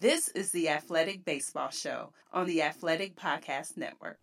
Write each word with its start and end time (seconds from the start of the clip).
This 0.00 0.28
is 0.28 0.50
the 0.52 0.70
Athletic 0.70 1.26
Baseball 1.26 1.68
Show 1.68 2.14
on 2.32 2.46
the 2.46 2.62
Athletic 2.62 3.16
Podcast 3.16 3.76
Network. 3.76 4.18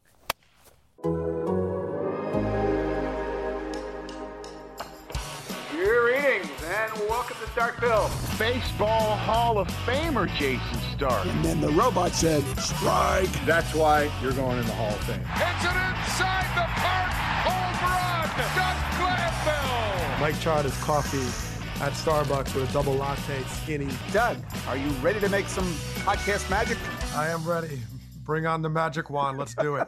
Greetings 5.70 6.50
and 6.66 6.92
welcome 7.08 7.38
to 7.38 7.46
Starkville. 7.54 8.10
Baseball 8.40 9.18
Hall 9.18 9.60
of 9.60 9.68
Famer 9.86 10.28
Jayson 10.30 10.80
Stark. 10.96 11.28
And 11.28 11.46
then 11.46 11.62
the 11.62 11.70
robot 11.70 12.14
said, 12.14 12.42
strike. 12.58 13.30
That's 13.46 13.76
why 13.76 14.10
you're 14.24 14.34
going 14.34 14.58
in 14.58 14.66
the 14.66 14.74
Hall 14.74 14.90
of 14.90 15.04
Fame. 15.04 15.22
It's 15.36 15.64
an 15.64 15.78
inside 15.78 16.56
the 16.56 16.66
park 16.74 17.14
home 17.46 17.78
run. 17.86 18.28
Doug 18.56 18.78
Glanville. 18.98 20.20
Mike 20.22 20.42
tried 20.42 20.66
his 20.66 20.76
coffee 20.78 21.57
at 21.82 21.94
Starbucks 21.94 22.56
with 22.56 22.70
a 22.70 22.74
double 22.74 22.94
latte, 22.96 23.44
skinny. 23.44 23.88
Doug, 24.12 24.38
are 24.68 24.78
you 24.78 24.90
ready 25.02 25.20
to 25.20 25.30
make 25.30 25.48
some 25.48 25.66
podcast 26.04 26.50
magic? 26.50 26.78
I 27.16 27.28
am 27.30 27.48
ready. 27.48 27.80
Bring 28.24 28.48
on 28.48 28.64
the 28.64 28.70
magic 28.70 29.12
wand. 29.12 29.38
Let's 29.38 29.54
do 29.54 29.76
it. 29.76 29.88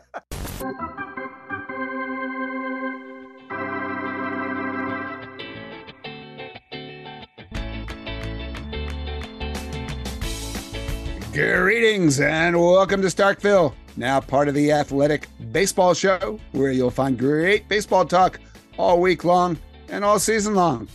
Greetings 11.34 12.20
and 12.20 12.60
welcome 12.60 13.02
to 13.02 13.08
Starkville, 13.08 13.74
now 13.96 14.20
part 14.20 14.48
of 14.48 14.54
the 14.54 14.72
Athletic 14.72 15.28
Baseball 15.52 15.94
Show, 15.94 16.40
where 16.52 16.72
you'll 16.72 16.92
find 16.92 17.18
great 17.18 17.68
baseball 17.68 18.06
talk 18.06 18.40
all 18.78 19.00
week 19.00 19.24
long 19.24 19.58
and 19.88 20.04
all 20.04 20.20
season 20.20 20.54
long. 20.54 20.88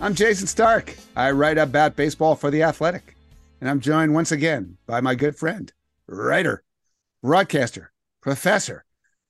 I'm 0.00 0.14
Jayson 0.14 0.48
Stark. 0.48 0.96
I 1.14 1.30
write 1.30 1.58
about 1.58 1.96
baseball 1.96 2.34
for 2.34 2.50
The 2.50 2.62
Athletic, 2.62 3.16
and 3.60 3.70
I'm 3.70 3.80
joined 3.80 4.14
once 4.14 4.32
again 4.32 4.76
by 4.86 5.00
my 5.00 5.14
good 5.14 5.36
friend, 5.36 5.72
writer, 6.08 6.64
broadcaster, 7.22 7.92
professor, 8.20 8.84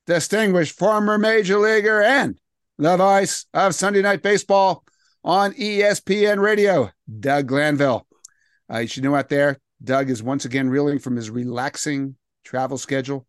distinguished 0.06 0.78
former 0.78 1.18
major 1.18 1.58
leaguer, 1.58 2.02
and 2.02 2.38
the 2.78 2.96
voice 2.96 3.46
of 3.52 3.74
Sunday 3.74 4.00
Night 4.02 4.22
Baseball 4.22 4.84
on 5.24 5.52
ESPN 5.52 6.40
Radio, 6.40 6.90
Doug 7.20 7.48
Glanville. 7.48 8.06
Uh, 8.72 8.78
you 8.78 8.88
should 8.88 9.04
know 9.04 9.14
out 9.14 9.28
there, 9.28 9.58
Doug 9.84 10.08
is 10.08 10.22
once 10.22 10.44
again 10.44 10.70
reeling 10.70 10.98
from 10.98 11.16
his 11.16 11.30
relaxing 11.30 12.16
travel 12.44 12.78
schedule. 12.78 13.26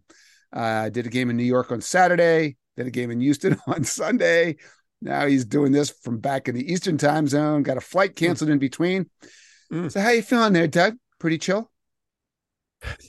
Uh, 0.51 0.89
did 0.89 1.07
a 1.07 1.09
game 1.09 1.29
in 1.29 1.37
New 1.37 1.43
York 1.43 1.71
on 1.71 1.81
Saturday, 1.81 2.55
did 2.77 2.87
a 2.87 2.91
game 2.91 3.11
in 3.11 3.19
Houston 3.19 3.57
on 3.67 3.83
Sunday. 3.83 4.57
Now 5.03 5.25
he's 5.25 5.45
doing 5.45 5.71
this 5.71 5.89
from 5.89 6.19
back 6.19 6.47
in 6.47 6.55
the 6.55 6.71
Eastern 6.71 6.97
time 6.97 7.27
zone, 7.27 7.63
got 7.63 7.77
a 7.77 7.81
flight 7.81 8.15
canceled 8.15 8.49
mm. 8.49 8.53
in 8.53 8.59
between. 8.59 9.09
Mm. 9.71 9.91
So 9.91 9.99
how 9.99 10.09
you 10.09 10.21
feeling 10.21 10.53
there, 10.53 10.67
Doug? 10.67 10.95
Pretty 11.19 11.37
chill? 11.37 11.69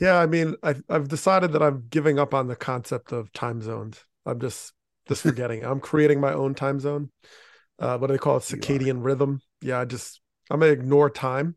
Yeah, 0.00 0.18
I 0.18 0.26
mean, 0.26 0.54
I've, 0.62 0.82
I've 0.88 1.08
decided 1.08 1.52
that 1.52 1.62
I'm 1.62 1.86
giving 1.88 2.18
up 2.18 2.34
on 2.34 2.46
the 2.46 2.56
concept 2.56 3.12
of 3.12 3.32
time 3.32 3.62
zones. 3.62 4.04
I'm 4.26 4.40
just 4.40 4.72
just 5.08 5.22
forgetting. 5.22 5.64
I'm 5.64 5.80
creating 5.80 6.20
my 6.20 6.32
own 6.32 6.54
time 6.54 6.80
zone. 6.80 7.10
Uh, 7.78 7.98
what 7.98 8.06
do 8.06 8.14
they 8.14 8.18
call 8.18 8.38
it? 8.38 8.40
Circadian 8.40 9.04
rhythm. 9.04 9.40
Yeah, 9.60 9.80
I 9.80 9.84
just 9.84 10.20
I'm 10.50 10.60
gonna 10.60 10.72
ignore 10.72 11.10
time 11.10 11.56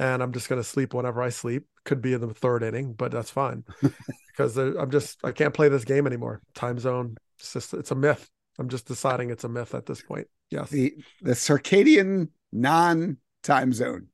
and 0.00 0.22
I'm 0.22 0.32
just 0.32 0.48
going 0.48 0.60
to 0.60 0.66
sleep 0.66 0.94
whenever 0.94 1.22
I 1.22 1.28
sleep. 1.28 1.66
Could 1.84 2.00
be 2.00 2.14
in 2.14 2.20
the 2.20 2.32
third 2.34 2.62
inning, 2.62 2.94
but 2.94 3.12
that's 3.12 3.30
fine 3.30 3.64
because 4.28 4.56
I'm 4.56 4.90
just 4.90 5.24
I 5.24 5.32
can't 5.32 5.54
play 5.54 5.68
this 5.68 5.84
game 5.84 6.06
anymore. 6.06 6.40
Time 6.54 6.78
zone, 6.78 7.16
it's 7.38 7.52
just 7.52 7.74
it's 7.74 7.90
a 7.90 7.94
myth. 7.94 8.28
I'm 8.60 8.68
just 8.68 8.86
deciding 8.86 9.30
it's 9.30 9.44
a 9.44 9.48
myth 9.48 9.74
at 9.74 9.86
this 9.86 10.02
point. 10.02 10.26
Yes, 10.50 10.68
the 10.68 10.94
the 11.22 11.32
circadian 11.32 12.28
non 12.52 13.16
time 13.42 13.72
zone. 13.72 14.08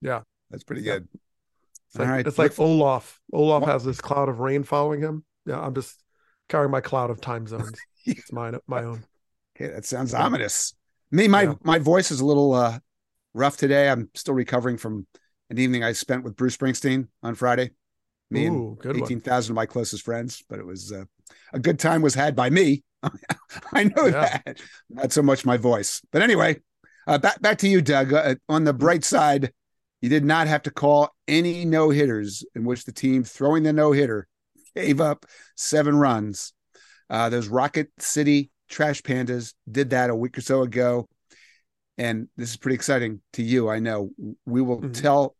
Yeah, 0.00 0.22
that's 0.50 0.64
pretty 0.64 0.82
good. 0.82 1.06
It's 1.86 1.98
like, 1.98 2.08
right. 2.08 2.26
it's 2.26 2.38
like 2.38 2.58
Olaf. 2.58 3.20
Olaf 3.32 3.62
what? 3.62 3.70
has 3.70 3.84
this 3.84 4.00
cloud 4.00 4.28
of 4.28 4.40
rain 4.40 4.64
following 4.64 5.00
him. 5.00 5.24
Yeah, 5.46 5.60
I'm 5.60 5.74
just 5.74 6.02
carrying 6.48 6.72
my 6.72 6.80
cloud 6.80 7.10
of 7.10 7.20
time 7.20 7.46
zones. 7.46 7.78
it's 8.04 8.32
mine, 8.32 8.58
my 8.66 8.82
own. 8.82 9.04
Okay, 9.56 9.72
that 9.72 9.84
sounds 9.84 10.12
yeah. 10.12 10.24
ominous. 10.24 10.74
Me, 11.12 11.28
my 11.28 11.42
yeah. 11.42 11.54
my 11.62 11.78
voice 11.78 12.10
is 12.10 12.18
a 12.18 12.26
little 12.26 12.54
uh, 12.54 12.80
rough 13.34 13.56
today. 13.56 13.88
I'm 13.88 14.10
still 14.14 14.34
recovering 14.34 14.78
from 14.78 15.06
an 15.48 15.58
evening 15.58 15.84
I 15.84 15.92
spent 15.92 16.24
with 16.24 16.34
Bruce 16.34 16.56
Springsteen 16.56 17.06
on 17.22 17.36
Friday. 17.36 17.70
Me 18.30 18.46
Ooh, 18.46 18.76
and 18.82 18.96
eighteen 18.96 19.20
thousand 19.20 19.52
of 19.52 19.56
my 19.56 19.66
closest 19.66 20.04
friends, 20.04 20.42
but 20.48 20.58
it 20.58 20.66
was 20.66 20.90
uh, 20.90 21.04
a 21.52 21.58
good 21.58 21.78
time 21.78 22.02
was 22.02 22.14
had 22.14 22.34
by 22.36 22.50
me. 22.50 22.82
I 23.72 23.84
know 23.84 24.06
yeah. 24.06 24.38
that, 24.44 24.60
not 24.88 25.12
so 25.12 25.22
much 25.22 25.44
my 25.44 25.56
voice. 25.56 26.00
But 26.12 26.22
anyway, 26.22 26.60
uh, 27.06 27.18
back 27.18 27.40
back 27.40 27.58
to 27.58 27.68
you, 27.68 27.82
Doug. 27.82 28.12
Uh, 28.12 28.36
on 28.48 28.64
the 28.64 28.72
bright 28.72 29.04
side, 29.04 29.52
you 30.00 30.08
did 30.08 30.24
not 30.24 30.46
have 30.46 30.62
to 30.62 30.70
call 30.70 31.10
any 31.26 31.64
no 31.64 31.90
hitters 31.90 32.44
in 32.54 32.64
which 32.64 32.84
the 32.84 32.92
team 32.92 33.24
throwing 33.24 33.62
the 33.62 33.72
no 33.72 33.92
hitter 33.92 34.28
gave 34.74 35.00
up 35.00 35.26
seven 35.56 35.96
runs. 35.96 36.52
Uh, 37.10 37.28
those 37.28 37.48
Rocket 37.48 37.90
City 37.98 38.50
Trash 38.68 39.02
Pandas 39.02 39.52
did 39.70 39.90
that 39.90 40.10
a 40.10 40.14
week 40.14 40.38
or 40.38 40.40
so 40.40 40.62
ago. 40.62 41.08
And 41.98 42.28
this 42.36 42.50
is 42.50 42.56
pretty 42.56 42.74
exciting 42.74 43.20
to 43.34 43.42
you. 43.42 43.68
I 43.68 43.78
know 43.78 44.10
we 44.46 44.62
will 44.62 44.80
mm-hmm. 44.80 44.92
tell 44.92 45.36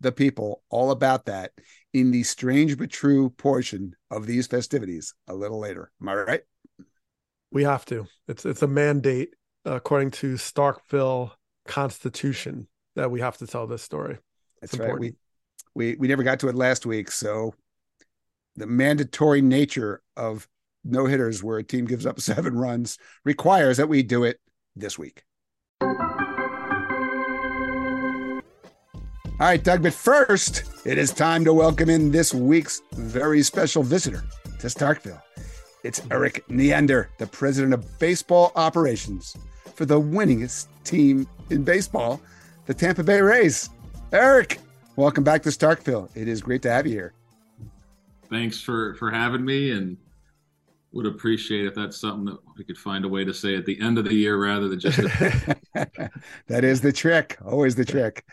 the 0.00 0.12
people 0.12 0.62
all 0.70 0.90
about 0.90 1.26
that 1.26 1.52
in 1.92 2.10
the 2.10 2.22
strange 2.22 2.76
but 2.78 2.90
true 2.90 3.30
portion 3.30 3.94
of 4.10 4.26
these 4.26 4.46
festivities 4.46 5.14
a 5.28 5.34
little 5.34 5.58
later. 5.58 5.90
Am 6.00 6.08
I 6.08 6.14
right? 6.14 6.40
We 7.50 7.64
have 7.64 7.84
to. 7.86 8.06
It's 8.28 8.44
it's 8.44 8.62
a 8.62 8.66
mandate 8.66 9.34
according 9.64 10.10
to 10.12 10.34
Starkville 10.34 11.32
Constitution 11.66 12.68
that 12.94 13.10
we 13.10 13.20
have 13.20 13.38
to 13.38 13.46
tell 13.46 13.66
this 13.66 13.82
story. 13.82 14.18
It's 14.62 14.72
That's 14.72 14.74
important. 14.74 15.00
right. 15.02 15.14
We 15.74 15.92
we 15.92 15.96
we 15.96 16.08
never 16.08 16.22
got 16.22 16.40
to 16.40 16.48
it 16.48 16.54
last 16.54 16.86
week, 16.86 17.10
so 17.10 17.54
the 18.56 18.66
mandatory 18.66 19.42
nature 19.42 20.02
of 20.16 20.48
no 20.84 21.06
hitters 21.06 21.42
where 21.42 21.58
a 21.58 21.64
team 21.64 21.84
gives 21.84 22.06
up 22.06 22.20
seven 22.20 22.56
runs 22.56 22.98
requires 23.24 23.76
that 23.76 23.88
we 23.88 24.02
do 24.02 24.24
it 24.24 24.40
this 24.74 24.98
week. 24.98 25.24
All 29.38 29.46
right, 29.46 29.62
Doug, 29.62 29.82
but 29.82 29.92
first, 29.92 30.64
it 30.86 30.96
is 30.96 31.12
time 31.12 31.44
to 31.44 31.52
welcome 31.52 31.90
in 31.90 32.10
this 32.10 32.32
week's 32.32 32.80
very 32.94 33.42
special 33.42 33.82
visitor 33.82 34.24
to 34.60 34.66
Starkville. 34.68 35.20
It's 35.84 36.00
Erik 36.10 36.48
Neander, 36.48 37.10
the 37.18 37.26
president 37.26 37.74
of 37.74 37.98
baseball 37.98 38.50
operations 38.56 39.36
for 39.74 39.84
the 39.84 40.00
winningest 40.00 40.68
team 40.84 41.28
in 41.50 41.64
baseball, 41.64 42.18
the 42.64 42.72
Tampa 42.72 43.04
Bay 43.04 43.20
Rays. 43.20 43.68
Erik, 44.10 44.58
welcome 44.96 45.22
back 45.22 45.42
to 45.42 45.50
Starkville. 45.50 46.08
It 46.14 46.28
is 46.28 46.40
great 46.40 46.62
to 46.62 46.70
have 46.70 46.86
you 46.86 46.94
here. 46.94 47.12
Thanks 48.30 48.58
for 48.58 48.94
for 48.94 49.10
having 49.10 49.44
me 49.44 49.72
and 49.72 49.98
would 50.92 51.04
appreciate 51.04 51.66
if 51.66 51.74
that's 51.74 51.98
something 51.98 52.24
that 52.24 52.38
we 52.56 52.64
could 52.64 52.78
find 52.78 53.04
a 53.04 53.08
way 53.08 53.22
to 53.22 53.34
say 53.34 53.54
at 53.54 53.66
the 53.66 53.78
end 53.82 53.98
of 53.98 54.06
the 54.06 54.14
year 54.14 54.42
rather 54.42 54.66
than 54.66 54.80
just 54.80 54.96
that 56.46 56.64
is 56.64 56.80
the 56.80 56.92
trick 56.92 57.36
always 57.44 57.74
the 57.74 57.84
trick 57.84 58.24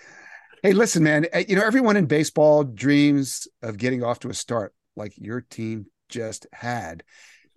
Hey, 0.65 0.71
listen, 0.71 1.03
man. 1.03 1.25
Eh, 1.33 1.43
you 1.49 1.57
know, 1.57 1.65
everyone 1.65 1.97
in 1.97 2.05
baseball 2.05 2.63
dreams 2.63 3.49
of 3.61 3.77
getting 3.77 4.01
off 4.01 4.19
to 4.19 4.29
a 4.29 4.33
start 4.33 4.73
like 4.95 5.11
your 5.17 5.41
team 5.41 5.87
just 6.07 6.47
had. 6.53 7.03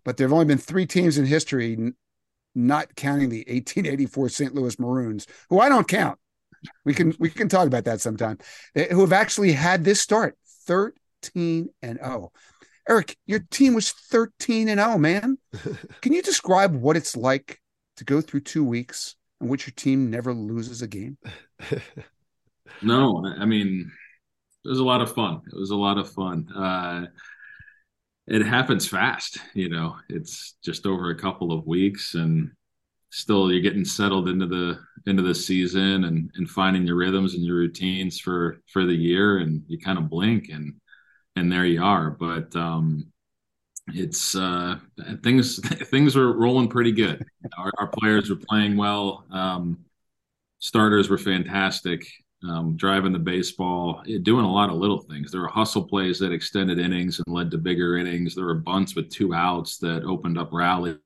But 0.05 0.17
there 0.17 0.27
have 0.27 0.33
only 0.33 0.45
been 0.45 0.59
three 0.59 0.87
teams 0.87 1.17
in 1.17 1.25
history, 1.25 1.79
not 2.57 2.97
counting 2.97 3.29
the 3.29 3.45
1884 3.47 4.29
St. 4.31 4.55
Louis 4.57 4.77
Maroons, 4.81 5.29
who 5.51 5.61
I 5.61 5.69
don't 5.69 5.87
count. 5.87 6.19
We 6.85 6.95
can 6.95 7.15
we 7.21 7.31
can 7.31 7.49
talk 7.49 7.69
about 7.69 7.85
that 7.85 8.01
sometime. 8.01 8.39
Eh, 8.75 8.89
who 8.93 9.03
have 9.03 9.13
actually 9.13 9.53
had 9.53 9.85
this 9.85 10.01
start 10.01 10.37
13 10.67 11.69
and 11.83 12.01
0. 12.05 12.33
Erik, 12.89 13.17
your 13.25 13.47
team 13.53 13.75
was 13.75 13.93
13 13.93 14.69
and 14.69 14.81
0, 14.81 14.99
man. 14.99 15.39
Can 16.01 16.13
you 16.13 16.23
describe 16.23 16.75
what 16.75 16.97
it's 16.97 17.17
like 17.17 17.61
to 17.99 18.05
go 18.05 18.21
through 18.21 18.41
two 18.41 18.65
weeks 18.65 19.15
in 19.41 19.49
which 19.49 19.67
your 19.67 19.75
team 19.77 20.11
never 20.11 20.33
loses 20.33 20.83
a 20.83 20.89
game? 20.89 21.19
No, 22.83 23.27
I 23.27 23.45
mean, 23.45 23.91
it 24.65 24.69
was 24.69 24.81
a 24.81 24.85
lot 24.85 25.03
of 25.03 25.13
fun. 25.15 25.43
It 25.47 25.57
was 25.59 25.71
a 25.71 25.77
lot 25.77 25.99
of 25.99 26.11
fun. 26.13 26.49
Uh, 26.53 27.07
it 28.27 28.45
happens 28.45 28.89
fast, 28.89 29.39
you 29.55 29.69
know. 29.69 29.97
It's 30.09 30.55
just 30.65 30.87
over 30.87 31.11
a 31.11 31.19
couple 31.19 31.53
of 31.53 31.67
weeks, 31.67 32.15
and 32.15 32.51
still 33.11 33.53
you're 33.53 33.63
getting 33.63 33.85
settled 33.85 34.29
into 34.29 34.47
the 34.47 34.81
into 35.07 35.23
the 35.23 35.35
season 35.35 36.05
and 36.05 36.31
and 36.37 36.51
finding 36.51 36.87
your 36.87 36.97
rhythms 36.97 37.35
and 37.35 37.45
your 37.45 37.57
routines 37.57 38.19
for 38.21 38.61
for 38.73 38.85
the 38.85 38.95
year, 38.95 39.39
and 39.39 39.63
you 39.69 39.79
kind 39.79 39.99
of 39.99 40.11
blink 40.11 40.49
and 40.51 40.75
and 41.37 41.53
there 41.53 41.67
you 41.67 41.83
are. 41.83 42.11
But 42.11 42.55
um, 42.57 43.13
it's 43.89 44.35
uh, 44.37 44.77
things 45.23 45.59
things 45.91 46.17
were 46.17 46.33
rolling 46.37 46.69
pretty 46.69 46.93
good. 46.93 47.25
Our, 47.59 47.73
our 47.79 47.89
players 47.89 48.31
were 48.31 48.37
playing 48.49 48.77
well. 48.77 49.27
Um, 49.31 49.85
starters 50.61 51.11
were 51.11 51.19
fantastic 51.19 52.07
um, 52.49 52.77
driving 52.77 53.13
the 53.13 53.19
baseball, 53.19 54.03
eh, 54.09 54.19
doing 54.23 54.45
a 54.45 54.53
lot 54.53 54.71
of 54.71 54.77
little 54.77 55.01
things. 55.01 55.31
There 55.31 55.41
were 55.41 55.49
hustle 55.49 55.85
plays 55.85 56.19
that 56.19 56.33
extended 56.33 56.79
innings 56.79 57.19
and 57.19 57.35
led 57.35 57.51
to 57.51 57.59
bigger 57.59 57.97
innings. 57.97 58.35
There 58.35 58.47
were 58.47 58.55
bunts 58.55 58.95
with 58.95 59.11
two 59.11 59.35
outs 59.35 59.79
that 59.79 60.05
opened 60.05 60.39
up 60.39 60.53
rallies. 60.53 60.99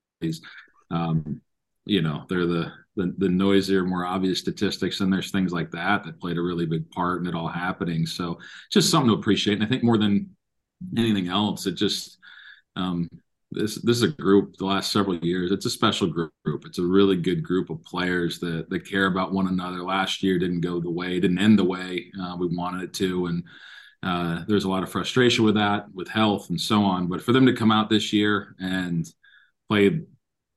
Um, 0.90 1.40
you 1.86 2.02
know, 2.02 2.24
they're 2.28 2.46
the 2.46 2.72
the, 2.96 3.14
the 3.18 3.28
noisier, 3.28 3.84
more 3.84 4.04
obvious 4.04 4.40
statistics, 4.40 5.00
and 5.00 5.12
there's 5.12 5.30
things 5.30 5.52
like 5.52 5.70
that 5.70 6.04
that 6.04 6.20
played 6.20 6.36
a 6.36 6.42
really 6.42 6.66
big 6.66 6.90
part 6.90 7.20
in 7.20 7.26
it 7.26 7.34
all 7.34 7.48
happening. 7.48 8.04
So 8.04 8.38
just 8.70 8.90
something 8.90 9.08
to 9.08 9.16
appreciate. 9.16 9.54
And 9.54 9.64
I 9.64 9.66
think 9.66 9.84
more 9.84 9.96
than 9.96 10.34
anything 10.96 11.28
else, 11.28 11.66
it 11.66 11.72
just 11.72 12.18
um, 12.76 13.08
this 13.52 13.76
this 13.82 13.96
is 13.96 14.02
a 14.02 14.08
group 14.08 14.56
the 14.56 14.64
last 14.64 14.92
several 14.92 15.16
years. 15.16 15.50
It's 15.50 15.66
a 15.66 15.70
special 15.70 16.06
group. 16.06 16.32
It's 16.44 16.78
a 16.78 16.84
really 16.84 17.16
good 17.16 17.42
group 17.42 17.70
of 17.70 17.82
players 17.84 18.38
that 18.40 18.70
that 18.70 18.88
care 18.88 19.06
about 19.06 19.32
one 19.32 19.48
another. 19.48 19.82
Last 19.82 20.22
year 20.22 20.38
didn't 20.38 20.60
go 20.60 20.80
the 20.80 20.90
way 20.90 21.18
didn't 21.20 21.38
end 21.38 21.58
the 21.58 21.64
way 21.64 22.12
uh, 22.22 22.36
we 22.38 22.46
wanted 22.46 22.82
it 22.82 22.94
to. 22.94 23.26
And 23.26 23.44
uh, 24.02 24.44
there's 24.46 24.64
a 24.64 24.70
lot 24.70 24.82
of 24.82 24.90
frustration 24.90 25.44
with 25.44 25.56
that 25.56 25.86
with 25.92 26.08
health 26.08 26.50
and 26.50 26.60
so 26.60 26.82
on. 26.84 27.08
But 27.08 27.22
for 27.22 27.32
them 27.32 27.46
to 27.46 27.52
come 27.52 27.72
out 27.72 27.90
this 27.90 28.12
year 28.12 28.54
and 28.58 29.06
play 29.70 30.00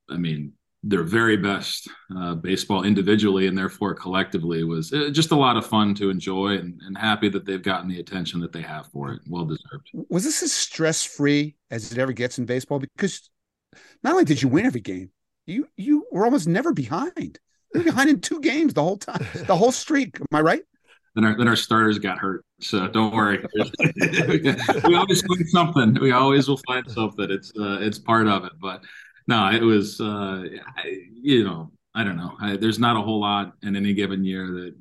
i 0.09 0.17
mean 0.17 0.53
their 0.83 1.03
very 1.03 1.37
best 1.37 1.87
uh, 2.15 2.35
baseball 2.35 2.83
individually 2.83 3.47
and 3.47 3.57
therefore 3.57 3.95
collectively 3.95 4.63
was 4.65 4.91
uh, 4.91 5.09
just 5.11 5.31
a 5.31 5.35
lot 5.35 5.55
of 5.55 5.65
fun 5.65 5.95
to 5.95 6.09
enjoy 6.09 6.57
and, 6.57 6.79
and, 6.85 6.97
happy 6.97 7.29
that 7.29 7.45
they've 7.45 7.63
gotten 7.63 7.87
the 7.87 7.99
attention 7.99 8.41
that 8.41 8.51
they 8.51 8.61
have 8.61 8.85
for 8.87 9.13
it. 9.13 9.21
Well 9.27 9.45
deserved. 9.45 9.89
Was 10.09 10.25
this 10.25 10.43
as 10.43 10.51
stress 10.51 11.03
free 11.03 11.55
as 11.71 11.91
it 11.91 11.97
ever 11.97 12.11
gets 12.11 12.37
in 12.37 12.45
baseball? 12.45 12.79
Because 12.79 13.29
not 14.03 14.11
only 14.11 14.25
did 14.25 14.41
you 14.41 14.49
win 14.49 14.65
every 14.65 14.81
game, 14.81 15.09
you 15.45 15.67
you 15.77 16.05
were 16.11 16.25
almost 16.25 16.47
never 16.47 16.73
behind. 16.73 17.39
You 17.73 17.79
were 17.79 17.83
behind 17.83 18.09
in 18.09 18.19
two 18.19 18.41
games 18.41 18.73
the 18.73 18.83
whole 18.83 18.97
time, 18.97 19.25
the 19.45 19.55
whole 19.55 19.71
streak. 19.71 20.19
Am 20.19 20.27
I 20.31 20.41
right? 20.41 20.63
Then 21.15 21.25
our 21.25 21.37
then 21.37 21.47
our 21.47 21.55
starters 21.55 21.99
got 21.99 22.17
hurt, 22.17 22.43
so 22.59 22.87
don't 22.87 23.13
worry. 23.13 23.43
we 24.85 24.95
always 24.95 25.21
find 25.21 25.47
something. 25.49 25.93
We 26.01 26.11
always 26.11 26.47
will 26.47 26.59
find 26.65 26.89
something. 26.89 27.29
It's 27.29 27.51
uh, 27.57 27.77
it's 27.81 27.99
part 27.99 28.27
of 28.27 28.45
it, 28.45 28.53
but 28.59 28.83
no, 29.27 29.49
it 29.49 29.61
was, 29.61 29.99
uh, 30.01 30.43
I, 30.77 30.97
you 31.13 31.43
know, 31.43 31.71
I 31.95 32.03
don't 32.03 32.17
know. 32.17 32.35
I, 32.39 32.57
there's 32.57 32.79
not 32.79 32.97
a 32.97 33.01
whole 33.01 33.19
lot 33.19 33.53
in 33.61 33.75
any 33.75 33.93
given 33.93 34.23
year 34.23 34.47
that 34.47 34.75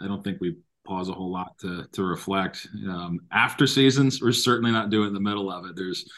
I 0.00 0.06
don't 0.06 0.22
think 0.22 0.38
we 0.40 0.56
pause 0.86 1.08
a 1.08 1.12
whole 1.12 1.30
lot 1.30 1.58
to 1.58 1.86
to 1.92 2.02
reflect. 2.02 2.66
Um, 2.88 3.20
after 3.32 3.66
seasons, 3.66 4.20
we're 4.20 4.32
certainly 4.32 4.72
not 4.72 4.90
doing 4.90 5.12
the 5.12 5.20
middle 5.20 5.50
of 5.50 5.66
it. 5.66 5.76
There's 5.76 6.10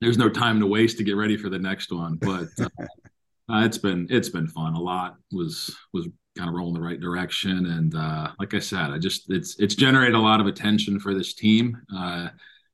there's 0.00 0.18
no 0.18 0.28
time 0.28 0.60
to 0.60 0.66
waste 0.66 0.98
to 0.98 1.04
get 1.04 1.16
ready 1.16 1.36
for 1.36 1.48
the 1.48 1.58
next 1.58 1.92
one. 1.92 2.16
But 2.16 2.48
uh, 2.60 2.68
uh, 3.52 3.64
it's 3.64 3.78
been 3.78 4.06
it's 4.10 4.28
been 4.28 4.48
fun. 4.48 4.74
A 4.74 4.80
lot 4.80 5.16
was 5.32 5.76
was 5.92 6.08
kind 6.36 6.48
of 6.48 6.54
rolling 6.54 6.74
the 6.74 6.80
right 6.80 7.00
direction, 7.00 7.66
and 7.66 7.94
uh, 7.94 8.32
like 8.38 8.54
I 8.54 8.58
said, 8.58 8.90
I 8.90 8.98
just 8.98 9.30
it's 9.30 9.58
it's 9.58 9.74
generated 9.74 10.14
a 10.14 10.20
lot 10.20 10.40
of 10.40 10.46
attention 10.46 10.98
for 10.98 11.14
this 11.14 11.34
team. 11.34 11.76
Uh, 11.94 12.28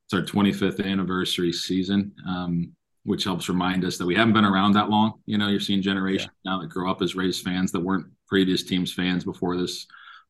it's 0.06 0.15
our 0.15 0.23
25th 0.23 0.82
anniversary 0.82 1.53
season. 1.53 2.12
Um, 2.26 2.73
which 3.08 3.25
helps 3.25 3.49
remind 3.49 3.87
us 3.87 3.96
that 3.96 4.05
we 4.05 4.14
haven't 4.14 4.34
been 4.34 4.44
around 4.44 4.75
that 4.75 4.90
long. 4.90 5.14
You 5.25 5.38
know, 5.38 5.49
you're 5.49 5.60
seeing 5.60 5.81
generations 5.81 6.31
yeah. 6.44 6.52
now 6.52 6.60
that 6.60 6.69
grow 6.69 6.90
up 6.90 7.00
as 7.00 7.14
Rays 7.14 7.40
fans 7.40 7.72
that 7.72 7.81
weren't 7.81 8.06
previous 8.26 8.62
teams 8.62 8.93
fans 8.93 9.25
before 9.25 9.56
this 9.56 9.87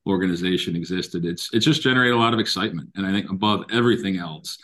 organization 0.06 0.76
existed. 0.76 1.24
It's 1.24 1.52
it's 1.52 1.64
just 1.64 1.82
generated 1.82 2.14
a 2.14 2.18
lot 2.18 2.34
of 2.34 2.38
excitement, 2.38 2.90
and 2.94 3.04
I 3.04 3.10
think 3.10 3.30
above 3.30 3.64
everything 3.72 4.18
else, 4.18 4.58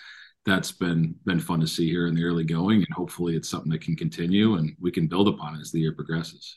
that's 0.46 0.70
been 0.70 1.16
been 1.24 1.40
fun 1.40 1.58
to 1.60 1.66
see 1.66 1.90
here 1.90 2.06
in 2.06 2.14
the 2.14 2.22
early 2.22 2.44
going, 2.44 2.76
and 2.76 2.94
hopefully 2.94 3.34
it's 3.34 3.48
something 3.48 3.72
that 3.72 3.80
can 3.80 3.96
continue 3.96 4.54
and 4.54 4.76
we 4.80 4.92
can 4.92 5.08
build 5.08 5.26
upon 5.26 5.60
as 5.60 5.72
the 5.72 5.80
year 5.80 5.92
progresses. 5.92 6.54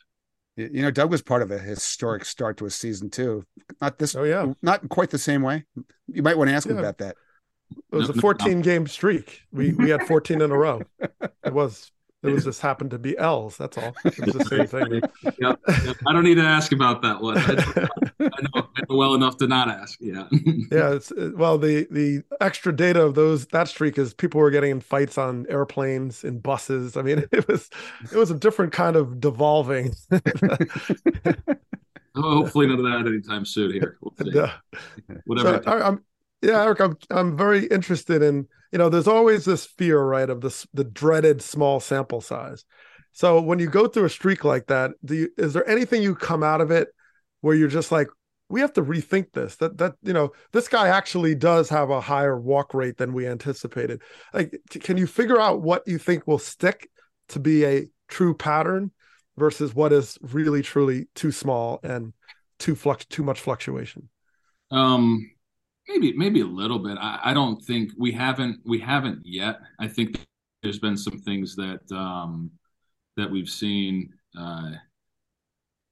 You 0.57 0.83
know, 0.83 0.91
Doug 0.91 1.09
was 1.09 1.23
part 1.23 1.41
of 1.41 1.49
a 1.49 1.57
historic 1.57 2.23
start 2.23 2.57
to 2.57 2.67
a 2.67 2.69
season 2.69 3.09
too. 3.09 3.45
Not 3.81 3.97
this, 3.97 4.15
oh 4.15 4.23
yeah, 4.23 4.53
not 4.61 4.87
quite 4.89 5.09
the 5.09 5.17
same 5.17 5.41
way. 5.41 5.65
You 6.07 6.21
might 6.21 6.37
want 6.37 6.49
to 6.49 6.55
ask 6.55 6.67
yeah. 6.67 6.73
him 6.73 6.79
about 6.79 6.99
that. 6.99 7.15
It 7.91 7.95
was 7.95 8.09
a 8.09 8.13
14 8.13 8.61
game 8.61 8.87
streak. 8.87 9.41
We 9.51 9.73
we 9.73 9.89
had 9.89 10.03
14 10.03 10.41
in 10.41 10.51
a 10.51 10.57
row. 10.57 10.81
It 10.99 11.53
was 11.53 11.91
it 12.23 12.29
was 12.31 12.43
just 12.45 12.61
happened 12.61 12.91
to 12.91 12.99
be 12.99 13.17
L's. 13.17 13.57
That's 13.57 13.77
all. 13.77 13.95
It 14.03 14.25
was 14.25 14.33
the 14.33 14.45
same 14.45 14.67
thing. 14.67 15.01
yep, 15.39 15.59
yep. 15.85 15.95
I 16.05 16.13
don't 16.13 16.23
need 16.23 16.35
to 16.35 16.43
ask 16.43 16.71
about 16.71 17.01
that 17.03 17.21
one. 17.21 17.37
I 17.37 17.53
know, 17.53 17.87
I 18.19 18.41
know, 18.51 18.67
well 18.89 19.13
enough 19.13 19.37
to 19.37 19.47
not 19.47 19.69
ask. 19.69 19.99
Yeah. 20.01 20.27
yeah. 20.71 20.93
It's 20.93 21.11
well 21.35 21.57
the 21.57 21.87
the 21.91 22.23
extra 22.41 22.75
data 22.75 23.01
of 23.01 23.15
those 23.15 23.45
that 23.47 23.67
streak 23.67 23.97
is 23.97 24.13
people 24.13 24.41
were 24.41 24.51
getting 24.51 24.71
in 24.71 24.81
fights 24.81 25.17
on 25.17 25.45
airplanes 25.47 26.23
and 26.23 26.41
buses. 26.41 26.97
I 26.97 27.03
mean, 27.03 27.19
it 27.31 27.47
was 27.47 27.69
it 28.11 28.17
was 28.17 28.31
a 28.31 28.35
different 28.35 28.73
kind 28.73 28.95
of 28.95 29.21
devolving. 29.21 29.93
hopefully 32.15 32.67
none 32.67 32.79
of 32.79 32.85
that 32.85 33.07
anytime 33.07 33.45
soon 33.45 33.71
here. 33.71 33.97
We'll 34.01 34.39
uh, 34.43 34.51
Whatever. 35.25 35.61
So, 35.63 35.99
yeah, 36.41 36.63
Erik, 36.63 36.79
I'm 36.79 36.97
I'm 37.09 37.37
very 37.37 37.65
interested 37.65 38.21
in 38.21 38.47
you 38.71 38.77
know. 38.77 38.89
There's 38.89 39.07
always 39.07 39.45
this 39.45 39.65
fear, 39.65 40.01
right, 40.01 40.29
of 40.29 40.41
this 40.41 40.67
the 40.73 40.83
dreaded 40.83 41.41
small 41.41 41.79
sample 41.79 42.21
size. 42.21 42.65
So 43.13 43.41
when 43.41 43.57
you 43.59 43.67
go 43.67 43.87
through 43.87 44.05
a 44.05 44.09
streak 44.09 44.43
like 44.43 44.67
that, 44.67 44.91
do 45.03 45.15
you, 45.15 45.29
is 45.37 45.53
there 45.53 45.67
anything 45.67 46.03
you 46.03 46.13
come 46.13 46.43
out 46.43 46.61
of 46.61 46.69
it 46.69 46.89
where 47.41 47.55
you're 47.55 47.67
just 47.67 47.91
like, 47.91 48.07
we 48.49 48.61
have 48.61 48.73
to 48.73 48.83
rethink 48.83 49.31
this? 49.33 49.55
That 49.55 49.77
that 49.79 49.95
you 50.03 50.13
know, 50.13 50.31
this 50.51 50.67
guy 50.67 50.89
actually 50.89 51.33
does 51.33 51.69
have 51.69 51.89
a 51.89 52.01
higher 52.01 52.39
walk 52.39 52.73
rate 52.73 52.97
than 52.97 53.13
we 53.13 53.27
anticipated. 53.27 54.01
Like, 54.33 54.59
can 54.69 54.97
you 54.97 55.07
figure 55.07 55.41
out 55.41 55.61
what 55.61 55.81
you 55.87 55.97
think 55.97 56.27
will 56.27 56.37
stick 56.37 56.89
to 57.29 57.39
be 57.39 57.65
a 57.65 57.87
true 58.07 58.35
pattern 58.35 58.91
versus 59.37 59.73
what 59.73 59.91
is 59.91 60.17
really 60.21 60.61
truly 60.61 61.07
too 61.15 61.31
small 61.31 61.79
and 61.83 62.13
too 62.59 62.75
flux 62.75 63.05
too 63.05 63.23
much 63.23 63.39
fluctuation? 63.39 64.09
Um 64.69 65.31
Maybe 65.87 66.13
maybe 66.13 66.41
a 66.41 66.45
little 66.45 66.79
bit. 66.79 66.97
I, 66.99 67.19
I 67.25 67.33
don't 67.33 67.63
think 67.63 67.91
we 67.97 68.11
haven't 68.11 68.59
we 68.65 68.79
haven't 68.79 69.21
yet. 69.23 69.59
I 69.79 69.87
think 69.87 70.19
there's 70.61 70.79
been 70.79 70.97
some 70.97 71.19
things 71.19 71.55
that 71.55 71.79
um, 71.91 72.51
that 73.15 73.29
we've 73.29 73.49
seen. 73.49 74.13
Uh, 74.37 74.71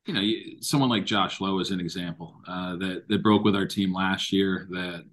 you 0.05 0.13
know, 0.13 0.21
someone 0.61 0.89
like 0.89 1.05
Josh 1.05 1.41
Lowe 1.41 1.59
is 1.59 1.71
an 1.71 1.79
example 1.79 2.35
uh, 2.47 2.75
that 2.77 3.05
that 3.07 3.23
broke 3.23 3.43
with 3.43 3.55
our 3.55 3.65
team 3.65 3.93
last 3.93 4.31
year. 4.31 4.67
That 4.69 5.03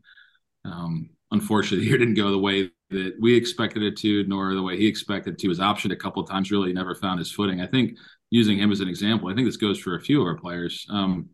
um, 0.65 1.11
unfortunately, 1.31 1.87
year 1.89 1.99
didn't 1.99 2.15
go 2.15 2.31
the 2.31 2.39
way 2.39 2.71
that 2.91 3.15
we 3.21 3.35
expected 3.35 3.83
it 3.83 3.97
to, 3.99 4.25
nor 4.25 4.55
the 4.55 4.63
way 4.63 4.77
he 4.77 4.87
expected 4.87 5.39
to. 5.39 5.49
Was 5.49 5.61
optioned 5.61 5.93
a 5.93 5.97
couple 5.97 6.23
times 6.25 6.51
really 6.51 6.73
never 6.73 6.95
found 6.95 7.19
his 7.19 7.33
footing. 7.33 7.61
I 7.61 7.67
think 7.67 7.97
using 8.31 8.59
him 8.59 8.73
as 8.73 8.81
an 8.81 8.89
example, 8.89 9.29
I 9.29 9.35
think 9.35 9.47
this 9.47 9.57
goes 9.57 9.79
for 9.79 9.97
a 9.97 10.01
few 10.01 10.21
of 10.21 10.27
our 10.27 10.37
players. 10.37 10.87
Um, 10.91 11.29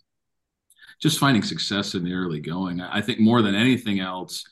just 1.01 1.19
finding 1.19 1.43
success 1.43 1.95
in 1.95 2.05
the 2.05 2.15
early 2.15 2.41
going. 2.41 2.81
I 2.81 3.01
think 3.01 3.21
more 3.21 3.43
than 3.43 3.55
anything 3.55 4.01
else, 4.01 4.45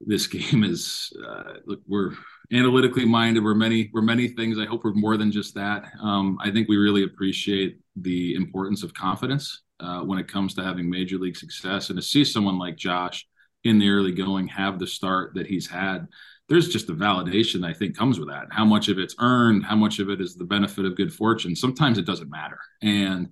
this 0.00 0.26
game 0.28 0.64
is 0.64 1.12
uh, 1.26 1.54
look 1.66 1.80
we're 1.86 2.12
analytically 2.52 3.04
minded. 3.04 3.42
We're 3.44 3.54
many 3.54 3.90
we're 3.92 4.02
many 4.02 4.28
things. 4.28 4.58
I 4.58 4.66
hope 4.66 4.84
we're 4.84 4.94
more 4.94 5.16
than 5.16 5.30
just 5.30 5.54
that. 5.54 5.84
Um, 6.00 6.38
I 6.40 6.50
think 6.50 6.68
we 6.68 6.76
really 6.76 7.04
appreciate 7.04 7.78
the 7.96 8.34
importance 8.34 8.82
of 8.82 8.94
confidence 8.94 9.62
uh, 9.80 10.00
when 10.00 10.18
it 10.18 10.28
comes 10.28 10.54
to 10.54 10.62
having 10.62 10.88
major 10.88 11.18
league 11.18 11.36
success, 11.36 11.90
and 11.90 11.98
to 11.98 12.02
see 12.02 12.24
someone 12.24 12.58
like 12.58 12.76
Josh 12.76 13.26
in 13.64 13.78
the 13.78 13.88
early 13.88 14.12
going 14.12 14.48
have 14.48 14.78
the 14.78 14.86
start 14.86 15.34
that 15.34 15.46
he's 15.46 15.68
had. 15.68 16.08
There's 16.48 16.68
just 16.68 16.90
a 16.90 16.92
validation 16.92 17.64
I 17.64 17.72
think 17.72 17.96
comes 17.96 18.18
with 18.18 18.28
that. 18.28 18.48
How 18.50 18.64
much 18.64 18.88
of 18.88 18.98
it's 18.98 19.14
earned, 19.20 19.64
how 19.64 19.76
much 19.76 20.00
of 20.00 20.10
it 20.10 20.20
is 20.20 20.34
the 20.34 20.44
benefit 20.44 20.84
of 20.84 20.96
good 20.96 21.12
fortune. 21.14 21.54
Sometimes 21.54 21.96
it 21.96 22.04
doesn't 22.04 22.28
matter, 22.28 22.58
and 22.82 23.28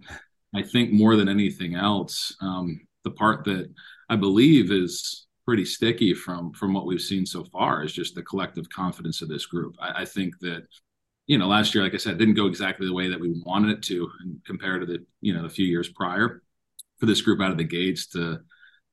I 0.55 0.63
think 0.63 0.93
more 0.93 1.17
than 1.17 1.29
anything 1.29 1.75
else, 1.75 2.35
um, 2.41 2.81
the 3.05 3.11
part 3.11 3.45
that 3.45 3.71
I 4.09 4.17
believe 4.17 4.73
is 4.73 5.27
pretty 5.47 5.65
sticky 5.65 6.15
from 6.15 6.53
from 6.53 6.73
what 6.73 6.87
we've 6.87 7.01
seen 7.01 7.27
so 7.27 7.45
far 7.45 7.83
is 7.83 7.93
just 7.93 8.15
the 8.15 8.23
collective 8.23 8.69
confidence 8.69 9.23
of 9.23 9.29
this 9.29 9.47
group. 9.47 9.77
I, 9.81 10.03
I 10.03 10.05
think 10.05 10.39
that 10.41 10.67
you 11.27 11.39
know 11.39 11.47
last 11.47 11.75
year, 11.75 11.85
like 11.85 11.95
I 11.95 11.99
said, 11.99 12.19
didn't 12.19 12.35
go 12.35 12.47
exactly 12.47 12.87
the 12.87 12.95
way 12.95 13.09
that 13.09 13.21
we 13.21 13.41
wanted 13.45 13.71
it 13.71 13.83
to, 13.85 14.09
compared 14.45 14.83
to 14.83 14.87
the 14.87 15.05
you 15.21 15.35
know 15.35 15.43
the 15.43 15.49
few 15.49 15.67
years 15.67 15.89
prior. 15.89 16.43
For 16.99 17.07
this 17.07 17.23
group 17.23 17.41
out 17.41 17.51
of 17.51 17.57
the 17.57 17.65
gates 17.65 18.07
to 18.09 18.41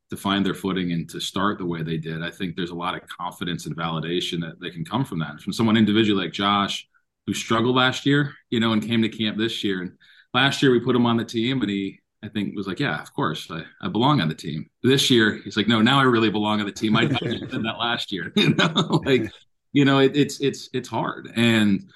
to 0.10 0.18
find 0.18 0.46
their 0.46 0.54
footing 0.54 0.94
and 0.94 1.10
to 1.10 1.20
start 1.20 1.58
the 1.58 1.66
way 1.66 1.84
they 1.84 1.98
did, 1.98 2.24
I 2.24 2.32
think 2.32 2.56
there's 2.56 2.70
a 2.70 2.76
lot 2.76 2.96
of 2.96 3.08
confidence 3.10 3.66
and 3.66 3.76
validation 3.76 4.40
that 4.42 4.62
they 4.62 4.70
can 4.70 4.86
come 4.86 5.04
from 5.04 5.20
that. 5.20 5.42
From 5.42 5.52
someone 5.52 5.76
individually 5.76 6.24
like 6.24 6.34
Josh, 6.34 6.88
who 7.26 7.34
struggled 7.34 7.76
last 7.76 8.06
year, 8.06 8.34
you 8.50 8.62
know, 8.62 8.72
and 8.72 8.82
came 8.82 9.02
to 9.02 9.10
camp 9.10 9.38
this 9.38 9.64
year 9.64 9.82
and 9.82 9.92
last 10.34 10.62
year 10.62 10.72
we 10.72 10.80
put 10.80 10.96
him 10.96 11.06
on 11.06 11.18
the 11.18 11.26
team 11.26 11.62
and 11.62 11.70
he 11.70 12.00
I 12.24 12.30
think 12.30 12.56
was 12.56 12.68
like, 12.68 12.80
yeah, 12.80 13.00
of 13.02 13.14
course, 13.14 13.48
I, 13.52 13.62
I 13.82 13.90
belong 13.90 14.22
on 14.22 14.28
the 14.28 14.36
team. 14.36 14.68
This 14.82 15.12
year, 15.12 15.40
he's 15.44 15.56
like, 15.56 15.68
no, 15.68 15.82
now 15.82 16.00
I 16.00 16.04
really 16.04 16.32
belong 16.32 16.60
on 16.60 16.66
the 16.66 16.72
team. 16.72 16.96
I, 16.98 17.06
did 17.06 17.52
that 17.52 17.78
last 17.80 18.12
year, 18.12 18.34
you 18.36 18.56
know, 18.56 19.02
like, 19.06 19.32
you 19.72 19.86
know, 19.86 20.00
it, 20.00 20.18
it's 20.18 20.42
it's 20.42 20.70
it's 20.74 20.90
hard, 20.90 21.32
and 21.36 21.90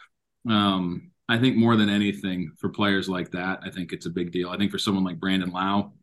um, 0.48 1.12
I 1.28 1.40
think 1.40 1.56
more 1.56 1.76
than 1.76 1.90
anything 1.90 2.52
for 2.60 2.70
players 2.70 3.10
like 3.10 3.32
that, 3.32 3.62
I 3.64 3.72
think 3.72 3.94
it's 3.94 4.06
a 4.06 4.12
big 4.12 4.32
deal. 4.32 4.50
I 4.50 4.58
think 4.58 4.72
for 4.72 4.78
someone 4.78 5.04
like 5.04 5.20
Brandon 5.20 5.52
Lowe, 5.52 5.94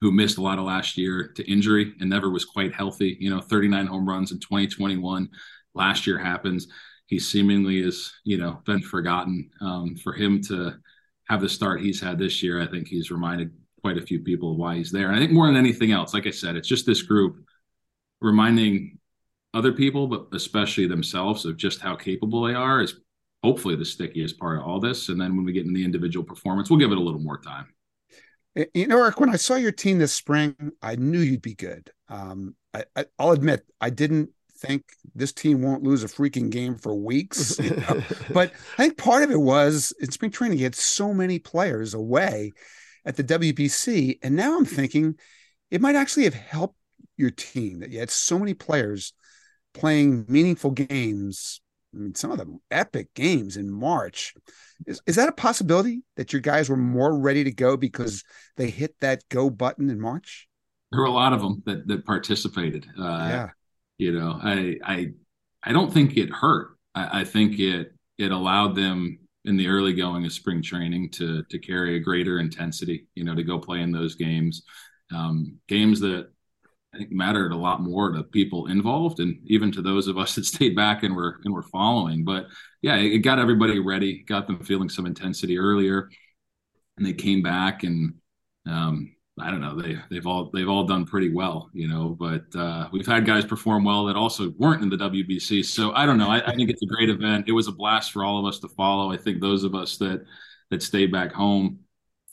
who 0.00 0.10
missed 0.10 0.38
a 0.38 0.42
lot 0.42 0.58
of 0.58 0.64
last 0.64 0.98
year 0.98 1.32
to 1.36 1.50
injury 1.50 1.94
and 2.00 2.10
never 2.10 2.30
was 2.30 2.44
quite 2.44 2.74
healthy, 2.74 3.16
you 3.20 3.30
know, 3.30 3.40
39 3.40 3.86
home 3.86 4.08
runs 4.08 4.32
in 4.32 4.40
2021. 4.40 5.28
Last 5.74 6.06
year 6.06 6.18
happens. 6.18 6.66
He 7.06 7.18
seemingly 7.18 7.80
is, 7.80 8.12
you 8.24 8.38
know, 8.38 8.60
been 8.64 8.80
forgotten. 8.80 9.50
Um, 9.60 9.96
for 9.96 10.12
him 10.12 10.42
to 10.44 10.74
have 11.28 11.40
the 11.40 11.48
start 11.48 11.80
he's 11.80 12.00
had 12.00 12.18
this 12.18 12.42
year, 12.42 12.60
I 12.60 12.66
think 12.66 12.88
he's 12.88 13.10
reminded 13.10 13.52
quite 13.80 13.98
a 13.98 14.02
few 14.02 14.20
people 14.20 14.52
of 14.52 14.56
why 14.56 14.76
he's 14.76 14.90
there. 14.90 15.08
And 15.08 15.16
I 15.16 15.18
think 15.18 15.32
more 15.32 15.46
than 15.46 15.56
anything 15.56 15.92
else, 15.92 16.14
like 16.14 16.26
I 16.26 16.30
said, 16.30 16.56
it's 16.56 16.68
just 16.68 16.86
this 16.86 17.02
group 17.02 17.36
reminding 18.20 18.98
other 19.52 19.72
people, 19.72 20.06
but 20.06 20.26
especially 20.32 20.86
themselves, 20.86 21.44
of 21.44 21.56
just 21.56 21.80
how 21.80 21.94
capable 21.94 22.42
they 22.42 22.54
are 22.54 22.82
is 22.82 22.94
hopefully 23.42 23.76
the 23.76 23.84
stickiest 23.84 24.38
part 24.38 24.58
of 24.58 24.66
all 24.66 24.80
this. 24.80 25.10
And 25.10 25.20
then 25.20 25.36
when 25.36 25.44
we 25.44 25.52
get 25.52 25.66
in 25.66 25.74
the 25.74 25.84
individual 25.84 26.24
performance, 26.24 26.70
we'll 26.70 26.78
give 26.78 26.92
it 26.92 26.98
a 26.98 27.02
little 27.02 27.20
more 27.20 27.38
time. 27.38 27.66
You 28.72 28.86
know, 28.86 28.98
Erik, 28.98 29.20
when 29.20 29.30
I 29.30 29.36
saw 29.36 29.56
your 29.56 29.72
team 29.72 29.98
this 29.98 30.12
spring, 30.12 30.54
I 30.80 30.96
knew 30.96 31.18
you'd 31.18 31.42
be 31.42 31.54
good. 31.54 31.90
Um, 32.08 32.54
I, 32.72 33.04
will 33.18 33.32
admit, 33.32 33.64
I 33.80 33.90
didn't 33.90 34.30
think 34.66 34.84
this 35.14 35.32
team 35.32 35.62
won't 35.62 35.82
lose 35.82 36.04
a 36.04 36.08
freaking 36.08 36.50
game 36.50 36.76
for 36.76 36.94
weeks. 36.94 37.58
You 37.64 37.70
know? 37.76 38.02
but 38.32 38.52
I 38.78 38.82
think 38.84 38.98
part 38.98 39.22
of 39.22 39.30
it 39.30 39.40
was 39.40 39.92
in 40.00 40.10
spring 40.10 40.30
training, 40.30 40.58
you 40.58 40.64
had 40.64 40.74
so 40.74 41.14
many 41.14 41.38
players 41.38 41.94
away 41.94 42.52
at 43.04 43.16
the 43.16 43.24
WBC. 43.24 44.18
And 44.22 44.36
now 44.36 44.56
I'm 44.56 44.64
thinking 44.64 45.16
it 45.70 45.80
might 45.80 45.96
actually 45.96 46.24
have 46.24 46.34
helped 46.34 46.76
your 47.16 47.30
team 47.30 47.80
that 47.80 47.90
you 47.90 48.00
had 48.00 48.10
so 48.10 48.38
many 48.38 48.54
players 48.54 49.12
playing 49.72 50.24
meaningful 50.28 50.70
games. 50.70 51.60
I 51.94 51.98
mean, 51.98 52.14
some 52.14 52.30
of 52.30 52.38
them 52.38 52.60
epic 52.70 53.14
games 53.14 53.56
in 53.56 53.70
March. 53.70 54.34
Is, 54.86 55.00
is 55.06 55.16
that 55.16 55.28
a 55.28 55.32
possibility 55.32 56.02
that 56.16 56.32
your 56.32 56.40
guys 56.40 56.68
were 56.68 56.76
more 56.76 57.16
ready 57.16 57.44
to 57.44 57.52
go 57.52 57.76
because 57.76 58.24
they 58.56 58.70
hit 58.70 58.94
that 59.00 59.22
go 59.28 59.50
button 59.50 59.90
in 59.90 60.00
March? 60.00 60.48
There 60.90 61.00
were 61.00 61.06
a 61.06 61.12
lot 61.12 61.32
of 61.32 61.40
them 61.40 61.62
that 61.66 61.86
that 61.88 62.04
participated. 62.04 62.86
Uh, 62.98 63.02
yeah, 63.02 63.50
you 63.98 64.12
know, 64.12 64.38
I 64.42 64.76
I 64.84 65.12
I 65.62 65.72
don't 65.72 65.92
think 65.92 66.16
it 66.16 66.30
hurt. 66.30 66.76
I, 66.94 67.20
I 67.20 67.24
think 67.24 67.58
it 67.58 67.92
it 68.18 68.30
allowed 68.30 68.74
them 68.74 69.18
in 69.44 69.56
the 69.56 69.68
early 69.68 69.92
going 69.92 70.24
of 70.24 70.32
spring 70.32 70.62
training 70.62 71.10
to 71.12 71.42
to 71.44 71.58
carry 71.58 71.96
a 71.96 72.00
greater 72.00 72.38
intensity. 72.38 73.06
You 73.14 73.24
know, 73.24 73.34
to 73.34 73.42
go 73.42 73.58
play 73.58 73.80
in 73.80 73.92
those 73.92 74.14
games, 74.14 74.62
um, 75.14 75.58
games 75.68 76.00
that 76.00 76.28
I 76.94 76.98
think 76.98 77.10
mattered 77.10 77.52
a 77.52 77.56
lot 77.56 77.82
more 77.82 78.12
to 78.12 78.22
people 78.22 78.66
involved 78.66 79.18
and 79.20 79.38
even 79.46 79.72
to 79.72 79.82
those 79.82 80.06
of 80.06 80.16
us 80.18 80.34
that 80.36 80.44
stayed 80.46 80.76
back 80.76 81.02
and 81.02 81.14
were 81.14 81.40
and 81.44 81.52
were 81.52 81.62
following. 81.62 82.24
But 82.24 82.46
yeah, 82.82 82.96
it 82.96 83.18
got 83.18 83.38
everybody 83.38 83.78
ready, 83.78 84.22
got 84.22 84.46
them 84.46 84.62
feeling 84.62 84.88
some 84.88 85.06
intensity 85.06 85.58
earlier, 85.58 86.10
and 86.96 87.06
they 87.06 87.12
came 87.12 87.42
back 87.42 87.82
and 87.82 88.14
um, 88.66 89.14
I 89.40 89.50
don't 89.50 89.60
know 89.60 89.74
they 89.80 89.98
they've 90.10 90.26
all 90.26 90.50
they've 90.52 90.68
all 90.68 90.84
done 90.84 91.04
pretty 91.04 91.32
well, 91.32 91.68
you 91.72 91.88
know. 91.88 92.16
But 92.18 92.44
uh, 92.54 92.88
we've 92.92 93.06
had 93.06 93.26
guys 93.26 93.44
perform 93.44 93.84
well 93.84 94.04
that 94.04 94.16
also 94.16 94.52
weren't 94.58 94.82
in 94.82 94.88
the 94.88 94.96
WBC, 94.96 95.64
so 95.64 95.92
I 95.92 96.06
don't 96.06 96.18
know. 96.18 96.30
I, 96.30 96.46
I 96.46 96.54
think 96.54 96.70
it's 96.70 96.82
a 96.82 96.86
great 96.86 97.10
event. 97.10 97.48
It 97.48 97.52
was 97.52 97.66
a 97.66 97.72
blast 97.72 98.12
for 98.12 98.24
all 98.24 98.38
of 98.38 98.46
us 98.46 98.60
to 98.60 98.68
follow. 98.68 99.10
I 99.10 99.16
think 99.16 99.40
those 99.40 99.64
of 99.64 99.74
us 99.74 99.96
that 99.98 100.24
that 100.70 100.82
stayed 100.82 101.10
back 101.10 101.32
home 101.32 101.80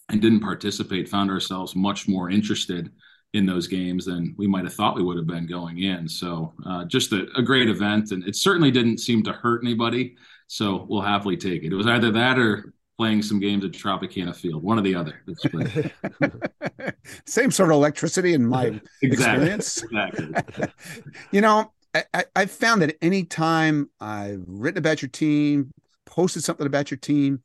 and 0.10 0.22
didn't 0.22 0.42
participate 0.42 1.10
found 1.10 1.32
ourselves 1.32 1.76
much 1.76 2.08
more 2.08 2.30
interested 2.30 2.92
in 3.34 3.46
those 3.46 3.68
games 3.68 4.06
than 4.06 4.36
we 4.38 4.46
might 4.46 4.66
have 4.66 4.74
thought 4.74 4.96
we 4.96 5.04
would 5.04 5.18
have 5.18 5.28
been 5.28 5.48
going 5.48 5.80
in. 5.80 6.08
So 6.08 6.54
uh, 6.66 6.86
just 6.86 7.14
a, 7.14 7.28
a, 7.38 7.42
great 7.42 7.70
event, 7.70 8.12
and 8.12 8.28
it 8.28 8.36
certainly 8.36 8.72
didn't 8.72 8.98
seem 8.98 9.24
to 9.24 9.32
hurt 9.32 9.64
anybody. 9.64 10.18
So 10.48 10.86
we'll 10.90 11.02
happily 11.02 11.38
take 11.38 11.64
it. 11.64 11.72
It 11.72 11.76
was 11.78 11.88
either 11.88 12.12
that 12.12 12.38
or 12.38 12.74
playing 13.02 13.24
some 13.24 13.40
games 13.40 13.66
at 13.66 13.72
Tropicana 13.72 14.36
Field, 14.36 14.62
one 14.62 14.78
or 14.78 14.84
the 14.84 14.94
other. 14.94 15.24
Same 17.26 17.50
sort 17.50 17.72
of 17.72 17.74
electricity 17.74 18.36
in 18.36 18.46
my 18.46 18.80
exactly. 19.02 19.52
experience. 19.52 19.84
Exactly. 19.84 20.68
you 21.32 21.42
know, 21.42 21.74
I, 21.96 22.26
I 22.36 22.46
found 22.46 22.84
that 22.84 22.98
any 23.02 23.24
time 23.24 23.90
I've 24.00 24.44
written 24.46 24.78
about 24.78 25.02
your 25.02 25.10
team, 25.10 25.72
posted 26.06 26.44
something 26.44 26.68
about 26.68 26.92
your 26.92 27.00
team, 27.00 27.42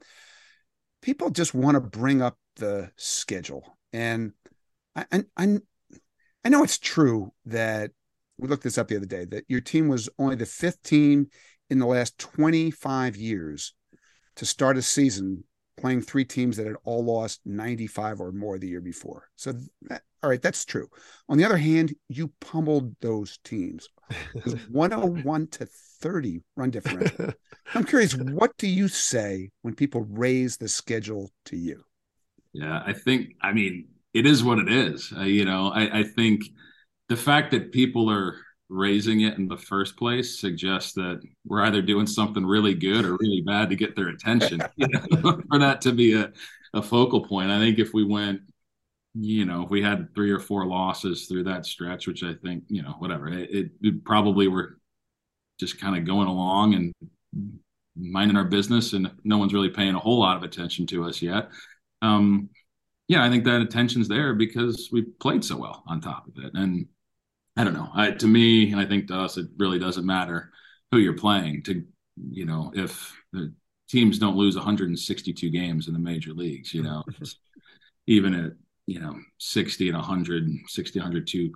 people 1.00 1.30
just 1.30 1.54
want 1.54 1.76
to 1.76 1.80
bring 1.80 2.20
up 2.20 2.36
the 2.56 2.90
schedule. 2.96 3.64
And 3.94 4.32
I, 4.94 5.24
I, 5.38 5.58
I 6.44 6.48
know 6.50 6.64
it's 6.64 6.78
true 6.78 7.32
that 7.46 7.92
we 8.36 8.46
looked 8.46 8.64
this 8.64 8.76
up 8.76 8.88
the 8.88 8.96
other 8.96 9.06
day 9.06 9.24
that 9.24 9.46
your 9.48 9.62
team 9.62 9.88
was 9.88 10.10
only 10.18 10.36
the 10.36 10.44
fifth 10.44 10.82
team 10.82 11.28
in 11.70 11.78
the 11.78 11.86
last 11.86 12.18
25 12.18 13.16
years 13.16 13.72
to 14.36 14.46
start 14.46 14.76
a 14.76 14.82
season 14.82 15.44
playing 15.76 16.00
three 16.00 16.24
teams 16.24 16.56
that 16.56 16.66
had 16.66 16.76
all 16.84 17.04
lost 17.04 17.40
95 17.44 18.20
or 18.20 18.32
more 18.32 18.58
the 18.58 18.68
year 18.68 18.80
before. 18.80 19.28
So, 19.36 19.52
that, 19.82 20.02
all 20.22 20.30
right, 20.30 20.40
that's 20.40 20.64
true. 20.64 20.88
On 21.28 21.36
the 21.36 21.44
other 21.44 21.56
hand, 21.56 21.94
you 22.08 22.32
pummeled 22.40 22.96
those 23.00 23.38
teams 23.44 23.88
101 24.70 25.46
to 25.52 25.66
30 26.00 26.40
run 26.56 26.70
differential. 26.70 27.32
I'm 27.74 27.84
curious, 27.84 28.14
what 28.14 28.56
do 28.56 28.66
you 28.66 28.88
say 28.88 29.50
when 29.62 29.74
people 29.74 30.06
raise 30.08 30.56
the 30.56 30.68
schedule 30.68 31.30
to 31.46 31.56
you? 31.56 31.84
Yeah, 32.52 32.82
I 32.84 32.92
think, 32.92 33.34
I 33.42 33.52
mean, 33.52 33.88
it 34.14 34.24
is 34.24 34.42
what 34.42 34.58
it 34.58 34.70
is. 34.70 35.12
Uh, 35.14 35.22
you 35.22 35.44
know, 35.44 35.68
I, 35.68 36.00
I 36.00 36.02
think 36.04 36.42
the 37.08 37.16
fact 37.16 37.50
that 37.50 37.72
people 37.72 38.10
are 38.10 38.36
raising 38.68 39.20
it 39.20 39.38
in 39.38 39.46
the 39.48 39.56
first 39.56 39.96
place 39.96 40.40
suggests 40.40 40.92
that 40.94 41.22
we're 41.46 41.62
either 41.62 41.82
doing 41.82 42.06
something 42.06 42.44
really 42.44 42.74
good 42.74 43.04
or 43.04 43.16
really 43.16 43.40
bad 43.40 43.70
to 43.70 43.76
get 43.76 43.94
their 43.94 44.08
attention 44.08 44.60
for 45.20 45.58
that 45.58 45.80
to 45.80 45.92
be 45.92 46.14
a, 46.14 46.32
a 46.74 46.82
focal 46.82 47.24
point. 47.24 47.50
I 47.50 47.58
think 47.58 47.78
if 47.78 47.94
we 47.94 48.04
went, 48.04 48.40
you 49.14 49.44
know, 49.44 49.62
if 49.62 49.70
we 49.70 49.82
had 49.82 50.14
three 50.14 50.30
or 50.30 50.40
four 50.40 50.66
losses 50.66 51.26
through 51.26 51.44
that 51.44 51.64
stretch, 51.64 52.06
which 52.06 52.22
I 52.22 52.34
think, 52.34 52.64
you 52.68 52.82
know, 52.82 52.96
whatever, 52.98 53.28
it, 53.28 53.70
it 53.80 54.04
probably 54.04 54.48
were 54.48 54.78
just 55.58 55.80
kind 55.80 55.96
of 55.96 56.04
going 56.04 56.28
along 56.28 56.74
and 56.74 56.92
minding 57.96 58.36
our 58.36 58.44
business 58.44 58.92
and 58.92 59.10
no 59.24 59.38
one's 59.38 59.54
really 59.54 59.70
paying 59.70 59.94
a 59.94 59.98
whole 59.98 60.18
lot 60.18 60.36
of 60.36 60.42
attention 60.42 60.86
to 60.88 61.04
us 61.04 61.22
yet. 61.22 61.48
Um, 62.02 62.50
yeah, 63.08 63.24
I 63.24 63.30
think 63.30 63.44
that 63.44 63.62
attention's 63.62 64.08
there 64.08 64.34
because 64.34 64.88
we 64.92 65.02
played 65.02 65.44
so 65.44 65.56
well 65.56 65.84
on 65.86 66.00
top 66.00 66.26
of 66.26 66.44
it. 66.44 66.50
And 66.54 66.88
I 67.56 67.64
don't 67.64 67.74
know. 67.74 67.88
I, 67.94 68.10
to 68.10 68.26
me, 68.26 68.70
and 68.70 68.80
I 68.80 68.84
think 68.84 69.08
to 69.08 69.16
us, 69.16 69.36
it 69.36 69.46
really 69.56 69.78
doesn't 69.78 70.04
matter 70.04 70.52
who 70.90 70.98
you're 70.98 71.14
playing. 71.14 71.62
To 71.64 71.84
you 72.30 72.44
know, 72.44 72.72
if 72.74 73.14
the 73.32 73.52
teams 73.88 74.18
don't 74.18 74.36
lose 74.36 74.56
162 74.56 75.50
games 75.50 75.88
in 75.88 75.94
the 75.94 76.00
major 76.00 76.32
leagues, 76.32 76.74
you 76.74 76.82
know, 76.82 77.02
even 78.06 78.34
at 78.34 78.52
you 78.86 79.00
know 79.00 79.18
60 79.38 79.88
and 79.88 79.96
100, 79.96 80.50
60, 80.68 80.98
102, 80.98 81.52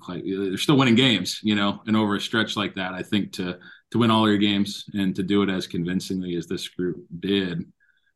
they're 0.49 0.57
still 0.57 0.76
winning 0.76 0.95
games. 0.95 1.40
You 1.42 1.54
know, 1.54 1.80
and 1.87 1.97
over 1.97 2.16
a 2.16 2.21
stretch 2.21 2.57
like 2.57 2.75
that, 2.76 2.95
I 2.95 3.02
think 3.02 3.33
to 3.35 3.59
to 3.90 3.99
win 3.99 4.11
all 4.11 4.28
your 4.28 4.38
games 4.38 4.85
and 4.95 5.14
to 5.16 5.23
do 5.23 5.42
it 5.42 5.50
as 5.50 5.66
convincingly 5.66 6.37
as 6.37 6.47
this 6.47 6.69
group 6.69 7.04
did 7.19 7.64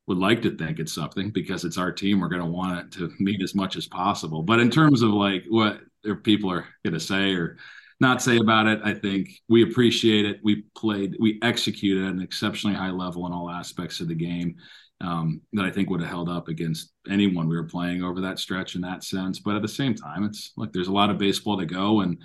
would 0.07 0.19
like 0.19 0.43
to 0.43 0.57
think 0.57 0.79
it's 0.79 0.95
something 0.95 1.31
because 1.31 1.65
it's 1.65 1.79
our 1.79 1.91
team. 1.91 2.21
We're 2.21 2.29
going 2.29 2.43
to 2.43 2.49
want 2.49 2.79
it 2.79 2.99
to 2.99 3.11
mean 3.19 3.43
as 3.43 3.55
much 3.55 3.77
as 3.77 3.87
possible. 3.87 4.43
But 4.43 4.61
in 4.61 4.71
terms 4.71 5.03
of 5.03 5.11
like 5.11 5.45
what 5.49 5.81
people 6.23 6.51
are 6.51 6.67
going 6.85 6.95
to 6.95 7.01
say 7.01 7.33
or 7.35 7.57
not 8.01 8.23
say 8.23 8.39
about 8.39 8.67
it, 8.67 8.81
I 8.85 8.93
think 8.95 9.31
we 9.49 9.63
appreciate 9.63 10.27
it. 10.27 10.41
We 10.43 10.65
played, 10.77 11.17
we 11.21 11.39
executed 11.43 12.05
at 12.05 12.13
an 12.13 12.23
exceptionally 12.23 12.77
high 12.77 12.91
level 12.91 13.27
in 13.27 13.33
all 13.33 13.51
aspects 13.51 14.01
of 14.01 14.09
the 14.09 14.15
game 14.15 14.57
um, 15.01 15.41
that 15.53 15.65
I 15.65 15.71
think 15.71 15.91
would 15.91 16.01
have 16.01 16.11
held 16.11 16.29
up 16.29 16.49
against 16.49 16.93
anyone 17.09 17.49
we 17.49 17.57
were 17.57 17.65
playing 17.65 18.03
over 18.03 18.21
that 18.21 18.39
stretch 18.39 18.75
in 18.75 18.81
that 18.83 19.05
sense. 19.05 19.39
But 19.39 19.57
at 19.57 19.63
the 19.63 19.69
same 19.69 19.95
time, 19.95 20.25
it's 20.25 20.53
like 20.57 20.73
there's 20.73 20.89
a 20.89 20.93
lot 20.93 21.11
of 21.11 21.19
baseball 21.19 21.59
to 21.59 21.67
go 21.67 22.01
and 22.01 22.19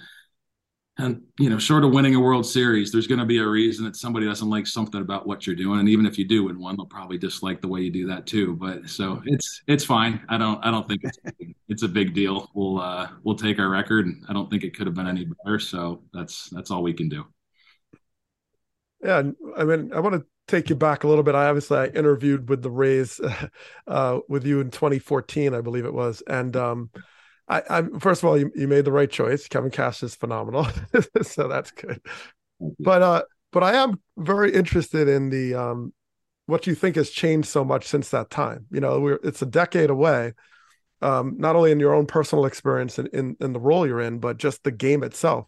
and 0.99 1.21
you 1.39 1.49
know, 1.49 1.57
short 1.57 1.85
of 1.85 1.91
winning 1.91 2.15
a 2.15 2.19
World 2.19 2.45
Series, 2.45 2.91
there's 2.91 3.07
going 3.07 3.19
to 3.19 3.25
be 3.25 3.37
a 3.37 3.47
reason 3.47 3.85
that 3.85 3.95
somebody 3.95 4.25
doesn't 4.25 4.49
like 4.49 4.67
something 4.67 5.01
about 5.01 5.25
what 5.25 5.47
you're 5.47 5.55
doing, 5.55 5.79
and 5.79 5.87
even 5.87 6.05
if 6.05 6.17
you 6.17 6.25
do 6.25 6.43
win 6.43 6.59
one, 6.59 6.75
they'll 6.75 6.85
probably 6.85 7.17
dislike 7.17 7.61
the 7.61 7.67
way 7.67 7.79
you 7.79 7.89
do 7.89 8.05
that 8.07 8.27
too. 8.27 8.55
But 8.55 8.89
so 8.89 9.21
it's 9.25 9.63
it's 9.67 9.85
fine. 9.85 10.21
I 10.27 10.37
don't 10.37 10.63
I 10.63 10.69
don't 10.71 10.87
think 10.87 11.01
it's 11.03 11.17
it's 11.69 11.83
a 11.83 11.87
big 11.87 12.13
deal. 12.13 12.49
We'll 12.53 12.79
uh, 12.81 13.07
we'll 13.23 13.35
take 13.35 13.59
our 13.59 13.69
record. 13.69 14.07
and 14.07 14.25
I 14.27 14.33
don't 14.33 14.49
think 14.49 14.63
it 14.63 14.75
could 14.75 14.87
have 14.87 14.95
been 14.95 15.07
any 15.07 15.25
better. 15.25 15.57
So 15.57 16.03
that's 16.13 16.49
that's 16.49 16.69
all 16.69 16.83
we 16.83 16.93
can 16.93 17.07
do. 17.07 17.25
Yeah, 19.01 19.23
I 19.55 19.63
mean, 19.63 19.93
I 19.93 20.01
want 20.01 20.15
to 20.15 20.25
take 20.47 20.69
you 20.69 20.75
back 20.75 21.05
a 21.05 21.07
little 21.07 21.23
bit. 21.23 21.33
I 21.33 21.47
obviously 21.47 21.77
I 21.77 21.85
interviewed 21.85 22.49
with 22.49 22.61
the 22.61 22.71
Rays 22.71 23.21
uh, 23.87 24.19
with 24.27 24.45
you 24.45 24.59
in 24.59 24.69
2014, 24.69 25.53
I 25.53 25.61
believe 25.61 25.85
it 25.85 25.93
was, 25.93 26.21
and 26.27 26.53
um, 26.57 26.89
I, 27.49 27.63
am 27.69 27.99
first 27.99 28.23
of 28.23 28.29
all, 28.29 28.37
you, 28.37 28.51
you 28.55 28.67
made 28.67 28.85
the 28.85 28.91
right 28.91 29.09
choice. 29.09 29.47
Kevin 29.47 29.71
Cash 29.71 30.03
is 30.03 30.15
phenomenal, 30.15 30.67
so 31.23 31.47
that's 31.47 31.71
good. 31.71 31.99
But 32.79 33.01
uh, 33.01 33.23
but 33.51 33.63
I 33.63 33.73
am 33.73 33.99
very 34.17 34.53
interested 34.53 35.07
in 35.07 35.29
the 35.29 35.55
um, 35.55 35.93
what 36.45 36.67
you 36.67 36.75
think 36.75 36.95
has 36.95 37.09
changed 37.09 37.47
so 37.47 37.65
much 37.65 37.87
since 37.87 38.09
that 38.09 38.29
time. 38.29 38.65
You 38.71 38.81
know, 38.81 38.99
we're 38.99 39.19
it's 39.23 39.41
a 39.41 39.47
decade 39.47 39.89
away. 39.89 40.33
Um, 41.01 41.35
not 41.37 41.55
only 41.55 41.71
in 41.71 41.79
your 41.79 41.93
own 41.93 42.07
personal 42.07 42.45
experience 42.45 42.99
and 42.99 43.07
in, 43.09 43.19
in, 43.19 43.35
in, 43.39 43.53
the 43.53 43.59
role 43.59 43.87
you're 43.87 44.01
in, 44.01 44.19
but 44.19 44.35
just 44.35 44.65
the 44.65 44.71
game 44.71 45.01
itself. 45.01 45.47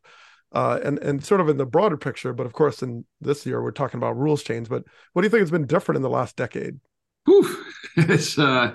Uh, 0.53 0.79
and 0.81 0.97
and 0.99 1.23
sort 1.23 1.41
of 1.41 1.49
in 1.49 1.57
the 1.57 1.65
broader 1.65 1.97
picture, 1.97 2.33
but 2.33 2.45
of 2.45 2.53
course, 2.53 2.81
in 2.81 3.05
this 3.19 3.45
year 3.45 3.61
we're 3.61 3.71
talking 3.71 3.97
about 3.97 4.17
rules 4.17 4.43
change. 4.43 4.69
But 4.69 4.83
what 5.13 5.21
do 5.21 5.25
you 5.25 5.29
think 5.29 5.41
has 5.41 5.51
been 5.51 5.67
different 5.67 5.97
in 5.97 6.01
the 6.01 6.09
last 6.09 6.35
decade? 6.35 6.79
Whew. 7.25 7.57
It's 7.97 8.39
uh, 8.39 8.73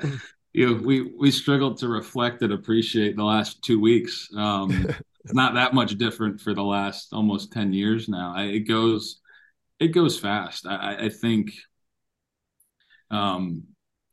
you 0.56 0.66
know, 0.66 0.82
we 0.82 1.02
we 1.02 1.30
struggled 1.30 1.76
to 1.78 1.88
reflect 1.88 2.40
and 2.40 2.50
appreciate 2.50 3.14
the 3.14 3.22
last 3.22 3.62
two 3.62 3.78
weeks. 3.78 4.30
Um, 4.34 4.88
it's 5.22 5.34
not 5.34 5.52
that 5.52 5.75
much 5.75 5.98
different 5.98 6.40
for 6.40 6.54
the 6.54 6.62
last 6.62 7.12
almost 7.12 7.52
ten 7.52 7.75
years 7.75 8.08
now. 8.08 8.32
I, 8.34 8.44
it 8.44 8.60
goes 8.60 9.20
it 9.78 9.88
goes 9.88 10.18
fast. 10.18 10.66
I, 10.66 10.96
I 10.98 11.08
think, 11.10 11.50
um, 13.10 13.64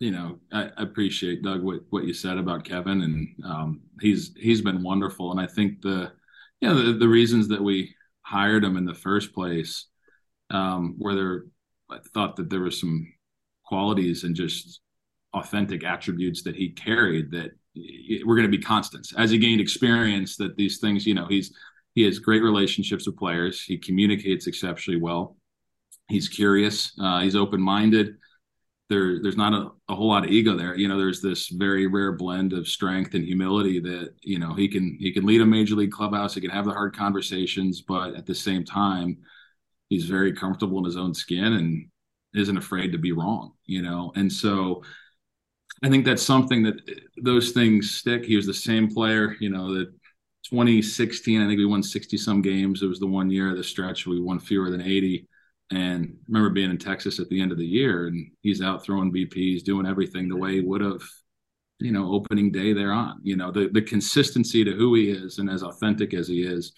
you 0.02 0.12
know, 0.12 0.40
I, 0.52 0.64
I, 0.78 0.84
appreciate 0.84 1.44
Doug 1.44 1.64
what 1.64 1.80
what 1.92 2.04
you 2.04 2.14
said 2.14 2.38
about 2.38 2.66
Kevin, 2.66 3.04
and 3.04 3.46
um, 3.46 3.82
he's 4.02 4.34
he's 4.36 4.62
been 4.62 4.84
wonderful. 4.84 5.32
And 5.32 5.40
I 5.40 5.48
think 5.48 5.82
the 5.82 6.12
you 6.60 6.68
know 6.68 6.76
the, 6.76 6.92
the 6.92 7.08
reasons 7.08 7.48
that 7.48 7.64
we 7.64 7.96
hired 8.22 8.66
him 8.66 8.76
in 8.76 8.84
the 8.84 8.94
first 8.94 9.34
place, 9.34 9.86
um, 10.50 10.96
where 10.98 11.16
there 11.16 11.44
I 11.90 12.00
thought 12.14 12.36
that 12.36 12.50
there 12.50 12.60
was 12.60 12.82
some 12.82 13.08
qualities 13.66 14.26
and 14.26 14.36
just 14.36 14.82
authentic 15.34 15.84
attributes 15.84 16.44
that 16.44 16.56
he 16.56 16.70
carried 16.70 17.32
that 17.32 17.52
were 18.26 18.36
going 18.36 18.50
to 18.50 18.58
be 18.58 18.64
constants. 18.64 19.14
As 19.18 19.32
he 19.32 19.38
gained 19.38 19.62
experience 19.62 20.38
that 20.38 20.56
these 20.56 20.80
things 20.80 21.06
you 21.06 21.16
know 21.16 21.28
he's 21.28 21.54
he 21.96 22.04
has 22.04 22.20
great 22.20 22.42
relationships 22.42 23.06
with 23.06 23.18
players. 23.18 23.64
He 23.64 23.78
communicates 23.78 24.48
exceptionally 24.48 25.00
well. 25.00 25.38
He's 26.08 26.30
curious 26.30 26.94
uh, 27.02 27.22
he's 27.22 27.36
open-minded. 27.36 28.16
There 28.90 29.22
there's 29.22 29.38
not 29.38 29.54
a, 29.54 29.72
a, 29.90 29.96
whole 29.96 30.10
lot 30.10 30.26
of 30.26 30.30
ego 30.30 30.56
there. 30.56 30.78
You 30.78 30.88
know 30.88 30.98
there's 30.98 31.22
this 31.22 31.48
very 31.48 31.88
rare 31.88 32.12
blend 32.12 32.54
of 32.54 32.68
strength 32.68 33.14
and 33.16 33.24
humility 33.24 33.80
that 33.80 34.14
you 34.22 34.40
know 34.40 34.54
he 34.54 34.68
can 34.68 34.98
he 35.00 35.12
can 35.12 35.26
lead 35.26 35.42
a 35.42 35.46
major 35.46 35.76
league 35.76 35.92
clubhouse 35.92 36.36
he 36.36 36.42
can 36.42 36.50
have 36.52 36.66
the 36.66 36.72
hard 36.72 36.96
conversations 36.96 37.82
but 37.82 38.16
at 38.16 38.26
the 38.26 38.36
same 38.36 38.64
time 38.64 39.18
he's 39.90 40.06
very 40.06 40.34
comfortable 40.34 40.78
in 40.80 40.84
his 40.84 40.98
own 40.98 41.14
skin 41.14 41.54
and 41.54 41.88
isn't 42.36 42.58
afraid 42.58 42.92
to 42.92 42.98
be 42.98 43.12
wrong 43.12 43.54
you 43.66 43.82
know? 43.82 44.12
And 44.16 44.32
so 44.32 44.84
I 45.84 45.90
think 45.90 46.06
that's 46.06 46.24
something 46.24 46.64
that 46.64 46.76
eh, 46.88 46.94
those 47.22 47.52
things 47.52 47.92
stick. 47.92 48.26
He 48.26 48.36
was 48.36 48.46
the 48.46 48.54
same 48.54 48.88
player, 48.94 49.36
you 49.40 49.50
know, 49.50 49.74
that 49.76 49.92
2016, 50.50 51.42
I 51.42 51.48
think 51.48 51.58
we 51.58 51.66
won 51.66 51.84
60 51.84 52.18
some 52.18 52.42
games. 52.42 52.82
It 52.82 52.88
was 52.88 53.00
the 53.00 53.08
one 53.08 53.30
year 53.30 53.52
of 53.52 53.58
the 53.58 53.64
stretch 53.64 54.08
we 54.08 54.22
won 54.22 54.40
fewer 54.40 54.70
than 54.70 54.82
80. 54.82 55.28
And 55.72 56.06
I 56.06 56.24
remember 56.28 56.50
being 56.50 56.70
in 56.70 56.78
Texas 56.78 57.20
at 57.20 57.30
the 57.30 57.42
end 57.42 57.52
of 57.52 57.58
the 57.58 57.66
year 57.66 58.08
and 58.08 58.32
he's 58.42 58.62
out 58.62 58.84
throwing 58.84 59.12
BPs, 59.12 59.64
doing 59.64 59.86
everything 59.86 60.30
the 60.30 60.38
way 60.38 60.54
he 60.54 60.62
would 60.62 60.82
have, 60.82 61.02
you 61.80 61.92
know, 61.92 62.14
opening 62.14 62.52
day 62.52 62.74
there 62.74 62.92
on. 62.92 63.20
You 63.24 63.36
know, 63.36 63.52
the 63.52 63.70
the 63.70 63.82
consistency 63.82 64.64
to 64.64 64.74
who 64.74 64.96
he 64.96 65.10
is 65.10 65.40
and 65.40 65.50
as 65.50 65.64
authentic 65.64 66.14
as 66.14 66.28
he 66.28 66.44
is, 66.44 66.74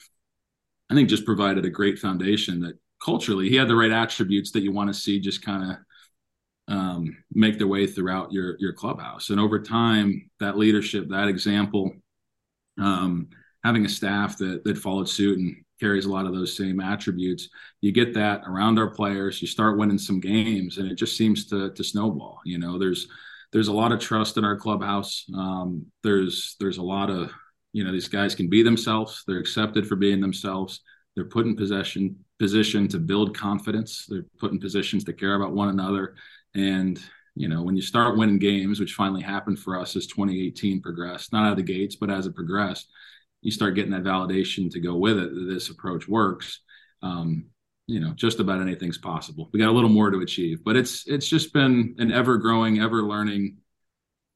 I 0.89 0.95
think 0.95 1.09
just 1.09 1.25
provided 1.25 1.65
a 1.65 1.69
great 1.69 1.99
foundation 1.99 2.61
that 2.61 2.79
culturally 3.03 3.49
he 3.49 3.55
had 3.55 3.67
the 3.67 3.75
right 3.75 3.91
attributes 3.91 4.51
that 4.51 4.61
you 4.63 4.71
want 4.71 4.87
to 4.89 4.99
see 4.99 5.19
just 5.19 5.43
kind 5.43 5.69
of 5.69 5.77
um, 6.67 7.15
make 7.31 7.57
their 7.57 7.67
way 7.67 7.87
throughout 7.87 8.31
your 8.31 8.55
your 8.59 8.73
clubhouse. 8.73 9.29
And 9.29 9.39
over 9.39 9.59
time, 9.59 10.29
that 10.39 10.57
leadership, 10.57 11.09
that 11.09 11.27
example, 11.27 11.93
um, 12.79 13.29
having 13.63 13.85
a 13.85 13.89
staff 13.89 14.37
that 14.37 14.63
that 14.63 14.77
followed 14.77 15.09
suit 15.09 15.37
and 15.37 15.55
carries 15.79 16.05
a 16.05 16.11
lot 16.11 16.25
of 16.25 16.33
those 16.33 16.55
same 16.55 16.79
attributes, 16.79 17.49
you 17.81 17.91
get 17.91 18.13
that 18.13 18.41
around 18.47 18.79
our 18.79 18.89
players. 18.89 19.41
You 19.41 19.47
start 19.47 19.77
winning 19.77 19.97
some 19.97 20.19
games, 20.19 20.77
and 20.77 20.89
it 20.91 20.95
just 20.95 21.17
seems 21.17 21.45
to 21.47 21.71
to 21.71 21.83
snowball. 21.83 22.39
You 22.45 22.57
know, 22.57 22.79
there's 22.79 23.07
there's 23.51 23.67
a 23.67 23.73
lot 23.73 23.91
of 23.91 23.99
trust 23.99 24.37
in 24.37 24.45
our 24.45 24.57
clubhouse. 24.57 25.25
Um, 25.35 25.85
there's 26.03 26.55
there's 26.59 26.77
a 26.77 26.83
lot 26.83 27.09
of 27.09 27.31
you 27.73 27.83
know 27.83 27.91
these 27.91 28.07
guys 28.07 28.33
can 28.33 28.49
be 28.49 28.63
themselves. 28.63 29.23
They're 29.27 29.39
accepted 29.39 29.87
for 29.87 29.95
being 29.95 30.19
themselves. 30.19 30.81
They're 31.15 31.25
put 31.25 31.45
in 31.45 31.55
possession 31.55 32.17
position 32.39 32.87
to 32.89 32.99
build 32.99 33.37
confidence. 33.37 34.05
They're 34.09 34.25
put 34.39 34.51
in 34.51 34.59
positions 34.59 35.03
to 35.05 35.13
care 35.13 35.35
about 35.35 35.53
one 35.53 35.69
another 35.69 36.15
and 36.55 36.99
you 37.35 37.49
know, 37.49 37.61
when 37.61 37.75
you 37.75 37.81
start 37.81 38.17
winning 38.17 38.39
games, 38.39 38.79
which 38.79 38.93
finally 38.93 39.21
happened 39.21 39.59
for 39.59 39.77
us 39.77 39.95
as 39.97 40.07
2018 40.07 40.81
progressed, 40.81 41.33
not 41.33 41.45
out 41.45 41.51
of 41.51 41.57
the 41.57 41.63
gates, 41.63 41.97
but 41.97 42.09
as 42.09 42.25
it 42.25 42.35
progressed, 42.35 42.89
you 43.41 43.51
start 43.51 43.75
getting 43.75 43.91
that 43.91 44.03
validation 44.03 44.71
to 44.71 44.79
go 44.79 44.95
with 44.95 45.19
it 45.19 45.35
that 45.35 45.53
this 45.53 45.69
approach 45.69 46.07
works. 46.07 46.61
Um, 47.03 47.47
you 47.87 47.99
know, 47.99 48.13
just 48.15 48.39
about 48.39 48.61
anything's 48.61 48.97
possible. 48.97 49.49
We 49.53 49.59
got 49.59 49.69
a 49.69 49.73
little 49.73 49.89
more 49.89 50.09
to 50.09 50.21
achieve, 50.21 50.63
but 50.63 50.75
it's 50.75 51.03
it's 51.07 51.27
just 51.27 51.53
been 51.53 51.95
an 51.99 52.11
ever 52.11 52.37
growing, 52.37 52.79
ever 52.79 53.03
learning, 53.03 53.57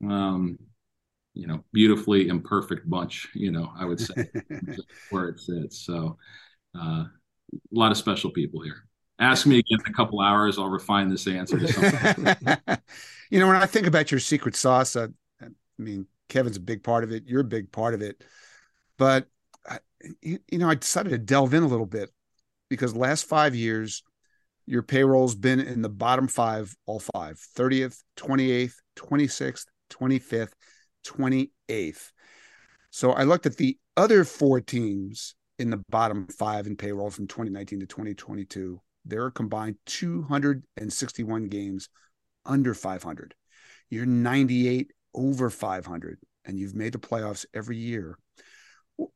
um, 0.07 0.59
you 1.33 1.47
know, 1.47 1.63
beautifully 1.73 2.27
imperfect 2.27 2.87
bunch. 2.87 3.29
You 3.33 3.51
know, 3.51 3.71
I 3.75 3.85
would 3.85 3.99
say 3.99 4.29
where 5.09 5.29
it 5.29 5.39
sits. 5.39 5.83
So, 5.83 6.17
uh, 6.77 7.05
a 7.05 7.09
lot 7.71 7.91
of 7.91 7.97
special 7.97 8.29
people 8.29 8.61
here. 8.61 8.88
Ask 9.19 9.45
me 9.45 9.59
again 9.59 9.79
in 9.85 9.91
a 9.91 9.95
couple 9.95 10.21
hours. 10.21 10.57
I'll 10.57 10.69
refine 10.69 11.09
this 11.09 11.27
answer 11.27 11.57
you 13.29 13.39
know, 13.39 13.47
when 13.47 13.57
I 13.57 13.65
think 13.65 13.85
about 13.85 14.11
your 14.11 14.19
secret 14.19 14.55
sauce, 14.55 14.95
uh, 14.95 15.07
I 15.41 15.47
mean, 15.77 16.07
Kevin's 16.29 16.57
a 16.57 16.61
big 16.61 16.83
part 16.83 17.03
of 17.03 17.11
it. 17.11 17.23
You're 17.25 17.41
a 17.41 17.45
big 17.45 17.71
part 17.71 17.93
of 17.93 18.01
it. 18.01 18.23
But, 18.97 19.27
I, 19.67 19.79
you, 20.21 20.39
you 20.49 20.57
know, 20.57 20.69
I 20.69 20.75
decided 20.75 21.09
to 21.09 21.17
delve 21.17 21.53
in 21.53 21.63
a 21.63 21.67
little 21.67 21.85
bit 21.85 22.11
because 22.69 22.95
last 22.95 23.25
five 23.25 23.55
years, 23.55 24.03
your 24.65 24.83
payroll's 24.83 25.35
been 25.35 25.59
in 25.59 25.81
the 25.81 25.89
bottom 25.89 26.27
five, 26.27 26.73
all 26.85 26.99
five 26.99 27.39
30th, 27.57 28.01
28th, 28.17 28.75
26th, 28.95 29.65
25th, 29.89 30.51
28th. 31.05 32.11
So 32.91 33.11
I 33.11 33.23
looked 33.23 33.47
at 33.47 33.57
the 33.57 33.77
other 33.97 34.23
four 34.23 34.61
teams 34.61 35.35
in 35.57 35.71
the 35.71 35.83
bottom 35.89 36.27
five 36.27 36.67
in 36.67 36.75
payroll 36.75 37.09
from 37.09 37.27
2019 37.27 37.81
to 37.81 37.85
2022 37.85 38.79
there 39.05 39.23
are 39.23 39.31
combined 39.31 39.77
261 39.85 41.47
games 41.47 41.89
under 42.45 42.73
500. 42.73 43.33
You're 43.89 44.05
98 44.05 44.91
over 45.13 45.49
500, 45.49 46.19
and 46.45 46.59
you've 46.59 46.75
made 46.75 46.93
the 46.93 46.99
playoffs 46.99 47.45
every 47.53 47.77
year. 47.77 48.17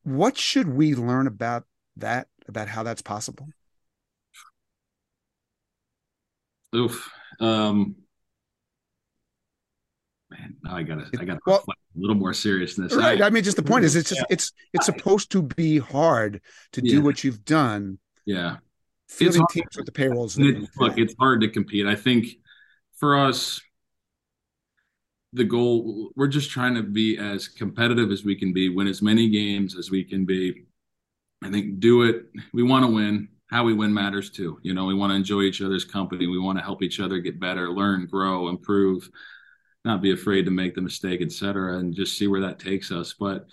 What 0.03 0.37
should 0.37 0.67
we 0.67 0.95
learn 0.95 1.27
about 1.27 1.65
that, 1.97 2.27
about 2.47 2.67
how 2.67 2.83
that's 2.83 3.01
possible? 3.01 3.47
Oof. 6.75 7.11
Um, 7.39 7.95
man, 10.31 10.55
now 10.63 10.75
I 10.75 10.83
gotta, 10.83 11.05
I 11.19 11.25
gotta 11.25 11.39
well, 11.45 11.63
a 11.67 11.73
little 11.95 12.15
more 12.15 12.33
seriousness. 12.33 12.95
Right. 12.95 13.21
I, 13.21 13.27
I, 13.27 13.29
mean, 13.29 13.43
just 13.43 13.57
the 13.57 13.63
point 13.63 13.85
is, 13.85 13.95
it's 13.95 14.09
just, 14.09 14.21
yeah. 14.21 14.33
it's, 14.33 14.51
it's 14.73 14.87
supposed 14.87 15.31
to 15.33 15.43
be 15.43 15.77
hard 15.77 16.41
to 16.71 16.81
do 16.81 16.95
yeah. 16.95 17.01
what 17.01 17.23
you've 17.23 17.45
done. 17.45 17.99
Yeah 18.25 18.57
fielding 19.13 19.45
teams 19.51 19.75
with 19.75 19.85
the 19.85 19.91
payrolls. 19.91 20.37
It, 20.37 20.69
look, 20.77 20.97
it's 20.97 21.15
hard 21.19 21.41
to 21.41 21.47
compete. 21.49 21.85
I 21.85 21.95
think 21.95 22.27
for 22.97 23.17
us, 23.17 23.61
the 25.33 25.43
goal 25.43 26.11
we're 26.15 26.27
just 26.27 26.51
trying 26.51 26.75
to 26.75 26.83
be 26.83 27.17
as 27.17 27.47
competitive 27.47 28.11
as 28.11 28.23
we 28.23 28.35
can 28.35 28.53
be, 28.53 28.69
win 28.69 28.87
as 28.87 29.01
many 29.01 29.29
games 29.29 29.75
as 29.77 29.89
we 29.89 30.03
can 30.03 30.25
be. 30.25 30.65
I 31.43 31.49
think 31.49 31.79
do 31.79 32.03
it. 32.03 32.27
We 32.53 32.63
want 32.63 32.85
to 32.85 32.91
win. 32.91 33.29
How 33.49 33.63
we 33.63 33.73
win 33.73 33.93
matters 33.93 34.31
too. 34.31 34.59
You 34.63 34.73
know, 34.73 34.85
we 34.85 34.95
want 34.95 35.11
to 35.11 35.15
enjoy 35.15 35.41
each 35.41 35.61
other's 35.61 35.85
company. 35.85 36.25
We 36.25 36.39
want 36.39 36.57
to 36.57 36.63
help 36.63 36.81
each 36.81 36.99
other 36.99 37.19
get 37.19 37.39
better, 37.39 37.69
learn, 37.69 38.07
grow, 38.07 38.47
improve, 38.47 39.07
not 39.85 40.01
be 40.01 40.11
afraid 40.11 40.45
to 40.45 40.51
make 40.51 40.73
the 40.73 40.81
mistake, 40.81 41.21
etc., 41.21 41.77
and 41.77 41.93
just 41.93 42.17
see 42.17 42.27
where 42.27 42.41
that 42.41 42.57
takes 42.57 42.91
us. 42.91 43.13
But 43.19 43.45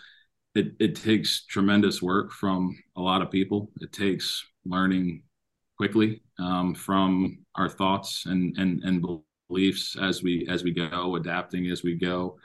it 0.55 0.73
it 0.79 0.97
takes 0.97 1.45
tremendous 1.47 2.01
work 2.01 2.33
from 2.33 2.79
a 2.97 3.01
lot 3.01 3.23
of 3.23 3.31
people. 3.31 3.71
It 3.81 3.93
takes 3.93 4.45
learning 4.65 5.23
quickly 5.81 6.21
um, 6.39 6.75
from 6.75 7.39
our 7.55 7.67
thoughts 7.67 8.27
and, 8.27 8.55
and 8.59 8.83
and 8.85 9.03
beliefs 9.49 9.97
as 9.99 10.23
we 10.23 10.47
as 10.51 10.63
we 10.63 10.73
go, 10.73 11.17
adapting 11.17 11.71
as 11.71 11.83
we 11.83 11.95
go, 11.95 12.37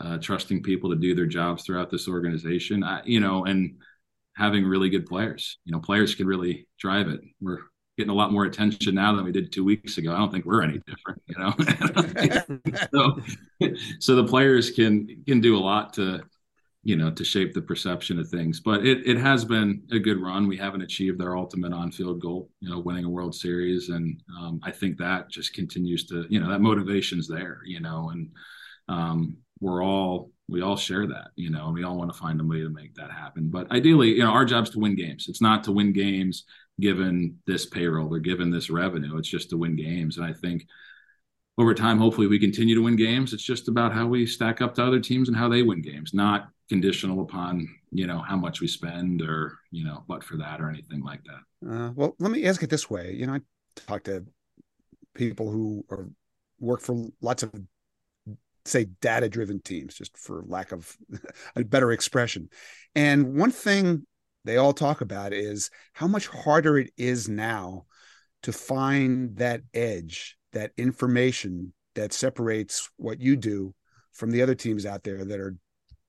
uh, 0.00 0.18
trusting 0.18 0.62
people 0.62 0.90
to 0.90 0.96
do 0.96 1.12
their 1.12 1.26
jobs 1.26 1.64
throughout 1.64 1.90
this 1.90 2.06
organization. 2.06 2.84
I, 2.84 3.02
you 3.04 3.18
know, 3.18 3.44
and 3.44 3.78
having 4.36 4.64
really 4.64 4.88
good 4.88 5.04
players. 5.04 5.58
You 5.64 5.72
know, 5.72 5.80
players 5.80 6.14
can 6.14 6.28
really 6.28 6.68
drive 6.78 7.08
it. 7.08 7.18
We're 7.40 7.58
getting 7.98 8.12
a 8.12 8.14
lot 8.14 8.30
more 8.30 8.44
attention 8.44 8.94
now 8.94 9.16
than 9.16 9.24
we 9.24 9.32
did 9.32 9.50
two 9.50 9.64
weeks 9.64 9.98
ago. 9.98 10.14
I 10.14 10.18
don't 10.18 10.30
think 10.30 10.44
we're 10.44 10.62
any 10.62 10.80
different, 10.86 11.22
you 11.26 11.38
know. 11.40 11.54
so, 12.94 13.20
so 13.98 14.14
the 14.14 14.28
players 14.28 14.70
can 14.70 15.24
can 15.26 15.40
do 15.40 15.56
a 15.56 15.64
lot 15.72 15.94
to 15.94 16.22
you 16.86 16.94
know, 16.94 17.10
to 17.10 17.24
shape 17.24 17.52
the 17.52 17.68
perception 17.70 18.16
of 18.20 18.28
things. 18.28 18.60
But 18.60 18.86
it, 18.86 18.98
it 19.04 19.18
has 19.18 19.44
been 19.44 19.82
a 19.90 19.98
good 19.98 20.22
run. 20.22 20.46
We 20.46 20.56
haven't 20.56 20.82
achieved 20.82 21.20
our 21.20 21.36
ultimate 21.36 21.72
on 21.72 21.90
field 21.90 22.20
goal, 22.20 22.48
you 22.60 22.70
know, 22.70 22.78
winning 22.78 23.04
a 23.04 23.10
World 23.10 23.34
Series. 23.34 23.88
And 23.88 24.22
um, 24.38 24.60
I 24.62 24.70
think 24.70 24.96
that 24.98 25.28
just 25.28 25.52
continues 25.52 26.06
to, 26.06 26.26
you 26.28 26.38
know, 26.38 26.48
that 26.48 26.60
motivation's 26.60 27.26
there, 27.26 27.58
you 27.64 27.80
know, 27.80 28.10
and 28.10 28.30
um, 28.88 29.36
we're 29.58 29.82
all, 29.82 30.30
we 30.48 30.62
all 30.62 30.76
share 30.76 31.08
that, 31.08 31.30
you 31.34 31.50
know, 31.50 31.64
and 31.66 31.74
we 31.74 31.82
all 31.82 31.98
want 31.98 32.12
to 32.12 32.18
find 32.18 32.40
a 32.40 32.44
way 32.44 32.60
to 32.60 32.70
make 32.70 32.94
that 32.94 33.10
happen. 33.10 33.48
But 33.50 33.68
ideally, 33.72 34.10
you 34.10 34.22
know, 34.22 34.30
our 34.30 34.44
job's 34.44 34.70
to 34.70 34.78
win 34.78 34.94
games. 34.94 35.26
It's 35.28 35.42
not 35.42 35.64
to 35.64 35.72
win 35.72 35.92
games 35.92 36.44
given 36.78 37.36
this 37.48 37.66
payroll 37.66 38.14
or 38.14 38.20
given 38.20 38.48
this 38.48 38.70
revenue. 38.70 39.16
It's 39.18 39.28
just 39.36 39.50
to 39.50 39.56
win 39.56 39.74
games. 39.74 40.18
And 40.18 40.24
I 40.24 40.32
think, 40.32 40.68
over 41.58 41.74
time, 41.74 41.98
hopefully 41.98 42.26
we 42.26 42.38
continue 42.38 42.74
to 42.74 42.82
win 42.82 42.96
games. 42.96 43.32
It's 43.32 43.42
just 43.42 43.68
about 43.68 43.92
how 43.92 44.06
we 44.06 44.26
stack 44.26 44.60
up 44.60 44.74
to 44.74 44.84
other 44.84 45.00
teams 45.00 45.28
and 45.28 45.36
how 45.36 45.48
they 45.48 45.62
win 45.62 45.80
games, 45.80 46.12
not 46.12 46.48
conditional 46.68 47.22
upon 47.22 47.68
you 47.92 48.06
know 48.06 48.18
how 48.18 48.36
much 48.36 48.60
we 48.60 48.66
spend 48.66 49.22
or 49.22 49.58
you 49.70 49.84
know 49.84 50.02
what 50.06 50.22
for 50.22 50.36
that 50.36 50.60
or 50.60 50.68
anything 50.68 51.02
like 51.02 51.20
that. 51.24 51.70
Uh, 51.70 51.90
well, 51.94 52.14
let 52.18 52.30
me 52.30 52.44
ask 52.44 52.62
it 52.62 52.70
this 52.70 52.90
way. 52.90 53.12
You 53.12 53.26
know, 53.26 53.34
I 53.34 53.40
talk 53.86 54.04
to 54.04 54.24
people 55.14 55.50
who 55.50 55.84
are 55.90 56.08
work 56.58 56.80
for 56.80 57.06
lots 57.20 57.42
of 57.42 57.52
say 58.64 58.86
data 59.00 59.28
driven 59.28 59.60
teams, 59.60 59.94
just 59.94 60.16
for 60.18 60.44
lack 60.46 60.72
of 60.72 60.96
a 61.56 61.64
better 61.64 61.92
expression. 61.92 62.50
And 62.94 63.38
one 63.38 63.50
thing 63.50 64.06
they 64.44 64.56
all 64.56 64.72
talk 64.72 65.00
about 65.00 65.32
is 65.32 65.70
how 65.92 66.06
much 66.06 66.26
harder 66.26 66.78
it 66.78 66.92
is 66.96 67.28
now 67.28 67.86
to 68.42 68.52
find 68.52 69.36
that 69.36 69.62
edge 69.72 70.35
that 70.56 70.72
information 70.78 71.74
that 71.94 72.14
separates 72.14 72.90
what 72.96 73.20
you 73.20 73.36
do 73.36 73.74
from 74.12 74.30
the 74.30 74.42
other 74.42 74.54
teams 74.54 74.86
out 74.86 75.04
there 75.04 75.22
that 75.24 75.38
are 75.38 75.54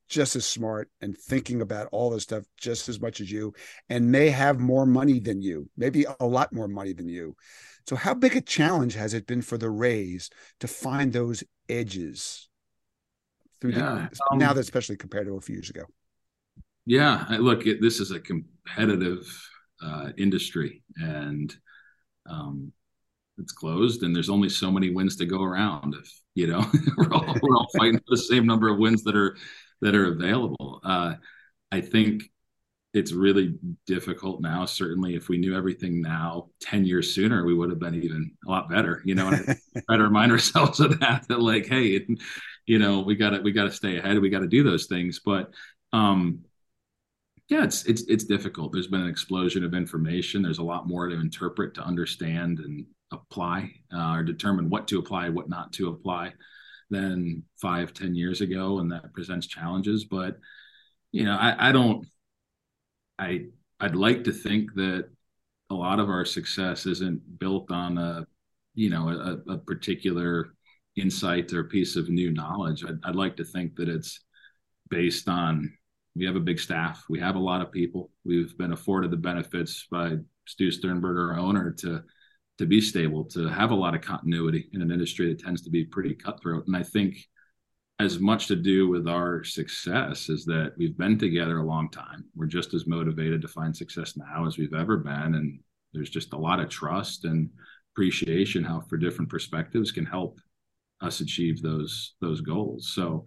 just 0.07 0.37
as 0.37 0.45
smart 0.45 0.89
and 1.01 1.17
thinking 1.17 1.61
about 1.61 1.89
all 1.91 2.09
this 2.09 2.23
stuff 2.23 2.45
just 2.57 2.87
as 2.87 3.01
much 3.01 3.19
as 3.19 3.29
you 3.29 3.53
and 3.89 4.09
may 4.09 4.29
have 4.29 4.57
more 4.57 4.85
money 4.85 5.19
than 5.19 5.41
you, 5.41 5.69
maybe 5.75 6.05
a 6.21 6.25
lot 6.25 6.53
more 6.53 6.69
money 6.69 6.93
than 6.93 7.09
you. 7.09 7.35
So, 7.87 7.97
how 7.97 8.13
big 8.13 8.37
a 8.37 8.41
challenge 8.41 8.95
has 8.95 9.13
it 9.13 9.27
been 9.27 9.41
for 9.41 9.57
the 9.57 9.69
Rays 9.69 10.29
to 10.61 10.67
find 10.67 11.11
those 11.11 11.43
edges 11.67 12.47
through 13.59 13.73
Yeah, 13.73 14.07
the, 14.09 14.19
um, 14.31 14.39
now 14.39 14.53
that 14.53 14.61
especially 14.61 14.95
compared 14.97 15.27
to 15.27 15.35
a 15.35 15.41
few 15.41 15.55
years 15.55 15.69
ago? 15.69 15.83
Yeah, 16.85 17.25
I- 17.27 17.37
look, 17.37 17.65
it, 17.67 17.81
this 17.81 17.99
is 17.99 18.11
a 18.11 18.19
competitive 18.19 19.27
uh, 19.81 20.11
industry, 20.17 20.83
and 20.95 21.53
um, 22.29 22.71
it's 23.37 23.51
closed, 23.51 24.03
and 24.03 24.15
there's 24.15 24.29
only 24.29 24.49
so 24.49 24.71
many 24.71 24.89
wins 24.89 25.15
to 25.17 25.25
go 25.25 25.43
around. 25.43 25.95
If 25.95 26.21
you 26.35 26.47
know, 26.47 26.65
we're 26.97 27.13
all 27.13 27.25
we're 27.41 27.55
all 27.55 27.67
fighting 27.77 27.99
for 27.99 28.05
the 28.09 28.17
same 28.17 28.45
number 28.45 28.69
of 28.69 28.79
wins 28.79 29.03
that 29.03 29.15
are 29.15 29.37
that 29.81 29.95
are 29.95 30.11
available. 30.13 30.81
Uh, 30.83 31.15
I 31.71 31.81
think 31.81 32.23
it's 32.93 33.11
really 33.11 33.55
difficult 33.85 34.41
now. 34.41 34.65
Certainly, 34.65 35.15
if 35.15 35.29
we 35.29 35.37
knew 35.37 35.55
everything 35.55 36.01
now, 36.01 36.49
ten 36.61 36.85
years 36.85 37.13
sooner, 37.13 37.45
we 37.45 37.53
would 37.53 37.69
have 37.69 37.79
been 37.79 38.01
even 38.03 38.31
a 38.47 38.49
lot 38.49 38.69
better. 38.69 39.01
You 39.05 39.15
know, 39.15 39.27
and 39.29 39.49
I 39.75 39.79
try 39.87 39.97
to 39.97 40.03
remind 40.03 40.31
ourselves 40.31 40.79
of 40.79 40.99
that. 40.99 41.27
That 41.27 41.39
like, 41.41 41.67
hey, 41.67 42.05
you 42.65 42.79
know, 42.79 43.01
we 43.01 43.15
got 43.15 43.31
to 43.31 43.39
we 43.41 43.51
got 43.51 43.65
to 43.65 43.71
stay 43.71 43.97
ahead. 43.97 44.19
We 44.19 44.29
got 44.29 44.39
to 44.39 44.47
do 44.47 44.63
those 44.63 44.87
things, 44.87 45.19
but. 45.23 45.51
um 45.93 46.43
yeah, 47.49 47.63
it's 47.63 47.85
it's 47.85 48.03
it's 48.09 48.25
difficult. 48.25 48.73
There's 48.73 48.87
been 48.87 49.01
an 49.01 49.09
explosion 49.09 49.63
of 49.63 49.73
information. 49.73 50.41
There's 50.41 50.57
a 50.57 50.63
lot 50.63 50.87
more 50.87 51.07
to 51.07 51.15
interpret, 51.15 51.73
to 51.75 51.81
understand, 51.81 52.59
and 52.59 52.85
apply, 53.11 53.71
uh, 53.93 54.13
or 54.15 54.23
determine 54.23 54.69
what 54.69 54.87
to 54.89 54.99
apply, 54.99 55.29
what 55.29 55.49
not 55.49 55.73
to 55.73 55.89
apply, 55.89 56.33
than 56.89 57.43
five, 57.61 57.93
ten 57.93 58.15
years 58.15 58.41
ago, 58.41 58.79
and 58.79 58.91
that 58.91 59.13
presents 59.13 59.47
challenges. 59.47 60.05
But 60.05 60.37
you 61.11 61.23
know, 61.25 61.35
I, 61.35 61.69
I 61.69 61.71
don't. 61.71 62.05
I 63.19 63.45
I'd 63.79 63.95
like 63.95 64.23
to 64.25 64.31
think 64.31 64.73
that 64.75 65.09
a 65.69 65.75
lot 65.75 65.99
of 65.99 66.09
our 66.09 66.25
success 66.25 66.85
isn't 66.85 67.39
built 67.39 67.71
on 67.71 67.97
a, 67.97 68.25
you 68.73 68.89
know, 68.89 69.09
a, 69.09 69.53
a 69.53 69.57
particular 69.57 70.53
insight 70.95 71.53
or 71.53 71.63
piece 71.63 71.95
of 71.95 72.09
new 72.09 72.31
knowledge. 72.31 72.83
I'd, 72.83 72.99
I'd 73.03 73.15
like 73.15 73.37
to 73.37 73.43
think 73.43 73.75
that 73.75 73.89
it's 73.89 74.19
based 74.89 75.27
on 75.27 75.71
we 76.15 76.25
have 76.25 76.35
a 76.35 76.41
big 76.41 76.59
staff. 76.59 77.03
We 77.09 77.19
have 77.19 77.35
a 77.35 77.39
lot 77.39 77.61
of 77.61 77.71
people. 77.71 78.09
We've 78.25 78.57
been 78.57 78.73
afforded 78.73 79.11
the 79.11 79.17
benefits 79.17 79.85
by 79.91 80.17
Stu 80.47 80.71
Sternberg, 80.71 81.17
our 81.17 81.37
owner, 81.37 81.71
to 81.79 82.03
to 82.57 82.65
be 82.65 82.81
stable, 82.81 83.23
to 83.25 83.47
have 83.47 83.71
a 83.71 83.75
lot 83.75 83.95
of 83.95 84.01
continuity 84.01 84.69
in 84.73 84.81
an 84.81 84.91
industry 84.91 85.27
that 85.27 85.43
tends 85.43 85.61
to 85.61 85.69
be 85.69 85.85
pretty 85.85 86.15
cutthroat. 86.15 86.65
And 86.67 86.75
I 86.75 86.83
think 86.83 87.27
as 87.99 88.19
much 88.19 88.47
to 88.47 88.55
do 88.55 88.87
with 88.87 89.07
our 89.07 89.43
success 89.43 90.29
is 90.29 90.45
that 90.45 90.73
we've 90.77 90.97
been 90.97 91.17
together 91.17 91.57
a 91.57 91.65
long 91.65 91.89
time. 91.89 92.25
We're 92.35 92.45
just 92.45 92.73
as 92.73 92.87
motivated 92.87 93.41
to 93.41 93.47
find 93.47 93.75
success 93.75 94.15
now 94.15 94.45
as 94.45 94.57
we've 94.57 94.73
ever 94.73 94.97
been. 94.97 95.35
And 95.35 95.59
there's 95.93 96.09
just 96.09 96.33
a 96.33 96.37
lot 96.37 96.59
of 96.59 96.69
trust 96.69 97.25
and 97.25 97.49
appreciation 97.93 98.63
how 98.63 98.81
for 98.81 98.97
different 98.97 99.31
perspectives 99.31 99.91
can 99.91 100.05
help 100.05 100.39
us 101.01 101.19
achieve 101.21 101.61
those 101.61 102.15
those 102.21 102.41
goals. 102.41 102.91
So 102.93 103.25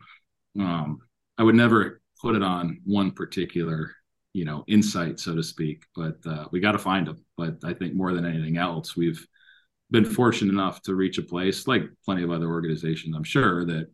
um, 0.58 0.98
I 1.38 1.42
would 1.42 1.54
never 1.54 2.00
put 2.20 2.36
it 2.36 2.42
on 2.42 2.80
one 2.84 3.10
particular 3.10 3.92
you 4.32 4.44
know 4.44 4.64
insight 4.68 5.18
so 5.18 5.34
to 5.34 5.42
speak 5.42 5.84
but 5.94 6.16
uh, 6.26 6.46
we 6.52 6.60
got 6.60 6.72
to 6.72 6.78
find 6.78 7.06
them 7.06 7.24
but 7.36 7.56
i 7.64 7.72
think 7.72 7.94
more 7.94 8.12
than 8.12 8.24
anything 8.24 8.56
else 8.56 8.96
we've 8.96 9.26
been 9.90 10.04
fortunate 10.04 10.52
enough 10.52 10.80
to 10.82 10.94
reach 10.94 11.18
a 11.18 11.22
place 11.22 11.66
like 11.66 11.82
plenty 12.04 12.22
of 12.22 12.30
other 12.30 12.48
organizations 12.48 13.16
i'm 13.16 13.24
sure 13.24 13.64
that 13.64 13.88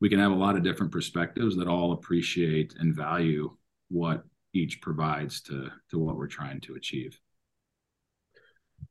we 0.00 0.08
can 0.08 0.18
have 0.18 0.32
a 0.32 0.34
lot 0.34 0.56
of 0.56 0.62
different 0.62 0.92
perspectives 0.92 1.56
that 1.56 1.68
all 1.68 1.92
appreciate 1.92 2.74
and 2.78 2.94
value 2.94 3.50
what 3.88 4.24
each 4.52 4.80
provides 4.80 5.42
to 5.42 5.70
to 5.90 5.98
what 5.98 6.16
we're 6.16 6.26
trying 6.26 6.60
to 6.62 6.74
achieve. 6.74 7.18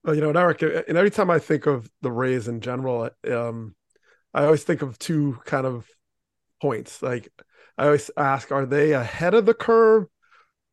Well, 0.03 0.15
you 0.15 0.21
know, 0.21 0.29
and 0.29 0.38
Erik, 0.38 0.62
and 0.62 0.97
every 0.97 1.09
time 1.09 1.29
I 1.29 1.39
think 1.39 1.65
of 1.65 1.89
the 2.01 2.12
Rays 2.12 2.47
in 2.47 2.62
general, 2.62 3.09
um, 3.29 3.75
I 4.33 4.45
always 4.45 4.63
think 4.63 4.81
of 4.81 4.99
two 4.99 5.39
kind 5.45 5.65
of 5.65 5.88
points. 6.62 7.01
Like 7.01 7.29
I 7.77 7.85
always 7.85 8.12
ask, 8.15 8.51
are 8.51 8.65
they 8.65 8.93
ahead 8.93 9.33
of 9.33 9.45
the 9.45 9.55
curve 9.55 10.07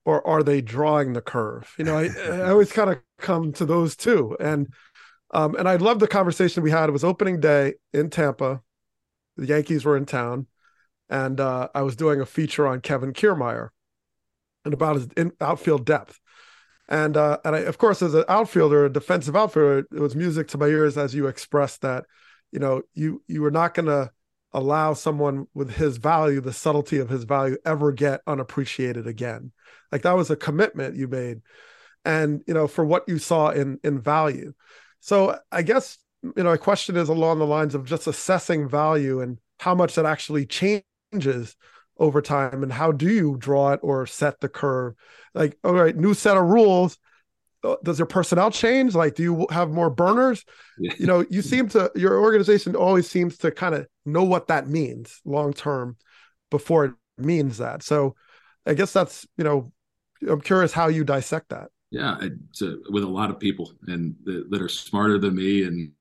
or 0.06 0.26
are 0.26 0.42
they 0.42 0.62
drawing 0.62 1.12
the 1.12 1.20
curve? 1.20 1.74
You 1.76 1.84
know, 1.84 1.98
I, 1.98 2.08
I 2.30 2.50
always 2.50 2.72
kind 2.72 2.88
of 2.88 2.98
come 3.18 3.52
to 3.54 3.66
those 3.66 3.96
two. 3.96 4.36
And 4.40 4.68
um, 5.32 5.56
and 5.56 5.68
I 5.68 5.76
love 5.76 5.98
the 5.98 6.06
conversation 6.06 6.62
we 6.62 6.70
had. 6.70 6.88
It 6.88 6.92
was 6.92 7.04
opening 7.04 7.40
day 7.40 7.74
in 7.92 8.08
Tampa. 8.08 8.62
The 9.36 9.46
Yankees 9.46 9.84
were 9.84 9.96
in 9.96 10.06
town, 10.06 10.46
and 11.10 11.40
uh, 11.40 11.68
I 11.74 11.82
was 11.82 11.96
doing 11.96 12.20
a 12.20 12.26
feature 12.26 12.66
on 12.66 12.80
Kevin 12.80 13.12
Kiermaier 13.12 13.70
and 14.64 14.72
about 14.72 14.96
his 14.96 15.08
in, 15.16 15.32
outfield 15.40 15.84
depth. 15.84 16.20
And 16.88 17.16
uh, 17.16 17.38
and 17.44 17.56
I, 17.56 17.58
of 17.60 17.76
course, 17.76 18.00
as 18.00 18.14
an 18.14 18.24
outfielder, 18.28 18.84
a 18.84 18.92
defensive 18.92 19.34
outfielder, 19.34 19.88
it 19.92 20.00
was 20.00 20.14
music 20.14 20.46
to 20.48 20.58
my 20.58 20.66
ears 20.66 20.96
as 20.96 21.14
you 21.14 21.26
expressed 21.26 21.82
that, 21.82 22.04
you 22.52 22.60
know, 22.60 22.82
you 22.94 23.22
you 23.26 23.42
were 23.42 23.50
not 23.50 23.74
going 23.74 23.86
to 23.86 24.12
allow 24.56 24.94
someone 24.94 25.46
with 25.52 25.70
his 25.70 25.98
value, 25.98 26.40
the 26.40 26.52
subtlety 26.52 26.96
of 26.98 27.10
his 27.10 27.24
value, 27.24 27.58
ever 27.66 27.92
get 27.92 28.22
unappreciated 28.26 29.06
again. 29.06 29.52
Like 29.92 30.02
that 30.02 30.16
was 30.16 30.30
a 30.30 30.36
commitment 30.36 30.96
you 30.96 31.06
made, 31.08 31.42
and 32.04 32.42
you 32.46 32.54
know, 32.54 32.66
for 32.66 32.84
what 32.84 33.04
you 33.06 33.18
saw 33.18 33.50
in 33.50 33.78
in 33.84 34.00
value. 34.00 34.54
So 35.00 35.38
I 35.52 35.62
guess 35.62 35.98
you 36.22 36.42
know, 36.42 36.52
a 36.52 36.58
question 36.58 36.96
is 36.96 37.10
along 37.10 37.38
the 37.38 37.46
lines 37.46 37.74
of 37.74 37.84
just 37.84 38.06
assessing 38.06 38.68
value 38.68 39.20
and 39.20 39.38
how 39.60 39.74
much 39.74 39.94
that 39.94 40.06
actually 40.06 40.46
changes 40.46 41.54
over 41.98 42.22
time, 42.22 42.62
and 42.62 42.72
how 42.72 42.92
do 42.92 43.10
you 43.10 43.36
draw 43.38 43.72
it 43.72 43.80
or 43.82 44.06
set 44.06 44.40
the 44.40 44.48
curve? 44.48 44.94
Like, 45.34 45.58
all 45.64 45.74
right, 45.74 45.94
new 45.94 46.14
set 46.14 46.36
of 46.38 46.44
rules. 46.44 46.98
Uh, 47.66 47.76
Does 47.84 47.98
your 47.98 48.06
personnel 48.06 48.50
change? 48.50 48.94
Like, 48.94 49.14
do 49.14 49.22
you 49.22 49.46
have 49.50 49.70
more 49.70 49.90
burners? 49.90 50.44
Yeah. 50.78 50.92
You 50.98 51.06
know, 51.06 51.24
you 51.30 51.42
seem 51.42 51.68
to 51.70 51.90
your 51.94 52.20
organization 52.20 52.76
always 52.76 53.08
seems 53.10 53.38
to 53.38 53.50
kind 53.50 53.74
of 53.74 53.86
know 54.04 54.24
what 54.24 54.48
that 54.48 54.68
means 54.68 55.20
long 55.24 55.52
term 55.52 55.96
before 56.50 56.84
it 56.86 56.92
means 57.18 57.58
that. 57.58 57.82
So, 57.82 58.14
I 58.66 58.74
guess 58.74 58.92
that's 58.92 59.26
you 59.36 59.44
know, 59.44 59.72
I'm 60.28 60.40
curious 60.40 60.72
how 60.72 60.88
you 60.88 61.04
dissect 61.04 61.50
that. 61.50 61.68
yeah 61.90 62.16
it's 62.20 62.62
uh 62.62 62.74
with 62.90 63.04
a 63.04 63.08
lot 63.20 63.30
of 63.30 63.38
people 63.38 63.72
and 63.86 64.14
that, 64.24 64.50
that 64.50 64.60
are 64.62 64.68
smarter 64.68 65.18
than 65.18 65.34
me 65.36 65.62
and 65.64 65.92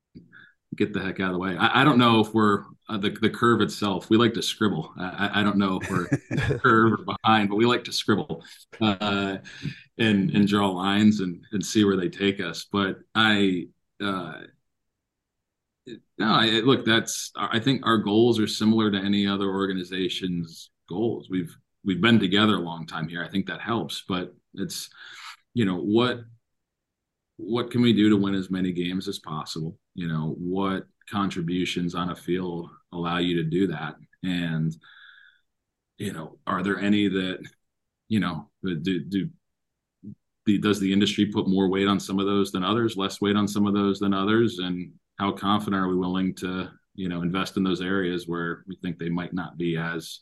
get 0.75 0.93
the 0.93 0.99
heck 1.01 1.19
out 1.19 1.30
of 1.30 1.34
the 1.34 1.39
way 1.39 1.56
i, 1.58 1.82
I 1.82 1.84
don't 1.84 1.97
know 1.99 2.19
if 2.21 2.34
we're 2.34 2.63
uh, 2.89 2.97
the, 2.97 3.12
the 3.21 3.30
curve 3.30 3.62
itself 3.62 4.10
we 4.10 4.17
like 4.17 4.34
to 4.34 4.41
scribble 4.41 4.93
i, 4.97 5.06
I- 5.28 5.39
I 5.39 5.43
don't 5.43 5.58
know 5.58 5.80
if 5.82 5.89
we're 5.89 6.08
curve 6.60 6.93
or 6.93 7.06
behind 7.13 7.49
but 7.49 7.56
we 7.56 7.65
like 7.65 7.84
to 7.86 7.91
scribble 7.93 8.43
uh, 8.82 9.38
and 9.97 10.31
and 10.31 10.47
draw 10.47 10.69
lines 10.69 11.19
and 11.19 11.43
and 11.51 11.65
see 11.65 11.84
where 11.84 11.97
they 11.97 12.10
take 12.10 12.39
us. 12.39 12.65
But 12.71 12.99
i 13.13 13.67
uh 14.01 14.41
no 16.17 16.25
I, 16.25 16.47
look 16.63 16.84
that's 16.84 17.31
i 17.38 17.60
think 17.60 17.86
our 17.86 17.99
goals 17.99 18.39
are 18.39 18.47
similar 18.47 18.89
to 18.89 18.97
any 18.97 19.27
other 19.27 19.47
organization's 19.47 20.71
goals. 20.88 21.29
We've 21.29 21.55
we've 21.84 22.01
been 22.01 22.19
together 22.19 22.55
a 22.55 22.62
long 22.62 22.86
time 22.86 23.08
here. 23.08 23.23
I 23.23 23.29
think 23.29 23.47
that 23.47 23.62
helps. 23.62 24.03
But 24.08 24.34
it's 24.53 24.89
you 25.53 25.65
know 25.65 25.77
what 25.77 26.21
what 27.38 27.69
can 27.69 27.81
we 27.81 27.93
do 27.93 28.10
to 28.10 28.17
win 28.17 28.34
as 28.34 28.49
many 28.49 28.71
games 28.71 29.08
as 29.08 29.19
possible? 29.19 29.77
You 29.93 30.08
know 30.08 30.36
what 30.38 30.86
contributions 31.10 31.95
on 31.95 32.10
a 32.10 32.15
field 32.15 32.69
allow 32.91 33.17
you 33.17 33.36
to 33.38 33.49
do 33.49 33.67
that? 33.67 33.95
And 34.23 34.75
you 35.97 36.13
know 36.13 36.38
are 36.45 36.63
there 36.63 36.79
any 36.79 37.08
that 37.08 37.39
you 38.08 38.19
know 38.19 38.49
do 38.63 38.99
do 38.99 39.29
the, 40.45 40.58
does 40.58 40.79
the 40.79 40.91
industry 40.91 41.25
put 41.25 41.47
more 41.47 41.67
weight 41.69 41.88
on 41.88 41.99
some 41.99 42.19
of 42.19 42.25
those 42.25 42.51
than 42.51 42.63
others 42.63 42.97
less 42.97 43.21
weight 43.21 43.36
on 43.36 43.47
some 43.47 43.65
of 43.65 43.73
those 43.73 43.99
than 43.99 44.13
others? 44.13 44.60
And 44.60 44.91
how 45.17 45.31
confident 45.31 45.81
are 45.81 45.88
we 45.88 45.95
willing 45.95 46.36
to 46.36 46.69
you 46.95 47.10
know 47.10 47.21
invest 47.21 47.58
in 47.58 47.63
those 47.63 47.81
areas 47.81 48.27
where 48.27 48.63
we 48.67 48.75
think 48.77 48.97
they 48.97 49.10
might 49.10 49.34
not 49.34 49.58
be 49.58 49.77
as 49.77 50.21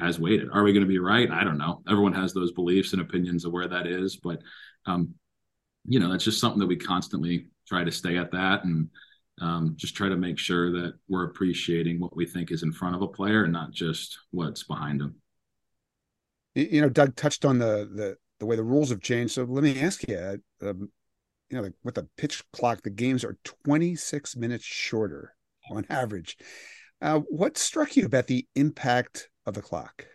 as 0.00 0.18
weighted? 0.18 0.48
Are 0.52 0.62
we 0.62 0.72
going 0.72 0.84
to 0.84 0.88
be 0.88 0.98
right? 0.98 1.30
I 1.30 1.44
don't 1.44 1.58
know. 1.58 1.82
Everyone 1.88 2.14
has 2.14 2.32
those 2.32 2.52
beliefs 2.52 2.92
and 2.92 3.02
opinions 3.02 3.44
of 3.44 3.52
where 3.52 3.68
that 3.68 3.86
is 3.86 4.16
but 4.16 4.40
um 4.86 5.14
you 5.86 5.98
know 5.98 6.10
that's 6.10 6.24
just 6.24 6.40
something 6.40 6.60
that 6.60 6.66
we 6.66 6.76
constantly 6.76 7.46
try 7.66 7.84
to 7.84 7.92
stay 7.92 8.16
at 8.16 8.32
that 8.32 8.64
and 8.64 8.88
um, 9.40 9.72
just 9.76 9.96
try 9.96 10.08
to 10.08 10.16
make 10.16 10.38
sure 10.38 10.70
that 10.70 10.94
we're 11.08 11.24
appreciating 11.24 11.98
what 11.98 12.14
we 12.14 12.26
think 12.26 12.50
is 12.50 12.62
in 12.62 12.72
front 12.72 12.94
of 12.94 13.00
a 13.00 13.08
player 13.08 13.44
and 13.44 13.52
not 13.52 13.70
just 13.70 14.18
what's 14.32 14.64
behind 14.64 15.00
them 15.00 15.14
You 16.54 16.82
know, 16.82 16.88
Doug 16.90 17.16
touched 17.16 17.44
on 17.44 17.58
the 17.58 17.88
the 17.94 18.16
the 18.40 18.46
way 18.46 18.56
the 18.56 18.64
rules 18.64 18.90
have 18.90 19.00
changed. 19.00 19.34
So 19.34 19.44
let 19.44 19.62
me 19.62 19.80
ask 19.80 20.06
you, 20.08 20.16
uh, 20.16 20.36
um, 20.68 20.90
you 21.50 21.56
know, 21.56 21.62
like 21.62 21.74
with 21.84 21.94
the 21.94 22.08
pitch 22.16 22.42
clock, 22.52 22.82
the 22.82 22.90
games 22.90 23.22
are 23.22 23.38
26 23.44 24.36
minutes 24.36 24.64
shorter 24.64 25.34
on 25.70 25.86
average. 25.88 26.36
Uh, 27.00 27.20
what 27.28 27.56
struck 27.56 27.96
you 27.96 28.06
about 28.06 28.26
the 28.26 28.46
impact 28.56 29.28
of 29.46 29.54
the 29.54 29.62
clock? 29.62 30.06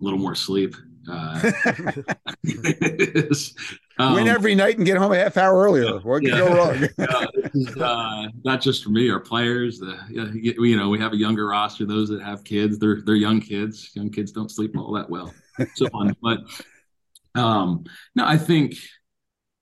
A 0.00 0.04
little 0.04 0.18
more 0.18 0.34
sleep. 0.34 0.74
Uh, 1.08 1.52
um, 3.98 4.14
Win 4.14 4.28
every 4.28 4.54
night 4.54 4.76
and 4.76 4.84
get 4.84 4.96
home 4.96 5.12
a 5.12 5.16
half 5.16 5.36
hour 5.36 5.62
earlier. 5.62 5.98
What 6.00 6.22
could 6.22 6.30
yeah, 6.30 6.38
go 6.38 6.56
wrong? 6.56 6.88
uh, 6.98 7.26
is, 7.54 7.76
uh, 7.76 8.26
not 8.44 8.60
just 8.60 8.82
for 8.82 8.90
me, 8.90 9.08
our 9.10 9.20
players. 9.20 9.78
The 9.78 9.98
you 10.10 10.76
know 10.76 10.88
we 10.88 10.98
have 10.98 11.12
a 11.12 11.16
younger 11.16 11.46
roster. 11.46 11.86
Those 11.86 12.08
that 12.08 12.22
have 12.22 12.42
kids, 12.42 12.78
they're 12.78 13.02
they're 13.02 13.14
young 13.14 13.40
kids. 13.40 13.90
Young 13.94 14.10
kids 14.10 14.32
don't 14.32 14.50
sleep 14.50 14.76
all 14.76 14.92
that 14.94 15.08
well. 15.08 15.32
So 15.76 15.86
on, 15.94 16.16
but 16.20 16.40
um, 17.34 17.84
no, 18.14 18.24
I 18.24 18.38
think 18.38 18.74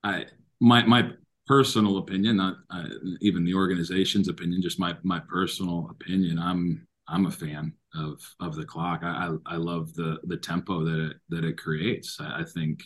I 0.03 0.27
my 0.61 0.85
my 0.85 1.11
personal 1.47 1.99
opinion, 1.99 2.37
not 2.37 2.57
uh, 2.71 2.89
even 3.21 3.45
the 3.45 3.55
organization's 3.55 4.29
opinion, 4.29 4.63
just 4.63 4.81
my 4.81 4.97
my 5.03 5.21
personal 5.29 5.89
opinion. 5.91 6.39
I'm 6.39 6.87
I'm 7.09 7.27
a 7.27 7.31
fan 7.31 7.73
of 7.95 8.21
of 8.41 8.55
the 8.57 8.65
clock. 8.65 9.01
I 9.03 9.37
I, 9.47 9.55
I 9.55 9.57
love 9.57 9.93
the 9.95 10.19
the 10.25 10.37
tempo 10.37 10.85
that 10.85 11.11
it 11.11 11.17
that 11.31 11.45
it 11.45 11.59
creates. 11.59 12.19
I, 12.21 12.41
I 12.41 12.45
think, 12.45 12.83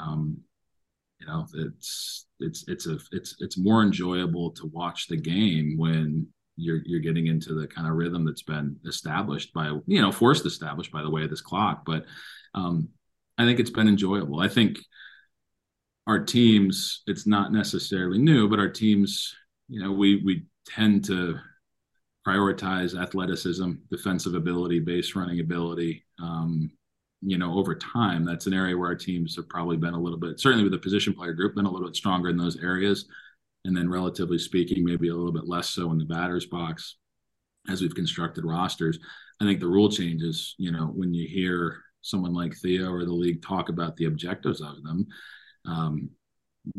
um, 0.00 0.38
you 1.20 1.26
know, 1.26 1.46
it's 1.54 2.26
it's 2.40 2.64
it's 2.68 2.86
a 2.86 2.98
it's 3.12 3.36
it's 3.38 3.58
more 3.58 3.82
enjoyable 3.82 4.50
to 4.52 4.66
watch 4.66 5.08
the 5.08 5.16
game 5.16 5.74
when 5.76 6.26
you're 6.56 6.80
you're 6.84 7.00
getting 7.00 7.26
into 7.28 7.54
the 7.54 7.66
kind 7.66 7.88
of 7.88 7.94
rhythm 7.94 8.24
that's 8.24 8.42
been 8.42 8.76
established 8.86 9.52
by 9.54 9.68
you 9.86 10.02
know 10.02 10.12
forced 10.12 10.44
established 10.46 10.92
by 10.92 11.02
the 11.02 11.10
way 11.10 11.22
of 11.24 11.30
this 11.30 11.40
clock. 11.40 11.82
But 11.84 12.04
um, 12.54 12.88
I 13.40 13.44
think 13.44 13.58
it's 13.58 13.70
been 13.70 13.88
enjoyable. 13.88 14.40
I 14.40 14.48
think 14.48 14.78
our 16.06 16.22
teams, 16.22 17.02
it's 17.06 17.26
not 17.26 17.52
necessarily 17.52 18.18
new, 18.18 18.48
but 18.48 18.58
our 18.58 18.68
teams, 18.68 19.34
you 19.68 19.82
know, 19.82 19.92
we 19.92 20.22
we 20.24 20.44
tend 20.66 21.04
to 21.06 21.38
prioritize 22.26 23.00
athleticism, 23.00 23.72
defensive 23.90 24.34
ability, 24.34 24.80
base 24.80 25.14
running 25.16 25.40
ability. 25.40 26.04
Um, 26.20 26.70
you 27.22 27.38
know, 27.38 27.58
over 27.58 27.74
time, 27.74 28.24
that's 28.24 28.46
an 28.46 28.54
area 28.54 28.76
where 28.76 28.88
our 28.88 28.94
teams 28.94 29.36
have 29.36 29.48
probably 29.48 29.76
been 29.76 29.94
a 29.94 30.00
little 30.00 30.18
bit, 30.18 30.40
certainly 30.40 30.64
with 30.64 30.72
the 30.72 30.78
position 30.78 31.14
player 31.14 31.32
group, 31.32 31.54
been 31.54 31.66
a 31.66 31.70
little 31.70 31.86
bit 31.86 31.96
stronger 31.96 32.28
in 32.28 32.36
those 32.36 32.56
areas. 32.62 33.06
And 33.64 33.76
then, 33.76 33.90
relatively 33.90 34.38
speaking, 34.38 34.84
maybe 34.84 35.08
a 35.08 35.14
little 35.14 35.32
bit 35.32 35.46
less 35.46 35.70
so 35.70 35.90
in 35.92 35.98
the 35.98 36.04
batter's 36.04 36.46
box 36.46 36.96
as 37.68 37.80
we've 37.80 37.94
constructed 37.94 38.44
rosters. 38.44 38.98
I 39.40 39.44
think 39.44 39.60
the 39.60 39.66
rule 39.66 39.90
changes, 39.90 40.54
you 40.58 40.72
know, 40.72 40.86
when 40.86 41.14
you 41.14 41.28
hear 41.28 41.82
someone 42.02 42.34
like 42.34 42.54
Theo 42.56 42.90
or 42.90 43.04
the 43.04 43.12
league 43.12 43.42
talk 43.42 43.68
about 43.68 43.96
the 43.96 44.06
objectives 44.06 44.60
of 44.60 44.82
them, 44.82 45.06
um, 45.66 46.10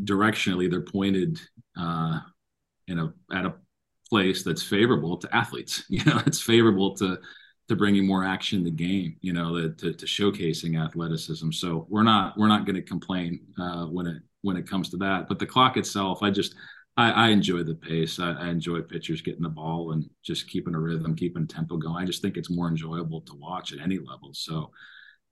directionally, 0.04 0.70
they're 0.70 0.82
pointed 0.82 1.40
uh, 1.78 2.20
in 2.88 3.00
a 3.00 3.14
at 3.34 3.46
a 3.46 3.56
place 4.10 4.44
that's 4.44 4.64
favorable 4.64 5.18
to 5.18 5.36
athletes. 5.36 5.84
You 5.90 6.04
know, 6.06 6.22
it's 6.26 6.42
favorable 6.42 6.96
to 6.98 7.18
to 7.70 7.76
bringing 7.76 8.06
more 8.06 8.26
action 8.26 8.60
to 8.60 8.66
the 8.66 8.72
game. 8.76 9.16
You 9.22 9.34
know, 9.34 9.70
to, 9.70 9.94
to 9.94 10.06
showcasing 10.06 10.84
athleticism. 10.84 11.52
So 11.52 11.86
we're 11.90 12.04
not 12.04 12.38
we're 12.38 12.48
not 12.48 12.66
going 12.66 12.76
to 12.76 12.82
complain 12.82 13.42
uh, 13.60 13.86
when 13.86 14.08
it 14.08 14.22
when 14.42 14.58
it 14.58 14.68
comes 14.68 14.90
to 14.90 14.98
that. 14.98 15.28
But 15.28 15.40
the 15.40 15.46
clock 15.46 15.78
itself, 15.78 16.24
I 16.24 16.32
just 16.32 16.56
I, 16.98 17.12
I 17.12 17.28
enjoy 17.30 17.64
the 17.64 17.76
pace. 17.76 18.20
I, 18.20 18.34
I, 18.34 18.50
enjoy 18.50 18.82
pitchers 18.82 19.22
getting 19.22 19.44
the 19.44 19.50
ball 19.50 19.94
and 19.94 20.10
just 20.24 20.50
keeping 20.50 20.76
a 20.76 20.80
rhythm, 20.80 21.16
keeping 21.16 21.48
tempo 21.48 21.78
going. 21.78 22.04
I 22.04 22.06
just 22.06 22.22
think 22.22 22.36
it's 22.36 22.50
more 22.50 22.68
enjoyable 22.68 23.22
to 23.22 23.36
watch 23.36 23.72
at 23.72 23.80
any 23.80 23.98
level. 23.98 24.32
So 24.34 24.72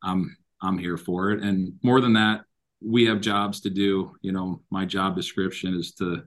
I'm 0.03 0.35
I'm 0.62 0.77
here 0.77 0.97
for 0.97 1.31
it. 1.31 1.41
And 1.41 1.73
more 1.83 2.01
than 2.01 2.13
that, 2.13 2.41
we 2.81 3.05
have 3.05 3.21
jobs 3.21 3.62
to 3.62 3.69
do. 3.69 4.15
You 4.21 4.31
know, 4.31 4.62
my 4.71 4.85
job 4.85 5.15
description 5.15 5.75
is 5.75 5.93
to 5.95 6.23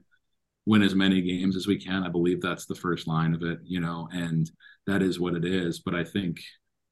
win 0.67 0.83
as 0.83 0.95
many 0.95 1.21
games 1.21 1.57
as 1.57 1.67
we 1.67 1.79
can. 1.79 2.05
I 2.05 2.09
believe 2.09 2.41
that's 2.41 2.67
the 2.67 2.75
first 2.75 3.07
line 3.07 3.35
of 3.35 3.43
it, 3.43 3.59
you 3.65 3.81
know, 3.81 4.09
and 4.13 4.51
that 4.87 5.03
is 5.03 5.19
what 5.19 5.35
it 5.35 5.45
is. 5.45 5.81
But 5.81 5.95
I 5.95 6.05
think 6.05 6.39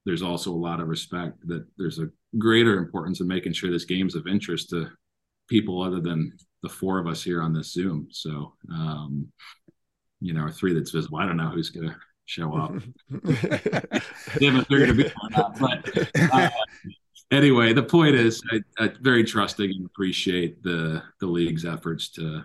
there's 0.04 0.22
also 0.22 0.50
a 0.50 0.54
lot 0.54 0.80
of 0.80 0.88
respect 0.88 1.46
that 1.46 1.66
there's 1.76 1.98
a 1.98 2.10
greater 2.38 2.78
importance 2.78 3.20
in 3.20 3.28
making 3.28 3.52
sure 3.52 3.70
this 3.70 3.84
game's 3.84 4.14
of 4.14 4.26
interest 4.26 4.70
to 4.70 4.88
people 5.48 5.82
other 5.82 6.00
than 6.00 6.32
the 6.62 6.68
four 6.68 6.98
of 6.98 7.06
us 7.06 7.22
here 7.22 7.42
on 7.42 7.52
this 7.52 7.72
Zoom. 7.72 8.08
So, 8.10 8.54
um, 8.72 9.28
you 10.20 10.32
know, 10.32 10.44
or 10.44 10.50
three 10.50 10.74
that's 10.74 10.90
visible. 10.90 11.18
I 11.18 11.26
don't 11.26 11.36
know 11.36 11.48
who's 11.48 11.70
to 11.72 11.94
show 12.30 12.56
up. 12.56 12.72
if 13.10 14.68
they're 14.68 14.78
going 14.78 14.86
to 14.86 14.94
be 14.94 15.04
or 15.04 15.30
not, 15.30 15.58
but 15.58 16.32
uh, 16.32 16.48
anyway, 17.32 17.72
the 17.72 17.82
point 17.82 18.14
is, 18.14 18.40
I, 18.52 18.84
I 18.84 18.90
very 19.00 19.24
trusting 19.24 19.70
and 19.70 19.86
appreciate 19.86 20.62
the 20.62 21.02
the 21.20 21.26
league's 21.26 21.64
efforts 21.64 22.08
to 22.10 22.44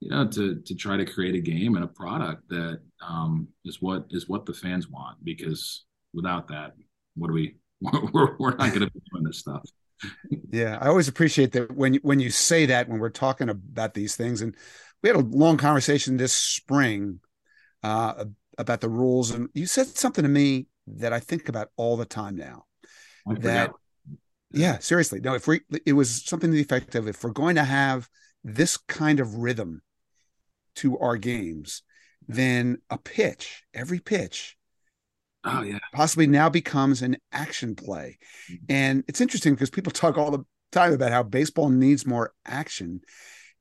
you 0.00 0.10
know 0.10 0.28
to 0.28 0.60
to 0.60 0.74
try 0.74 0.96
to 0.96 1.04
create 1.04 1.34
a 1.34 1.40
game 1.40 1.74
and 1.74 1.84
a 1.84 1.88
product 1.88 2.48
that 2.50 2.80
um, 3.06 3.48
is 3.64 3.82
what 3.82 4.06
is 4.10 4.28
what 4.28 4.46
the 4.46 4.54
fans 4.54 4.88
want 4.88 5.22
because 5.24 5.84
without 6.14 6.48
that 6.48 6.72
what 7.16 7.28
do 7.28 7.34
we 7.34 7.56
we're, 7.80 8.36
we're 8.38 8.56
not 8.56 8.70
going 8.70 8.80
to 8.80 8.90
be 8.90 9.00
doing 9.12 9.24
this 9.24 9.38
stuff 9.38 9.62
yeah 10.50 10.78
i 10.80 10.88
always 10.88 11.08
appreciate 11.08 11.52
that 11.52 11.70
when 11.74 11.94
when 11.96 12.18
you 12.18 12.30
say 12.30 12.66
that 12.66 12.88
when 12.88 12.98
we're 12.98 13.10
talking 13.10 13.50
about 13.50 13.92
these 13.92 14.16
things 14.16 14.40
and 14.40 14.56
we 15.02 15.08
had 15.08 15.16
a 15.16 15.20
long 15.20 15.56
conversation 15.58 16.16
this 16.16 16.32
spring 16.32 17.20
uh, 17.82 18.24
about 18.58 18.80
the 18.80 18.88
rules 18.88 19.30
and 19.30 19.48
you 19.54 19.66
said 19.66 19.86
something 19.86 20.22
to 20.22 20.28
me 20.28 20.66
that 20.86 21.12
i 21.12 21.20
think 21.20 21.48
about 21.48 21.68
all 21.76 21.96
the 21.96 22.04
time 22.04 22.36
now 22.36 22.64
that 23.26 23.70
yeah 24.52 24.78
seriously 24.78 25.20
no 25.20 25.34
if 25.34 25.46
we 25.46 25.60
it 25.86 25.92
was 25.92 26.24
something 26.24 26.50
to 26.50 26.56
the 26.56 26.62
effect 26.62 26.94
of 26.94 27.06
if 27.06 27.22
we're 27.22 27.30
going 27.30 27.54
to 27.54 27.64
have 27.64 28.08
this 28.44 28.76
kind 28.76 29.20
of 29.20 29.34
rhythm 29.36 29.82
to 30.76 30.98
our 30.98 31.16
games, 31.16 31.82
then 32.26 32.78
a 32.90 32.98
pitch, 32.98 33.64
every 33.74 34.00
pitch, 34.00 34.56
oh 35.44 35.62
yeah, 35.62 35.78
possibly 35.92 36.26
now 36.26 36.48
becomes 36.48 37.02
an 37.02 37.16
action 37.32 37.74
play. 37.74 38.18
Mm-hmm. 38.50 38.64
And 38.68 39.04
it's 39.08 39.20
interesting 39.20 39.54
because 39.54 39.70
people 39.70 39.92
talk 39.92 40.16
all 40.16 40.30
the 40.30 40.44
time 40.72 40.92
about 40.92 41.12
how 41.12 41.22
baseball 41.22 41.68
needs 41.68 42.06
more 42.06 42.32
action. 42.46 43.00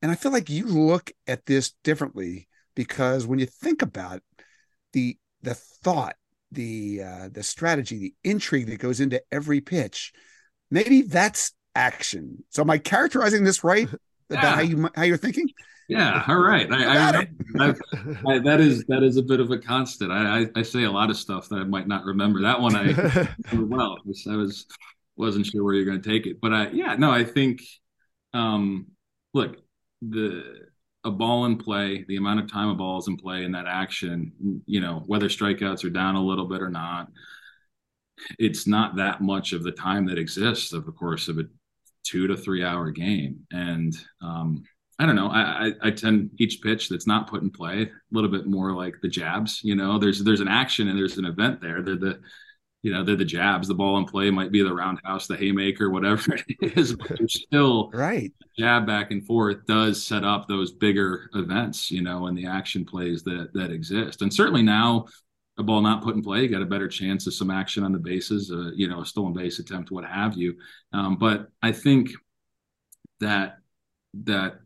And 0.02 0.12
I 0.12 0.16
feel 0.16 0.32
like 0.32 0.50
you 0.50 0.66
look 0.66 1.12
at 1.28 1.46
this 1.46 1.74
differently 1.84 2.48
because 2.76 3.26
when 3.28 3.40
you 3.40 3.46
think 3.46 3.82
about 3.82 4.22
the 4.94 5.18
the 5.42 5.54
thought, 5.54 6.16
the 6.52 7.02
uh, 7.04 7.30
the 7.32 7.44
strategy, 7.44 7.98
the 7.98 8.14
intrigue 8.24 8.68
that 8.68 8.80
goes 8.80 9.00
into 9.00 9.22
every 9.32 9.62
pitch, 9.62 10.14
maybe 10.72 11.02
that's 11.02 11.54
action. 11.76 12.44
So 12.50 12.62
am 12.62 12.70
I 12.70 12.78
characterizing 12.78 13.44
this 13.44 13.64
right 13.64 13.88
about 14.30 14.44
yeah. 14.44 14.56
how 14.56 14.62
you 14.62 14.90
how 14.96 15.04
you're 15.04 15.18
thinking? 15.18 15.48
Yeah, 15.88 16.24
all 16.28 16.38
right. 16.38 16.72
I, 16.72 17.26
I, 17.58 17.74
I, 18.28 18.40
that 18.40 18.60
is 18.60 18.86
that 18.90 19.02
is 19.02 19.18
a 19.18 19.24
bit 19.24 19.40
of 19.40 19.50
a 19.50 19.58
constant. 19.58 20.12
I, 20.12 20.46
I, 20.56 20.62
say 20.62 20.84
a 20.84 20.92
lot 20.92 21.10
of 21.10 21.18
stuff 21.18 21.50
that 21.50 21.56
I 21.56 21.64
might 21.64 21.88
not 21.88 22.06
remember. 22.06 22.44
That 22.44 22.62
one 22.62 22.76
I 22.76 23.28
well. 23.58 23.98
I 24.30 24.36
was 24.36 24.68
wasn't 25.18 25.48
sure 25.48 25.64
where 25.64 25.74
you're 25.74 25.86
going 25.86 26.00
to 26.00 26.08
take 26.08 26.28
it, 26.28 26.40
but 26.40 26.54
I 26.54 26.70
yeah 26.70 26.96
no. 26.96 27.10
I 27.10 27.24
think 27.24 27.62
um, 28.34 28.88
look 29.34 29.58
the 30.04 30.68
a 31.04 31.12
ball 31.12 31.46
in 31.46 31.58
play, 31.58 32.06
the 32.08 32.18
amount 32.18 32.42
of 32.42 32.52
time 32.52 32.70
a 32.70 32.76
ball 32.76 33.00
is 33.00 33.08
in 33.08 33.18
play 33.18 33.44
in 33.44 33.52
that 33.54 33.68
action, 33.68 34.62
you 34.66 34.82
know, 34.82 35.04
whether 35.08 35.30
strikeouts 35.30 35.84
are 35.86 35.90
down 35.90 36.16
a 36.16 36.24
little 36.24 36.46
bit 36.46 36.62
or 36.62 36.70
not, 36.70 37.08
it's 38.38 38.68
not 38.68 38.98
that 38.98 39.22
much 39.22 39.54
of 39.54 39.64
the 39.64 39.72
time 39.72 40.06
that 40.08 40.20
exists 40.20 40.74
of 40.74 40.86
the 40.86 40.92
course 40.92 41.28
of 41.28 41.38
a 41.38 41.44
two 42.04 42.28
to 42.28 42.36
three 42.36 42.64
hour 42.64 42.92
game, 42.92 43.46
and 43.52 43.96
um, 44.22 44.64
I 44.98 45.06
don't 45.06 45.16
know. 45.16 45.30
I, 45.30 45.68
I, 45.68 45.72
I 45.84 45.92
tend 45.92 46.32
each 46.40 46.62
pitch 46.62 46.90
that's 46.90 47.08
not 47.08 47.30
put 47.30 47.42
in 47.42 47.50
play 47.50 47.84
a 47.84 47.90
little 48.12 48.30
bit 48.30 48.48
more 48.48 48.74
like 48.74 48.96
the 49.02 49.08
jabs. 49.08 49.62
You 49.64 49.76
know, 49.76 49.98
there's 49.98 50.24
there's 50.24 50.42
an 50.42 50.48
action 50.48 50.90
and 50.90 50.98
there's 50.98 51.18
an 51.18 51.26
event 51.26 51.62
there. 51.62 51.82
They're 51.82 51.96
the 51.96 52.20
you 52.82 52.94
know 52.94 53.04
they're 53.04 53.16
the 53.16 53.26
jabs. 53.26 53.68
The 53.68 53.76
ball 53.76 53.98
in 53.98 54.06
play 54.06 54.30
might 54.32 54.52
be 54.52 54.64
the 54.64 54.74
roundhouse, 54.74 55.28
the 55.28 55.36
haymaker, 55.36 55.90
whatever 55.90 56.34
it 56.48 56.78
is. 56.78 56.96
But 56.96 57.18
there's 57.18 57.42
still 57.42 57.90
right 57.94 58.32
jab 58.58 58.86
back 58.86 59.12
and 59.12 59.26
forth 59.26 59.66
does 59.68 60.06
set 60.06 60.24
up 60.24 60.48
those 60.48 60.72
bigger 60.72 61.30
events. 61.34 61.92
You 61.92 62.02
know, 62.02 62.28
and 62.28 62.38
the 62.38 62.46
action 62.46 62.86
plays 62.86 63.24
that 63.24 63.52
that 63.54 63.72
exist. 63.72 64.22
And 64.22 64.34
certainly 64.34 64.64
now 64.64 65.06
a 65.58 65.64
ball 65.64 65.82
not 65.82 66.02
put 66.02 66.16
in 66.16 66.22
play, 66.22 66.44
you 66.44 66.48
got 66.48 66.62
a 66.62 66.66
better 66.66 66.88
chance 66.88 67.28
of 67.28 67.34
some 67.34 67.52
action 67.52 67.84
on 67.84 67.92
the 67.92 68.00
bases, 68.00 68.50
uh, 68.50 68.72
you 68.76 68.88
know, 68.88 69.02
a 69.02 69.06
stolen 69.06 69.34
base 69.34 69.60
attempt, 69.60 69.92
what 69.92 70.06
have 70.06 70.36
you. 70.36 70.56
Um, 70.94 71.18
but 71.18 71.50
I 71.62 71.74
think 71.74 72.12
that 73.20 73.58
that 74.24 74.60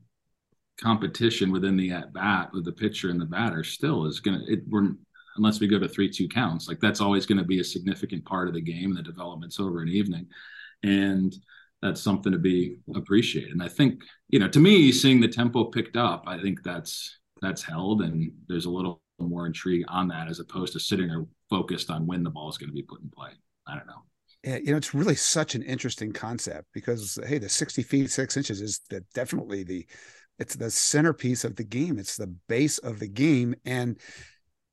competition 0.79 1.51
within 1.51 1.77
the 1.77 1.91
at 1.91 2.13
bat 2.13 2.51
with 2.53 2.65
the 2.65 2.71
pitcher 2.71 3.09
and 3.09 3.19
the 3.19 3.25
batter 3.25 3.63
still 3.63 4.05
is 4.05 4.19
going 4.19 4.39
to 4.39 4.51
it 4.51 4.61
we're 4.69 4.91
unless 5.37 5.59
we 5.59 5.67
go 5.67 5.79
to 5.79 5.87
three 5.87 6.09
two 6.09 6.27
counts 6.27 6.67
like 6.67 6.79
that's 6.79 7.01
always 7.01 7.25
going 7.25 7.37
to 7.37 7.43
be 7.43 7.59
a 7.59 7.63
significant 7.63 8.23
part 8.25 8.47
of 8.47 8.53
the 8.53 8.61
game 8.61 8.93
the 8.93 9.01
development's 9.01 9.59
over 9.59 9.81
an 9.81 9.89
evening 9.89 10.25
and 10.83 11.35
that's 11.81 12.01
something 12.01 12.31
to 12.31 12.37
be 12.37 12.77
appreciated 12.95 13.51
and 13.51 13.63
i 13.63 13.67
think 13.67 14.01
you 14.29 14.39
know 14.39 14.47
to 14.47 14.59
me 14.59 14.91
seeing 14.91 15.19
the 15.19 15.27
tempo 15.27 15.65
picked 15.65 15.97
up 15.97 16.23
i 16.27 16.39
think 16.39 16.63
that's 16.63 17.19
that's 17.41 17.63
held 17.63 18.01
and 18.01 18.31
there's 18.47 18.65
a 18.65 18.69
little 18.69 19.01
more 19.19 19.45
intrigue 19.45 19.85
on 19.87 20.07
that 20.07 20.27
as 20.27 20.39
opposed 20.39 20.73
to 20.73 20.79
sitting 20.79 21.07
there 21.07 21.25
focused 21.49 21.89
on 21.89 22.05
when 22.07 22.23
the 22.23 22.29
ball 22.29 22.49
is 22.49 22.57
going 22.57 22.69
to 22.69 22.73
be 22.73 22.83
put 22.83 23.01
in 23.01 23.09
play 23.09 23.31
i 23.67 23.75
don't 23.75 23.87
know 23.87 24.03
yeah, 24.45 24.57
you 24.57 24.71
know, 24.71 24.77
it's 24.77 24.93
really 24.93 25.15
such 25.15 25.55
an 25.55 25.63
interesting 25.63 26.11
concept 26.11 26.67
because 26.73 27.17
hey, 27.25 27.37
the 27.37 27.47
60 27.47 27.81
feet 27.81 28.11
six 28.11 28.35
inches 28.35 28.59
is 28.59 28.81
the, 28.89 29.01
definitely 29.13 29.63
the 29.63 29.87
it's 30.39 30.55
the 30.55 30.71
centerpiece 30.71 31.43
of 31.43 31.55
the 31.55 31.63
game. 31.63 31.99
It's 31.99 32.17
the 32.17 32.33
base 32.47 32.77
of 32.79 32.99
the 32.99 33.07
game. 33.07 33.55
And 33.65 33.97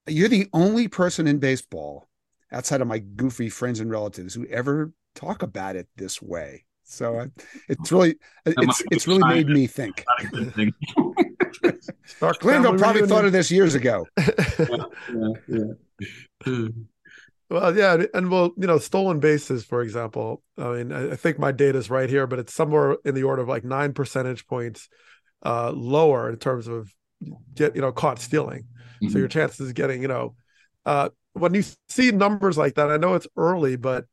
you're 0.06 0.28
the 0.28 0.48
only 0.52 0.88
person 0.88 1.26
in 1.26 1.38
baseball 1.38 2.08
outside 2.52 2.80
of 2.80 2.88
my 2.88 2.98
goofy 2.98 3.48
friends 3.48 3.80
and 3.80 3.90
relatives 3.90 4.34
who 4.34 4.46
ever 4.46 4.92
talk 5.14 5.42
about 5.42 5.76
it 5.76 5.88
this 5.96 6.20
way. 6.20 6.64
So 6.84 7.20
uh, 7.20 7.26
it's 7.68 7.92
really 7.92 8.16
it's 8.44 8.82
it's 8.90 9.06
really 9.06 9.22
made 9.28 9.46
me 9.46 9.68
think. 9.68 10.04
Glanville 12.40 12.78
probably 12.78 13.06
thought 13.06 13.24
of 13.24 13.32
this 13.32 13.50
years 13.50 13.76
ago. 13.76 14.06
yeah, 14.18 15.32
yeah. 15.46 16.68
Well, 17.48 17.76
yeah, 17.76 18.04
and 18.14 18.30
well, 18.30 18.52
you 18.56 18.66
know, 18.66 18.78
stolen 18.78 19.20
bases, 19.20 19.64
for 19.64 19.82
example. 19.82 20.42
I 20.56 20.68
mean, 20.74 20.92
I, 20.92 21.12
I 21.12 21.16
think 21.16 21.38
my 21.38 21.52
data 21.52 21.78
is 21.78 21.90
right 21.90 22.08
here, 22.08 22.26
but 22.26 22.38
it's 22.38 22.54
somewhere 22.54 22.96
in 23.04 23.14
the 23.14 23.24
order 23.24 23.42
of 23.42 23.48
like 23.48 23.64
nine 23.64 23.92
percentage 23.92 24.46
points 24.46 24.88
uh, 25.44 25.70
lower 25.70 26.30
in 26.30 26.36
terms 26.36 26.68
of 26.68 26.92
get 27.54 27.74
you 27.76 27.82
know 27.82 27.92
caught 27.92 28.18
stealing. 28.18 28.64
Mm-hmm. 29.02 29.12
So 29.12 29.18
your 29.18 29.28
chances 29.28 29.68
of 29.68 29.74
getting 29.74 30.02
you 30.02 30.08
know 30.08 30.34
uh, 30.86 31.10
when 31.34 31.54
you 31.54 31.62
see 31.88 32.10
numbers 32.10 32.58
like 32.58 32.74
that, 32.74 32.90
I 32.90 32.96
know 32.96 33.14
it's 33.14 33.28
early, 33.36 33.76
but 33.76 34.06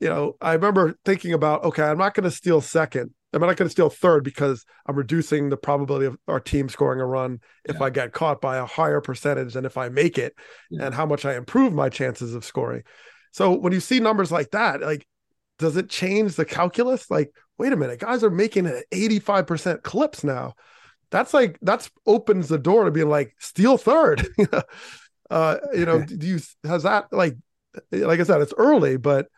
you 0.00 0.08
know, 0.08 0.36
I 0.40 0.54
remember 0.54 0.94
thinking 1.04 1.32
about 1.32 1.64
okay, 1.64 1.82
I'm 1.82 1.98
not 1.98 2.14
going 2.14 2.24
to 2.24 2.30
steal 2.30 2.60
second. 2.60 3.14
I'm 3.32 3.40
not 3.40 3.56
going 3.56 3.68
to 3.68 3.70
steal 3.70 3.90
third 3.90 4.24
because 4.24 4.64
I'm 4.86 4.96
reducing 4.96 5.50
the 5.50 5.56
probability 5.56 6.06
of 6.06 6.16
our 6.26 6.40
team 6.40 6.68
scoring 6.68 7.00
a 7.00 7.06
run 7.06 7.38
if 7.64 7.76
yeah. 7.76 7.84
I 7.84 7.90
get 7.90 8.12
caught 8.12 8.40
by 8.40 8.56
a 8.56 8.66
higher 8.66 9.00
percentage 9.00 9.54
than 9.54 9.64
if 9.64 9.76
I 9.76 9.88
make 9.88 10.18
it, 10.18 10.34
yeah. 10.70 10.86
and 10.86 10.94
how 10.94 11.06
much 11.06 11.24
I 11.24 11.36
improve 11.36 11.72
my 11.72 11.88
chances 11.88 12.34
of 12.34 12.44
scoring. 12.44 12.82
So 13.32 13.52
when 13.52 13.72
you 13.72 13.78
see 13.78 14.00
numbers 14.00 14.32
like 14.32 14.50
that, 14.50 14.80
like, 14.80 15.06
does 15.60 15.76
it 15.76 15.88
change 15.88 16.34
the 16.34 16.44
calculus? 16.44 17.08
Like, 17.08 17.30
wait 17.56 17.72
a 17.72 17.76
minute, 17.76 18.00
guys 18.00 18.24
are 18.24 18.30
making 18.30 18.66
at 18.66 18.84
85% 18.92 19.82
clips 19.82 20.24
now. 20.24 20.54
That's 21.10 21.34
like 21.34 21.58
that's 21.62 21.90
opens 22.06 22.48
the 22.48 22.58
door 22.58 22.84
to 22.84 22.90
being 22.90 23.08
like 23.08 23.34
steal 23.38 23.76
third. 23.76 24.26
uh, 25.30 25.56
you 25.72 25.86
know, 25.86 26.02
do 26.02 26.26
you 26.26 26.40
has 26.64 26.84
that 26.84 27.12
like 27.12 27.36
like 27.90 28.20
I 28.20 28.22
said, 28.22 28.40
it's 28.40 28.54
early, 28.56 28.96
but 28.96 29.28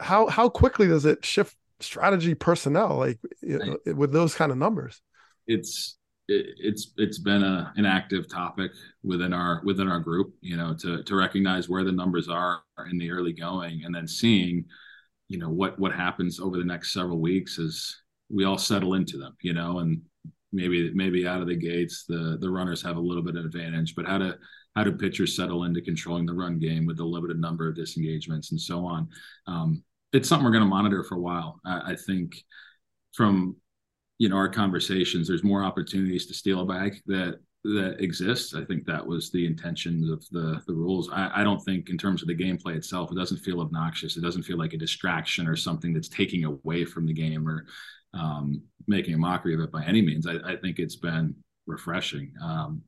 how 0.00 0.28
how 0.28 0.48
quickly 0.48 0.88
does 0.88 1.04
it 1.04 1.24
shift 1.24 1.56
strategy 1.80 2.34
personnel 2.34 2.96
like 2.96 3.18
you 3.42 3.58
know, 3.58 3.94
with 3.94 4.12
those 4.12 4.34
kind 4.34 4.50
of 4.50 4.58
numbers? 4.58 5.00
It's 5.46 5.98
it, 6.30 6.46
it's 6.58 6.92
it's 6.96 7.18
been 7.18 7.42
a, 7.42 7.72
an 7.76 7.84
active 7.84 8.28
topic 8.28 8.72
within 9.02 9.32
our 9.32 9.60
within 9.64 9.88
our 9.88 9.98
group 9.98 10.34
you 10.40 10.56
know 10.56 10.74
to 10.74 11.02
to 11.02 11.16
recognize 11.16 11.68
where 11.68 11.84
the 11.84 11.92
numbers 11.92 12.28
are 12.28 12.62
in 12.90 12.98
the 12.98 13.10
early 13.10 13.32
going 13.32 13.82
and 13.84 13.94
then 13.94 14.06
seeing 14.06 14.64
you 15.28 15.38
know 15.38 15.50
what 15.50 15.78
what 15.78 15.92
happens 15.92 16.38
over 16.38 16.56
the 16.56 16.64
next 16.64 16.92
several 16.92 17.20
weeks 17.20 17.58
as 17.58 17.96
we 18.30 18.44
all 18.44 18.58
settle 18.58 18.94
into 18.94 19.18
them 19.18 19.36
you 19.42 19.52
know 19.52 19.80
and 19.80 20.00
maybe 20.52 20.92
maybe 20.94 21.26
out 21.26 21.40
of 21.40 21.46
the 21.46 21.56
gates 21.56 22.04
the 22.08 22.36
the 22.40 22.50
runners 22.50 22.82
have 22.82 22.96
a 22.96 23.00
little 23.00 23.22
bit 23.22 23.36
of 23.36 23.44
advantage 23.44 23.94
but 23.94 24.06
how 24.06 24.18
to 24.18 24.36
how 24.76 24.84
do 24.84 24.92
pitchers 24.92 25.34
settle 25.34 25.64
into 25.64 25.80
controlling 25.80 26.26
the 26.26 26.32
run 26.32 26.58
game 26.58 26.86
with 26.86 26.96
the 26.96 27.04
limited 27.04 27.40
number 27.40 27.68
of 27.68 27.74
disengagements 27.74 28.50
and 28.50 28.60
so 28.60 28.84
on 28.84 29.08
um, 29.46 29.82
it's 30.12 30.28
something 30.28 30.44
we're 30.44 30.52
going 30.52 30.64
to 30.64 30.68
monitor 30.68 31.04
for 31.04 31.16
a 31.16 31.20
while. 31.20 31.60
I, 31.64 31.92
I, 31.92 31.96
think 31.96 32.42
from 33.14 33.56
you 34.18 34.28
know 34.28 34.36
our 34.36 34.48
conversations, 34.48 35.28
there's 35.28 35.44
more 35.44 35.64
opportunities 35.64 36.26
to 36.26 36.34
steal 36.34 36.60
a 36.60 36.66
bag 36.66 37.00
that 37.06 37.38
that 37.64 38.00
exists. 38.00 38.54
I 38.54 38.64
think 38.64 38.86
that 38.86 39.06
was 39.06 39.30
the 39.30 39.46
intention 39.46 40.10
of 40.12 40.26
the 40.30 40.60
the 40.66 40.74
rules. 40.74 41.10
I, 41.12 41.30
I 41.36 41.44
don't 41.44 41.60
think 41.60 41.90
in 41.90 41.98
terms 41.98 42.22
of 42.22 42.28
the 42.28 42.36
gameplay 42.36 42.76
itself, 42.76 43.12
it 43.12 43.16
doesn't 43.16 43.38
feel 43.38 43.60
obnoxious. 43.60 44.16
It 44.16 44.22
doesn't 44.22 44.42
feel 44.42 44.58
like 44.58 44.72
a 44.72 44.78
distraction 44.78 45.46
or 45.46 45.56
something 45.56 45.92
that's 45.92 46.08
taking 46.08 46.44
away 46.44 46.84
from 46.84 47.06
the 47.06 47.12
game 47.12 47.48
or 47.48 47.66
um, 48.14 48.62
making 48.86 49.14
a 49.14 49.18
mockery 49.18 49.54
of 49.54 49.60
it 49.60 49.72
by 49.72 49.84
any 49.84 50.02
means. 50.02 50.26
I, 50.26 50.36
I 50.44 50.56
think 50.56 50.78
it's 50.78 50.96
been 50.96 51.34
refreshing. 51.66 52.32
Um, 52.42 52.82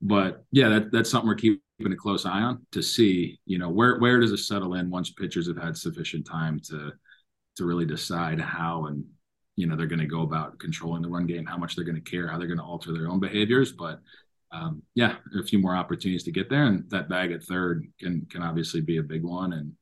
but 0.00 0.44
yeah, 0.52 0.68
that, 0.68 0.92
that's 0.92 1.10
something 1.10 1.28
we're 1.28 1.34
keeping 1.34 1.60
a 1.84 1.96
close 1.96 2.26
eye 2.26 2.42
on 2.42 2.66
to 2.72 2.82
see, 2.82 3.38
you 3.46 3.58
know, 3.58 3.68
where 3.68 3.98
where 3.98 4.20
does 4.20 4.32
it 4.32 4.38
settle 4.38 4.74
in 4.74 4.90
once 4.90 5.10
pitchers 5.10 5.48
have 5.48 5.56
had 5.56 5.76
sufficient 5.76 6.26
time 6.26 6.60
to 6.68 6.92
to 7.56 7.64
really 7.64 7.86
decide 7.86 8.40
how 8.40 8.86
and 8.86 9.04
you 9.56 9.66
know 9.66 9.74
they're 9.74 9.86
going 9.86 9.98
to 9.98 10.06
go 10.06 10.22
about 10.22 10.58
controlling 10.58 11.02
the 11.02 11.08
run 11.08 11.26
game, 11.26 11.44
how 11.44 11.56
much 11.56 11.74
they're 11.74 11.84
going 11.84 12.00
to 12.00 12.10
care, 12.10 12.28
how 12.28 12.38
they're 12.38 12.46
going 12.46 12.58
to 12.58 12.64
alter 12.64 12.92
their 12.92 13.08
own 13.08 13.18
behaviors. 13.18 13.72
But 13.72 14.00
um, 14.52 14.82
yeah, 14.94 15.16
a 15.38 15.42
few 15.42 15.58
more 15.58 15.74
opportunities 15.74 16.24
to 16.24 16.32
get 16.32 16.48
there, 16.48 16.64
and 16.64 16.88
that 16.90 17.08
bag 17.08 17.32
at 17.32 17.42
third 17.42 17.86
can 17.98 18.26
can 18.30 18.42
obviously 18.42 18.80
be 18.80 18.98
a 18.98 19.02
big 19.02 19.24
one. 19.24 19.52
And 19.52 19.72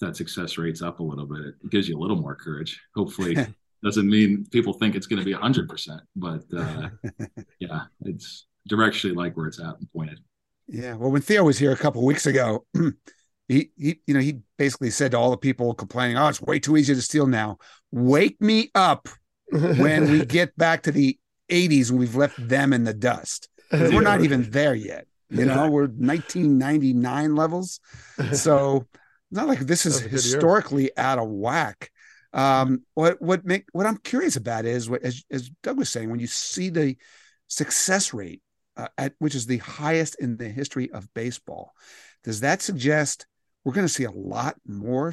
that 0.00 0.16
success 0.16 0.58
rates 0.58 0.82
up 0.82 1.00
a 1.00 1.02
little 1.02 1.26
bit, 1.26 1.54
it 1.64 1.70
gives 1.70 1.88
you 1.88 1.96
a 1.96 2.00
little 2.00 2.20
more 2.20 2.36
courage. 2.36 2.80
Hopefully, 2.94 3.34
doesn't 3.82 4.08
mean 4.08 4.46
people 4.50 4.72
think 4.72 4.94
it's 4.94 5.06
going 5.06 5.18
to 5.18 5.24
be 5.24 5.32
hundred 5.32 5.68
percent, 5.68 6.00
but 6.14 6.42
uh, 6.56 6.88
yeah, 7.60 7.82
it's 8.02 8.46
directionally 8.68 9.14
like 9.16 9.36
where 9.36 9.46
it's 9.46 9.60
at 9.60 9.78
and 9.78 9.90
pointed. 9.92 10.20
Yeah. 10.68 10.94
Well, 10.94 11.10
when 11.10 11.22
Theo 11.22 11.44
was 11.44 11.58
here 11.58 11.72
a 11.72 11.76
couple 11.76 12.04
weeks 12.04 12.26
ago, 12.26 12.66
he, 13.48 13.70
he, 13.76 14.00
you 14.06 14.14
know, 14.14 14.20
he 14.20 14.40
basically 14.58 14.90
said 14.90 15.12
to 15.12 15.18
all 15.18 15.30
the 15.30 15.36
people 15.36 15.74
complaining, 15.74 16.16
"Oh, 16.16 16.28
it's 16.28 16.42
way 16.42 16.58
too 16.58 16.76
easy 16.76 16.94
to 16.94 17.02
steal 17.02 17.26
now. 17.26 17.58
Wake 17.92 18.40
me 18.40 18.70
up 18.74 19.08
when 19.50 20.10
we 20.10 20.24
get 20.26 20.56
back 20.56 20.82
to 20.84 20.92
the 20.92 21.18
'80s 21.50 21.90
and 21.90 21.98
we've 21.98 22.16
left 22.16 22.48
them 22.48 22.72
in 22.72 22.84
the 22.84 22.94
dust. 22.94 23.48
We're 23.72 24.02
not 24.02 24.22
even 24.22 24.50
there 24.50 24.74
yet. 24.74 25.06
You 25.28 25.44
know, 25.44 25.68
we're 25.68 25.88
1999 25.88 27.34
levels, 27.34 27.80
so 28.32 28.86
it's 28.92 29.32
not 29.32 29.48
like 29.48 29.58
this 29.58 29.84
is 29.84 29.98
historically 29.98 30.96
out 30.96 31.18
of 31.18 31.28
whack. 31.28 31.90
Um, 32.36 32.82
what 32.94 33.20
what 33.20 33.44
make 33.44 33.64
what 33.72 33.86
I'm 33.86 33.96
curious 33.96 34.36
about 34.36 34.66
is 34.66 34.88
what 34.88 35.02
as, 35.02 35.24
as 35.30 35.50
Doug 35.62 35.78
was 35.78 35.88
saying, 35.88 36.10
when 36.10 36.20
you 36.20 36.28
see 36.28 36.68
the 36.68 36.96
success 37.48 38.12
rate 38.12 38.42
uh, 38.76 38.88
at 38.98 39.14
which 39.18 39.34
is 39.34 39.46
the 39.46 39.58
highest 39.58 40.16
in 40.20 40.36
the 40.36 40.48
history 40.48 40.90
of 40.90 41.12
baseball. 41.14 41.72
Does 42.24 42.40
that 42.40 42.60
suggest 42.60 43.26
we're 43.64 43.72
going 43.72 43.86
to 43.86 43.92
see 43.92 44.04
a 44.04 44.10
lot 44.10 44.56
more 44.66 45.12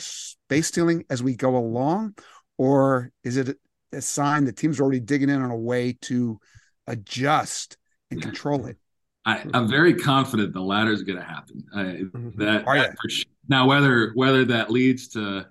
base 0.50 0.68
stealing 0.68 1.06
as 1.10 1.24
we 1.24 1.36
go 1.36 1.56
along, 1.56 2.16
or 2.58 3.12
is 3.24 3.38
it 3.38 3.58
a 3.92 4.02
sign 4.02 4.46
that 4.46 4.58
teams 4.58 4.80
are 4.80 4.84
already 4.84 5.00
digging 5.00 5.30
in 5.30 5.42
on 5.42 5.50
a 5.50 5.58
way 5.58 5.98
to 6.02 6.40
adjust 6.88 7.78
and 8.12 8.22
control 8.22 8.66
it? 8.66 8.78
I, 9.26 9.46
am 9.54 9.70
very 9.70 9.94
confident 9.94 10.54
the 10.54 10.62
latter 10.62 10.92
is 10.92 11.04
going 11.04 11.18
to 11.18 11.24
happen. 11.24 11.64
I, 11.74 11.80
mm-hmm. 11.80 12.40
that, 12.44 12.66
that 12.66 12.96
sure. 13.08 13.24
now 13.48 13.66
whether 13.66 14.12
whether 14.16 14.44
that 14.46 14.70
leads 14.70 15.08
to 15.10 15.48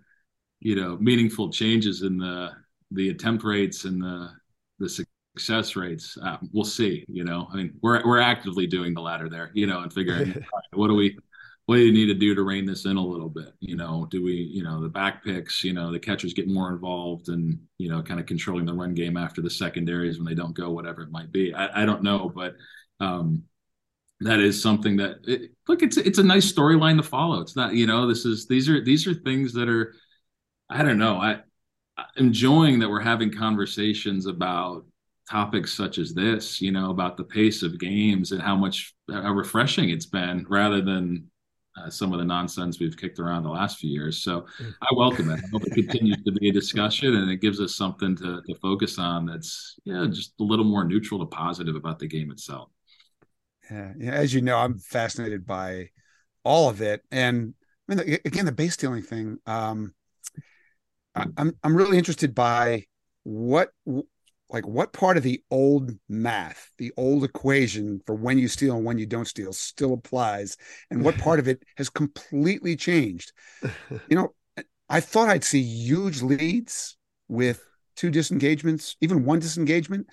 you 0.63 0.77
know 0.77 0.97
meaningful 0.99 1.51
changes 1.51 2.03
in 2.03 2.19
the 2.19 2.51
the 2.93 3.09
attempt 3.11 3.45
rates 3.45 3.85
and 3.85 4.01
the 4.01 4.31
the 4.79 4.89
success 4.89 5.77
rates. 5.77 6.17
Uh, 6.23 6.37
we'll 6.53 6.65
see 6.65 7.05
you 7.09 7.25
know. 7.25 7.49
I 7.53 7.57
mean 7.57 7.75
we're 7.83 8.05
we're 8.07 8.21
actively 8.21 8.67
doing 8.67 8.95
the 8.95 9.01
latter 9.01 9.29
there 9.29 9.51
you 9.55 9.67
know 9.67 9.81
and 9.81 9.93
figuring 9.93 10.35
what 10.73 10.89
do 10.89 10.95
we 10.95 11.19
what 11.67 11.77
do 11.77 11.83
you 11.83 11.93
need 11.93 12.07
to 12.07 12.15
do 12.15 12.35
to 12.35 12.43
rein 12.43 12.67
this 12.67 12.87
in 12.87 12.97
a 12.97 13.05
little 13.05 13.29
bit? 13.29 13.53
You 13.61 13.77
know 13.77 14.07
do 14.11 14.23
we 14.23 14.35
you 14.35 14.63
know 14.63 14.81
the 14.81 14.89
back 14.89 15.25
picks 15.25 15.65
you 15.65 15.73
know 15.73 15.91
the 15.91 15.99
catchers 15.99 16.35
get 16.35 16.49
more 16.49 16.71
involved 16.71 17.29
and 17.29 17.59
you 17.79 17.89
know 17.89 18.03
kind 18.03 18.21
of 18.21 18.27
controlling 18.27 18.67
the 18.67 18.75
run 18.75 18.95
game 18.95 19.17
after 19.17 19.43
the 19.43 19.51
secondaries 19.51 20.19
when 20.19 20.27
they 20.27 20.35
don't 20.35 20.57
go 20.57 20.71
whatever 20.71 21.03
it 21.03 21.11
might 21.11 21.33
be. 21.33 21.53
I, 21.55 21.83
I 21.83 21.87
don't 21.87 22.03
know 22.03 22.31
but 22.35 22.55
um 23.01 23.43
that 24.21 24.39
is 24.39 24.63
something 24.63 24.97
that 24.99 25.17
it, 25.27 25.51
look 25.67 25.83
it's 25.83 25.97
it's 25.97 26.19
a 26.19 26.23
nice 26.23 26.53
storyline 26.53 26.97
to 26.97 27.03
follow. 27.03 27.41
It's 27.41 27.57
not 27.57 27.75
you 27.75 27.87
know 27.87 28.07
this 28.07 28.25
is 28.25 28.47
these 28.47 28.69
are 28.69 28.85
these 28.85 29.07
are 29.07 29.15
things 29.15 29.53
that 29.55 29.69
are 29.69 29.95
i 30.73 30.83
don't 30.83 30.99
know 30.99 31.17
i 31.19 31.39
enjoying 32.17 32.79
that 32.79 32.89
we're 32.89 33.01
having 33.01 33.31
conversations 33.31 34.27
about 34.27 34.85
topics 35.31 35.73
such 35.73 35.99
as 35.99 36.15
this, 36.15 36.61
you 36.61 36.73
know, 36.73 36.91
about 36.91 37.17
the 37.17 37.25
pace 37.25 37.63
of 37.63 37.79
games 37.79 38.33
and 38.33 38.43
how 38.43 38.57
much 38.57 38.95
how 39.11 39.33
refreshing 39.33 39.91
it's 39.91 40.07
been 40.07 40.45
rather 40.49 40.81
than 40.81 41.27
uh, 41.77 41.89
some 41.89 42.13
of 42.13 42.19
the 42.19 42.25
nonsense 42.25 42.79
we've 42.79 42.97
kicked 42.97 43.19
around 43.19 43.43
the 43.43 43.49
last 43.49 43.79
few 43.79 43.91
years. 43.91 44.23
So 44.23 44.45
I 44.61 44.89
welcome 44.95 45.31
it. 45.31 45.41
I 45.43 45.49
hope 45.51 45.63
it 45.65 45.75
continues 45.75 46.23
to 46.25 46.33
be 46.33 46.51
a 46.51 46.53
discussion 46.53 47.15
and 47.15 47.31
it 47.31 47.41
gives 47.41 47.61
us 47.61 47.77
something 47.77 48.15
to, 48.17 48.43
to 48.47 48.55
focus 48.61 48.99
on 48.99 49.25
that's, 49.27 49.79
yeah, 49.85 50.07
just 50.11 50.35
a 50.41 50.43
little 50.43 50.67
more 50.67 50.85
neutral 50.85 51.21
to 51.21 51.27
positive 51.27 51.77
about 51.77 51.99
the 51.99 52.09
game 52.09 52.31
itself. 52.31 52.69
Yeah. 53.71 53.93
yeah 53.97 54.13
as 54.13 54.35
you 54.35 54.43
know, 54.43 54.59
I'm 54.59 54.79
fascinated 54.79 55.47
by 55.47 55.91
all 56.45 56.69
of 56.69 56.83
it. 56.83 57.01
And 57.11 57.55
I 57.89 57.95
mean, 57.95 58.19
again, 58.25 58.45
the 58.45 58.53
base 58.53 58.75
stealing 58.75 59.03
thing, 59.03 59.39
um, 59.47 59.95
I'm, 61.15 61.53
I'm 61.63 61.77
really 61.77 61.99
interested 61.99 62.35
by 62.35 62.85
what 63.25 63.71
like 64.53 64.67
what 64.67 64.93
part 64.93 65.17
of 65.17 65.23
the 65.23 65.43
old 65.51 65.93
math, 66.09 66.71
the 66.79 66.93
old 66.97 67.25
equation 67.25 68.01
for 68.07 68.15
when 68.15 68.39
you 68.39 68.49
steal 68.49 68.77
and 68.77 68.85
when 68.85 68.99
you 68.99 69.07
don't 69.07 69.27
steal 69.27 69.53
still 69.53 69.95
applies, 69.95 70.57
and 70.91 71.03
what 71.03 71.19
part 71.19 71.39
of 71.39 71.49
it 71.49 71.63
has 71.77 71.89
completely 71.89 72.77
changed. 72.77 73.33
You 74.09 74.17
know, 74.17 74.35
I 74.89 75.01
thought 75.01 75.29
I'd 75.29 75.45
see 75.45 75.63
huge 75.63 76.23
leads 76.23 76.97
with 77.29 77.67
two 77.97 78.11
disengagements, 78.11 78.97
even 79.01 79.25
one 79.25 79.39
disengagement. 79.39 80.07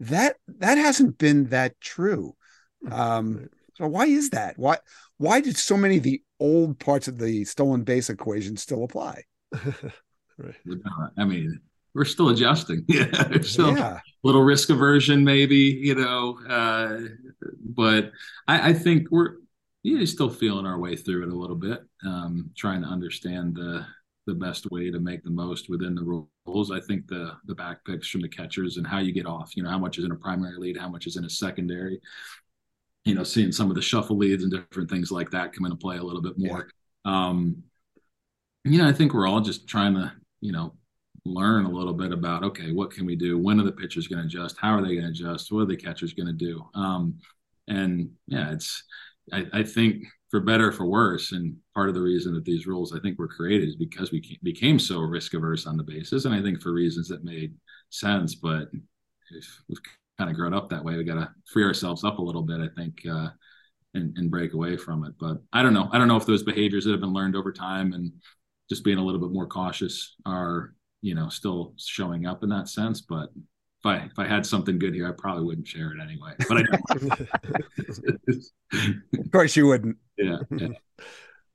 That 0.00 0.36
that 0.58 0.78
hasn't 0.78 1.18
been 1.18 1.46
that 1.46 1.80
true. 1.80 2.34
Um, 2.92 3.48
so 3.74 3.88
why 3.88 4.06
is 4.06 4.30
that? 4.30 4.56
Why 4.56 4.78
why 5.16 5.40
did 5.40 5.56
so 5.56 5.76
many 5.76 5.96
of 5.96 6.04
the 6.04 6.22
old 6.38 6.78
parts 6.78 7.08
of 7.08 7.18
the 7.18 7.44
stolen 7.44 7.82
base 7.82 8.08
equation 8.08 8.56
still 8.56 8.84
apply? 8.84 9.24
right. 10.38 10.54
I 11.16 11.24
mean, 11.24 11.60
we're 11.94 12.04
still 12.04 12.28
adjusting. 12.28 12.84
Yeah, 12.88 13.40
still 13.42 13.76
yeah. 13.76 13.94
a 13.96 14.00
little 14.22 14.42
risk 14.42 14.70
aversion, 14.70 15.24
maybe 15.24 15.56
you 15.56 15.94
know, 15.94 16.38
uh, 16.48 17.00
but 17.60 18.12
I, 18.46 18.70
I, 18.70 18.72
think 18.72 19.08
we're 19.10 19.36
yeah 19.82 20.04
still 20.04 20.30
feeling 20.30 20.66
our 20.66 20.78
way 20.78 20.96
through 20.96 21.24
it 21.24 21.32
a 21.32 21.36
little 21.36 21.56
bit, 21.56 21.80
um, 22.06 22.50
trying 22.56 22.82
to 22.82 22.88
understand 22.88 23.56
the 23.56 23.86
the 24.26 24.34
best 24.34 24.70
way 24.70 24.90
to 24.90 25.00
make 25.00 25.24
the 25.24 25.30
most 25.30 25.68
within 25.70 25.94
the 25.94 26.26
rules. 26.46 26.70
I 26.70 26.80
think 26.80 27.08
the 27.08 27.32
the 27.46 27.54
back 27.54 27.84
picks 27.84 28.08
from 28.08 28.20
the 28.20 28.28
catchers 28.28 28.76
and 28.76 28.86
how 28.86 28.98
you 28.98 29.12
get 29.12 29.26
off, 29.26 29.56
you 29.56 29.62
know, 29.62 29.70
how 29.70 29.78
much 29.78 29.98
is 29.98 30.04
in 30.04 30.12
a 30.12 30.16
primary 30.16 30.56
lead, 30.58 30.76
how 30.76 30.88
much 30.88 31.06
is 31.06 31.16
in 31.16 31.24
a 31.24 31.30
secondary. 31.30 32.00
You 33.04 33.14
know, 33.14 33.24
seeing 33.24 33.52
some 33.52 33.70
of 33.70 33.74
the 33.74 33.82
shuffle 33.82 34.18
leads 34.18 34.42
and 34.42 34.52
different 34.52 34.90
things 34.90 35.10
like 35.10 35.30
that 35.30 35.52
come 35.52 35.64
into 35.64 35.78
play 35.78 35.96
a 35.96 36.02
little 36.02 36.20
bit 36.20 36.34
more. 36.36 36.68
Yeah. 37.06 37.28
Um, 37.28 37.62
you 38.64 38.78
know, 38.78 38.88
I 38.88 38.92
think 38.92 39.14
we're 39.14 39.26
all 39.26 39.40
just 39.40 39.66
trying 39.66 39.94
to, 39.94 40.12
you 40.40 40.52
know, 40.52 40.74
learn 41.24 41.66
a 41.66 41.70
little 41.70 41.92
bit 41.92 42.12
about 42.12 42.44
okay, 42.44 42.72
what 42.72 42.90
can 42.90 43.06
we 43.06 43.16
do? 43.16 43.38
When 43.38 43.60
are 43.60 43.64
the 43.64 43.72
pitchers 43.72 44.08
going 44.08 44.20
to 44.20 44.26
adjust? 44.26 44.56
How 44.58 44.74
are 44.74 44.82
they 44.82 44.94
going 44.94 45.02
to 45.02 45.10
adjust? 45.10 45.52
What 45.52 45.60
are 45.60 45.66
the 45.66 45.76
catchers 45.76 46.14
going 46.14 46.26
to 46.26 46.32
do? 46.32 46.64
Um, 46.74 47.18
and 47.66 48.10
yeah, 48.26 48.52
it's 48.52 48.82
I, 49.32 49.46
I, 49.52 49.62
think 49.62 50.04
for 50.30 50.40
better 50.40 50.72
for 50.72 50.86
worse, 50.86 51.32
and 51.32 51.56
part 51.74 51.88
of 51.88 51.94
the 51.94 52.00
reason 52.00 52.34
that 52.34 52.44
these 52.44 52.66
rules 52.66 52.94
I 52.94 53.00
think 53.00 53.18
were 53.18 53.28
created 53.28 53.68
is 53.68 53.76
because 53.76 54.10
we 54.10 54.38
became 54.42 54.78
so 54.78 55.00
risk 55.00 55.34
averse 55.34 55.66
on 55.66 55.76
the 55.76 55.82
basis, 55.82 56.24
and 56.24 56.34
I 56.34 56.42
think 56.42 56.62
for 56.62 56.72
reasons 56.72 57.08
that 57.08 57.24
made 57.24 57.54
sense. 57.90 58.34
But 58.34 58.68
if 59.30 59.62
we've 59.68 59.78
kind 60.16 60.30
of 60.30 60.36
grown 60.36 60.54
up 60.54 60.70
that 60.70 60.84
way, 60.84 60.96
we 60.96 61.04
got 61.04 61.14
to 61.14 61.30
free 61.46 61.64
ourselves 61.64 62.04
up 62.04 62.18
a 62.18 62.22
little 62.22 62.42
bit. 62.42 62.60
I 62.60 62.68
think. 62.76 63.00
Uh, 63.10 63.28
and, 63.94 64.16
and 64.18 64.30
break 64.30 64.52
away 64.52 64.76
from 64.76 65.02
it. 65.04 65.14
But 65.18 65.38
I 65.50 65.62
don't 65.62 65.72
know. 65.72 65.88
I 65.90 65.98
don't 65.98 66.08
know 66.08 66.18
if 66.18 66.26
those 66.26 66.42
behaviors 66.42 66.84
that 66.84 66.90
have 66.90 67.00
been 67.00 67.14
learned 67.14 67.34
over 67.34 67.50
time 67.50 67.94
and 67.94 68.12
just 68.68 68.84
being 68.84 68.98
a 68.98 69.04
little 69.04 69.20
bit 69.20 69.30
more 69.30 69.46
cautious 69.46 70.16
are 70.26 70.74
you 71.00 71.14
know 71.14 71.28
still 71.28 71.74
showing 71.76 72.26
up 72.26 72.42
in 72.42 72.48
that 72.48 72.68
sense 72.68 73.00
but 73.00 73.30
if 73.80 73.86
I 73.86 73.96
if 73.98 74.18
I 74.18 74.26
had 74.26 74.44
something 74.44 74.78
good 74.78 74.92
here, 74.92 75.08
I 75.08 75.12
probably 75.16 75.44
wouldn't 75.44 75.68
share 75.68 75.92
it 75.92 76.00
anyway. 76.02 76.32
But 76.48 76.58
I 76.58 76.64
of 79.20 79.30
course 79.30 79.54
you 79.54 79.68
wouldn't. 79.68 79.96
Yeah, 80.16 80.38
yeah. 80.50 80.68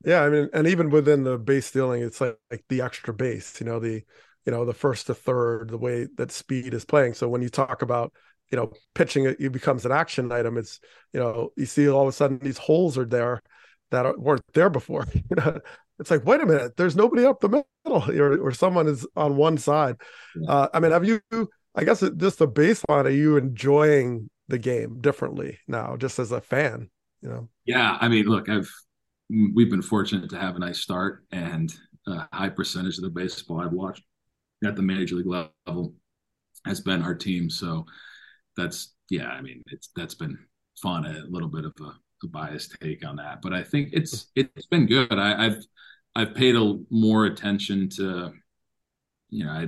Yeah, 0.06 0.22
I 0.24 0.30
mean, 0.30 0.50
and 0.54 0.68
even 0.68 0.90
within 0.90 1.24
the 1.24 1.38
base 1.38 1.68
stealing, 1.68 2.02
it's 2.02 2.20
like, 2.20 2.38
like 2.52 2.64
the 2.68 2.82
extra 2.82 3.14
base, 3.14 3.60
you 3.60 3.66
know, 3.66 3.80
the 3.80 4.04
you 4.46 4.52
know, 4.52 4.66
the 4.66 4.74
first 4.74 5.08
to 5.08 5.14
third, 5.14 5.70
the 5.70 5.78
way 5.78 6.08
that 6.18 6.32
speed 6.32 6.74
is 6.74 6.84
playing. 6.84 7.14
So 7.14 7.30
when 7.30 7.42
you 7.42 7.48
talk 7.50 7.82
about, 7.82 8.12
you 8.52 8.58
know, 8.58 8.74
pitching 8.94 9.26
it, 9.26 9.40
it 9.40 9.54
becomes 9.54 9.86
an 9.86 9.94
action 9.94 10.32
item. 10.34 10.58
It's, 10.58 10.82
you 11.14 11.22
know, 11.22 11.52
you 11.56 11.66
see 11.66 11.88
all 11.90 12.02
of 12.02 12.10
a 12.10 12.12
sudden 12.12 12.40
these 12.40 12.58
holes 12.58 12.98
are 12.98 13.06
there 13.06 13.42
that 13.92 14.20
weren't 14.20 14.44
there 14.54 14.70
before. 14.70 15.08
You 15.14 15.36
know, 15.38 15.60
it's 16.00 16.12
like, 16.12 16.26
wait 16.26 16.42
a 16.42 16.46
minute, 16.46 16.76
there's 16.78 16.96
nobody 16.96 17.26
up 17.26 17.40
the 17.40 17.50
middle, 17.50 17.66
or, 17.86 18.38
or 18.38 18.52
someone 18.52 18.88
is 18.88 19.06
on 19.16 19.36
one 19.36 19.58
side. 19.58 19.96
Uh, 20.48 20.68
I 20.74 20.80
mean, 20.80 20.92
have 20.92 21.06
you? 21.06 21.22
I 21.76 21.84
guess 21.84 22.04
just 22.18 22.40
the 22.40 22.48
baseline. 22.48 23.06
Are 23.06 23.10
you 23.10 23.38
enjoying 23.38 24.30
the 24.48 24.58
game 24.58 25.02
differently 25.02 25.60
now, 25.68 25.96
just 25.98 26.20
as 26.20 26.32
a 26.32 26.42
fan? 26.42 26.90
You 27.22 27.30
know? 27.30 27.50
Yeah, 27.66 27.98
I 28.00 28.08
mean, 28.08 28.26
look, 28.26 28.50
I've 28.50 28.70
we've 29.30 29.70
been 29.70 29.82
fortunate 29.82 30.30
to 30.30 30.40
have 30.40 30.56
a 30.56 30.60
nice 30.60 30.80
start 30.80 31.26
and 31.32 31.74
a 32.08 32.28
high 32.34 32.50
percentage 32.50 32.98
of 32.98 33.04
the 33.04 33.10
baseball 33.10 33.62
I've 33.62 33.72
watched 33.72 34.04
at 34.66 34.76
the 34.76 34.82
major 34.82 35.16
league 35.16 35.28
level 35.28 35.94
has 36.66 36.82
been 36.82 37.02
our 37.02 37.16
team. 37.16 37.50
So 37.50 37.86
that's 38.56 38.94
yeah, 39.10 39.28
I 39.28 39.42
mean, 39.42 39.64
it's 39.68 39.90
that's 39.96 40.16
been 40.16 40.38
fun. 40.82 41.06
A 41.06 41.24
little 41.30 41.50
bit 41.50 41.66
of 41.66 41.74
a, 41.82 41.94
a 42.24 42.28
biased 42.28 42.76
take 42.82 43.06
on 43.06 43.18
that, 43.18 43.42
but 43.42 43.54
I 43.54 43.64
think 43.64 43.90
it's 43.94 44.28
it's 44.36 44.68
been 44.68 44.86
good. 44.86 45.14
I, 45.14 45.46
I've 45.48 45.66
I've 46.16 46.36
paid 46.36 46.56
a 46.56 46.80
more 46.90 47.26
attention 47.26 47.90
to, 47.98 48.34
you 49.30 49.46
know, 49.46 49.52
I 49.52 49.68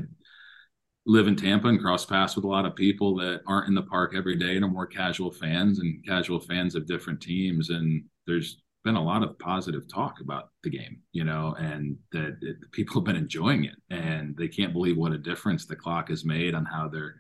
live 1.07 1.27
in 1.27 1.35
Tampa 1.35 1.67
and 1.67 1.79
cross 1.79 2.05
paths 2.05 2.35
with 2.35 2.45
a 2.45 2.49
lot 2.49 2.65
of 2.65 2.75
people 2.75 3.15
that 3.17 3.41
aren't 3.47 3.67
in 3.67 3.75
the 3.75 3.81
park 3.83 4.13
every 4.15 4.35
day 4.35 4.55
and 4.55 4.65
are 4.65 4.69
more 4.69 4.87
casual 4.87 5.31
fans 5.31 5.79
and 5.79 6.05
casual 6.05 6.39
fans 6.39 6.75
of 6.75 6.87
different 6.87 7.21
teams. 7.21 7.69
And 7.69 8.03
there's 8.27 8.61
been 8.83 8.95
a 8.95 9.03
lot 9.03 9.23
of 9.23 9.37
positive 9.39 9.87
talk 9.87 10.19
about 10.21 10.49
the 10.63 10.69
game, 10.69 10.99
you 11.11 11.23
know, 11.23 11.55
and 11.59 11.97
that 12.11 12.37
it, 12.41 12.57
people 12.71 12.95
have 12.95 13.05
been 13.05 13.15
enjoying 13.15 13.65
it 13.65 13.75
and 13.89 14.35
they 14.37 14.47
can't 14.47 14.73
believe 14.73 14.97
what 14.97 15.11
a 15.11 15.17
difference 15.17 15.65
the 15.65 15.75
clock 15.75 16.09
has 16.09 16.25
made 16.25 16.53
on 16.53 16.65
how 16.65 16.87
they're 16.87 17.15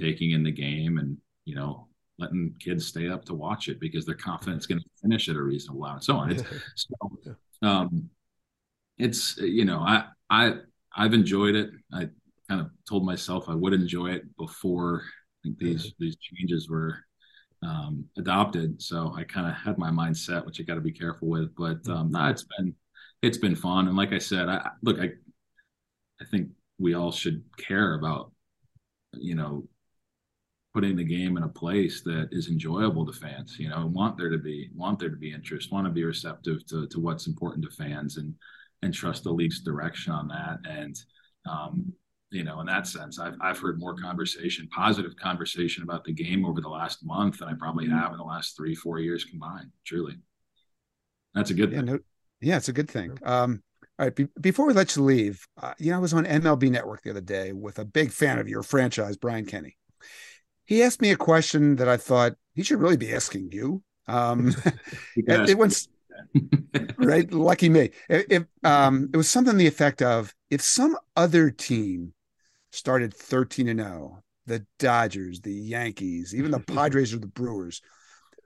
taking 0.00 0.30
in 0.30 0.44
the 0.44 0.52
game 0.52 0.98
and, 0.98 1.16
you 1.44 1.54
know, 1.54 1.88
letting 2.20 2.54
kids 2.60 2.86
stay 2.86 3.08
up 3.08 3.24
to 3.24 3.34
watch 3.34 3.68
it 3.68 3.80
because 3.80 4.04
they're 4.04 4.14
confident 4.14 4.58
it's 4.58 4.66
going 4.66 4.80
to 4.80 4.86
finish 5.00 5.28
at 5.28 5.36
a 5.36 5.42
reasonable 5.42 5.84
hour 5.84 5.94
and 5.94 6.04
so 6.04 6.16
on. 6.16 6.30
It's, 6.30 6.44
so, 6.76 7.36
um, 7.62 8.08
it's 8.98 9.36
you 9.38 9.64
know 9.64 9.80
I 9.80 10.04
I 10.28 10.54
I've 10.94 11.14
enjoyed 11.14 11.54
it. 11.54 11.70
I 11.92 12.08
kind 12.48 12.60
of 12.60 12.70
told 12.88 13.04
myself 13.04 13.48
I 13.48 13.54
would 13.54 13.72
enjoy 13.72 14.10
it 14.10 14.36
before 14.36 15.02
I 15.04 15.48
think 15.48 15.58
these 15.58 15.86
mm-hmm. 15.86 16.04
these 16.04 16.16
changes 16.16 16.68
were 16.68 16.98
um, 17.62 18.04
adopted. 18.18 18.80
So 18.80 19.12
I 19.16 19.24
kind 19.24 19.46
of 19.46 19.54
had 19.54 19.78
my 19.78 19.90
mind 19.90 20.16
set, 20.16 20.44
which 20.44 20.60
I 20.60 20.64
got 20.64 20.74
to 20.74 20.80
be 20.80 20.92
careful 20.92 21.28
with. 21.28 21.54
But 21.56 21.82
mm-hmm. 21.82 21.92
um, 21.92 22.10
no, 22.10 22.26
it's 22.28 22.44
been 22.56 22.74
it's 23.22 23.38
been 23.38 23.56
fun. 23.56 23.88
And 23.88 23.96
like 23.96 24.12
I 24.12 24.18
said, 24.18 24.48
I 24.48 24.70
look 24.82 24.98
I 24.98 25.10
I 26.20 26.24
think 26.30 26.50
we 26.78 26.94
all 26.94 27.12
should 27.12 27.42
care 27.56 27.94
about 27.94 28.32
you 29.14 29.34
know 29.34 29.66
putting 30.72 30.96
the 30.96 31.04
game 31.04 31.36
in 31.36 31.42
a 31.42 31.48
place 31.48 32.02
that 32.02 32.28
is 32.30 32.48
enjoyable 32.48 33.04
to 33.04 33.12
fans 33.12 33.58
you 33.58 33.68
know 33.68 33.86
want 33.86 34.16
there 34.16 34.30
to 34.30 34.38
be 34.38 34.70
want 34.74 34.98
there 34.98 35.10
to 35.10 35.16
be 35.16 35.32
interest 35.32 35.72
want 35.72 35.84
to 35.86 35.92
be 35.92 36.04
receptive 36.04 36.64
to, 36.66 36.86
to 36.86 37.00
what's 37.00 37.26
important 37.26 37.64
to 37.64 37.70
fans 37.70 38.16
and 38.16 38.34
and 38.82 38.94
trust 38.94 39.24
the 39.24 39.30
league's 39.30 39.60
direction 39.60 40.12
on 40.12 40.28
that. 40.28 40.58
And 40.68 40.98
um, 41.48 41.92
you 42.30 42.44
know, 42.44 42.60
in 42.60 42.66
that 42.66 42.86
sense, 42.86 43.18
I've 43.18 43.36
I've 43.40 43.58
heard 43.58 43.80
more 43.80 43.96
conversation, 43.96 44.68
positive 44.68 45.16
conversation 45.16 45.82
about 45.82 46.04
the 46.04 46.12
game 46.12 46.44
over 46.44 46.60
the 46.60 46.68
last 46.68 47.04
month 47.04 47.38
than 47.38 47.48
I 47.48 47.54
probably 47.54 47.86
mm-hmm. 47.86 47.98
have 47.98 48.12
in 48.12 48.18
the 48.18 48.24
last 48.24 48.56
three, 48.56 48.74
four 48.74 48.98
years 49.00 49.24
combined. 49.24 49.70
Truly, 49.84 50.16
that's 51.34 51.50
a 51.50 51.54
good 51.54 51.72
yeah, 51.72 51.78
thing. 51.78 51.86
No, 51.86 51.98
yeah, 52.40 52.56
it's 52.56 52.68
a 52.68 52.72
good 52.72 52.90
thing. 52.90 53.18
Um, 53.24 53.62
all 53.98 54.06
right, 54.06 54.14
be, 54.14 54.28
before 54.40 54.66
we 54.66 54.72
let 54.72 54.96
you 54.96 55.02
leave, 55.02 55.46
uh, 55.60 55.74
you 55.78 55.90
know, 55.90 55.96
I 55.96 56.00
was 56.00 56.14
on 56.14 56.24
MLB 56.24 56.70
Network 56.70 57.02
the 57.02 57.10
other 57.10 57.20
day 57.20 57.52
with 57.52 57.78
a 57.78 57.84
big 57.84 58.12
fan 58.12 58.38
of 58.38 58.48
your 58.48 58.62
franchise, 58.62 59.16
Brian 59.16 59.44
Kenny. 59.44 59.76
He 60.70 60.84
asked 60.84 61.02
me 61.02 61.10
a 61.10 61.16
question 61.16 61.74
that 61.76 61.88
I 61.88 61.96
thought 61.96 62.36
he 62.54 62.62
should 62.62 62.78
really 62.78 62.96
be 62.96 63.12
asking 63.12 63.50
you. 63.50 63.82
Um, 64.06 64.54
it, 65.16 65.50
it 65.50 65.58
went 65.58 65.88
right? 66.96 67.28
Lucky 67.32 67.68
me. 67.68 67.90
If 68.08 68.44
um, 68.62 69.10
it 69.12 69.16
was 69.16 69.28
something 69.28 69.56
the 69.56 69.66
effect 69.66 70.00
of 70.00 70.32
if 70.48 70.62
some 70.62 70.96
other 71.16 71.50
team 71.50 72.14
started 72.70 73.12
13 73.12 73.66
and 73.66 73.80
0, 73.80 74.22
the 74.46 74.64
Dodgers, 74.78 75.40
the 75.40 75.52
Yankees, 75.52 76.36
even 76.36 76.52
the 76.52 76.60
Padres 76.60 77.12
or 77.12 77.18
the 77.18 77.26
Brewers, 77.26 77.82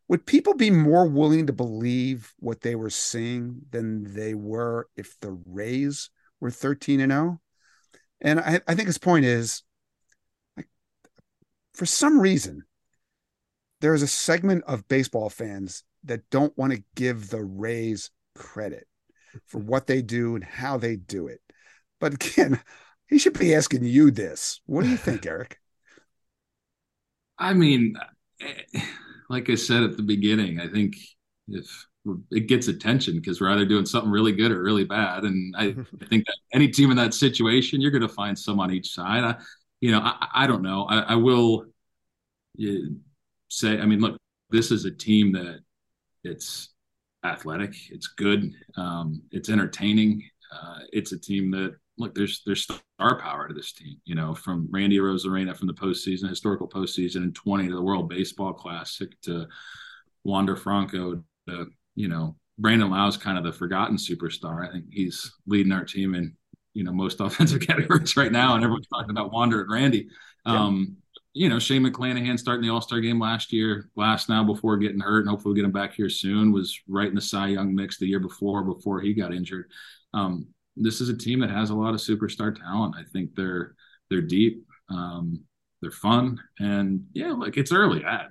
would 0.09 0.25
people 0.25 0.55
be 0.55 0.71
more 0.71 1.07
willing 1.07 1.47
to 1.49 1.53
believe 1.53 2.33
what 2.39 2.63
they 2.63 2.75
were 2.75 2.89
seeing 2.89 3.61
than 3.71 4.15
they 4.15 4.33
were 4.33 4.89
if 4.97 5.21
the 5.21 5.39
Rays 5.45 6.09
were 6.41 6.51
13 6.51 7.01
and 7.01 7.13
0? 7.13 7.41
And 8.23 8.41
I, 8.41 8.63
I 8.67 8.75
think 8.75 8.87
his 8.87 8.97
point 8.97 9.27
is 9.27 9.63
for 11.75 11.87
some 11.87 12.21
reason, 12.21 12.65
there's 13.81 14.03
a 14.03 14.07
segment 14.07 14.65
of 14.67 14.89
baseball 14.89 15.29
fans 15.29 15.85
that 16.05 16.29
don't 16.31 16.57
want 16.57 16.73
to 16.73 16.83
give 16.95 17.29
the 17.29 17.43
Rays 17.43 18.11
credit 18.35 18.87
for 19.47 19.59
what 19.59 19.87
they 19.87 20.01
do 20.01 20.35
and 20.37 20.45
how 20.45 20.79
they 20.79 20.97
do 20.97 21.27
it. 21.29 21.41
But 22.01 22.15
again, 22.15 22.61
he 23.09 23.19
should 23.19 23.39
be 23.39 23.55
asking 23.55 23.85
you 23.85 24.11
this. 24.11 24.61
What 24.67 24.85
do 24.85 24.91
you 24.91 24.97
think, 24.97 25.27
Erik? 25.27 25.59
I 27.39 27.53
mean, 27.53 27.97
eh, 28.41 28.81
like 29.29 29.51
I 29.51 29.57
said 29.57 29.83
at 29.83 29.97
the 29.97 30.03
beginning, 30.03 30.61
I 30.61 30.69
think 30.69 30.95
if 31.49 31.87
it 32.31 32.49
gets 32.49 32.69
attention 32.69 33.17
because 33.17 33.41
we're 33.41 33.51
either 33.51 33.65
doing 33.65 33.87
something 33.87 34.11
really 34.11 34.33
good 34.33 34.53
or 34.53 34.63
really 34.63 34.85
bad, 34.85 35.25
and 35.25 35.55
I, 35.57 35.65
I 36.03 36.07
think 36.07 36.27
that 36.27 36.37
any 36.53 36.69
team 36.69 36.91
in 36.91 36.97
that 36.97 37.15
situation, 37.15 37.81
you're 37.81 37.91
going 37.91 38.03
to 38.03 38.09
find 38.09 38.39
some 38.39 38.61
on 38.61 38.73
each 38.73 38.95
side. 38.95 39.25
I, 39.25 39.37
you 39.85 39.93
know, 39.93 40.01
I, 40.01 40.29
I 40.33 40.47
don't 40.47 40.63
know. 40.63 40.85
I, 40.85 41.01
I 41.01 41.15
will 41.17 41.67
say, 43.51 43.79
I 43.79 43.85
mean, 43.85 44.01
look, 44.01 44.17
this 44.49 44.71
is 44.71 44.87
a 44.87 44.91
team 44.91 45.33
that 45.33 45.59
it's 46.23 46.71
athletic. 47.23 47.75
It's 47.91 48.07
good. 48.07 48.51
Um, 48.79 49.21
it's 49.31 49.51
entertaining. 49.51 50.23
Uh, 50.51 50.79
it's 50.91 51.13
a 51.13 51.19
team 51.19 51.51
that 51.51 51.75
look. 51.99 52.15
There's 52.15 52.41
there's 52.47 52.63
star 52.63 53.21
power 53.21 53.47
to 53.47 53.53
this 53.53 53.75
team. 53.75 54.01
You 54.07 54.15
know, 54.15 54.35
from 54.35 54.69
Randy 54.71 54.97
Arozarena 54.97 55.55
from 55.55 55.67
the 55.67 55.75
postseason, 55.75 56.31
historical 56.31 56.67
postseason, 56.67 57.17
and 57.17 57.35
20 57.35 57.69
to 57.69 57.75
the 57.75 57.83
World 57.83 58.09
Baseball 58.09 58.55
Classic 58.55 59.11
to 59.25 59.47
Wander 60.25 60.57
Franco 60.57 61.23
to 61.47 61.67
you 61.95 62.09
know 62.09 62.37
Brandon 62.59 62.89
Lowe's 62.89 63.19
kind 63.19 63.37
of 63.37 63.45
the 63.45 63.53
forgotten 63.53 63.99
superstar. 63.99 64.67
I 64.67 64.73
think 64.73 64.87
he's 64.91 65.31
leading 65.47 65.73
our 65.73 65.85
team 65.85 66.15
in 66.15 66.35
you 66.75 66.85
know 66.85 66.93
most 66.93 67.21
offensive 67.21 67.63
categories 67.63 68.17
right 68.17 68.33
now, 68.33 68.55
and 68.55 68.63
everyone's 68.63 68.89
talking 68.89 69.11
about 69.11 69.33
Wander 69.33 69.63
and 69.63 69.73
Randy. 69.73 70.09
Um, 70.45 70.99
you 71.33 71.49
know, 71.49 71.59
Shane 71.59 71.85
McClanahan 71.85 72.39
starting 72.39 72.63
the 72.63 72.73
All 72.73 72.81
Star 72.81 73.01
game 73.01 73.19
last 73.19 73.53
year, 73.53 73.89
last 73.97 74.29
now 74.29 74.45
before 74.45 74.77
getting 74.77 75.01
hurt, 75.01 75.21
and 75.21 75.29
hopefully 75.29 75.51
we'll 75.51 75.57
get 75.57 75.65
him 75.65 75.73
back 75.73 75.95
here 75.95 76.09
soon. 76.09 76.53
Was 76.53 76.79
right 76.89 77.09
in 77.09 77.15
the 77.15 77.21
Cy 77.21 77.49
Young 77.49 77.75
mix 77.75 77.99
the 77.99 78.07
year 78.07 78.21
before, 78.21 78.63
before 78.63 79.01
he 79.01 79.15
got 79.15 79.35
injured. 79.35 79.71
Um, 80.13 80.47
this 80.77 81.01
is 81.01 81.09
a 81.09 81.17
team 81.17 81.41
that 81.41 81.51
has 81.51 81.71
a 81.71 81.75
lot 81.75 81.95
of 81.95 82.01
superstar 82.01 82.57
talent. 82.57 82.95
I 82.97 83.03
think 83.13 83.35
they're 83.35 83.75
they're 84.11 84.21
deep, 84.21 84.65
um, 84.91 85.41
they're 85.83 85.91
fun, 85.91 86.41
and 86.61 87.05
yeah, 87.15 87.33
like 87.33 87.57
it's 87.57 87.73
early. 87.73 88.05
I, 88.05 88.27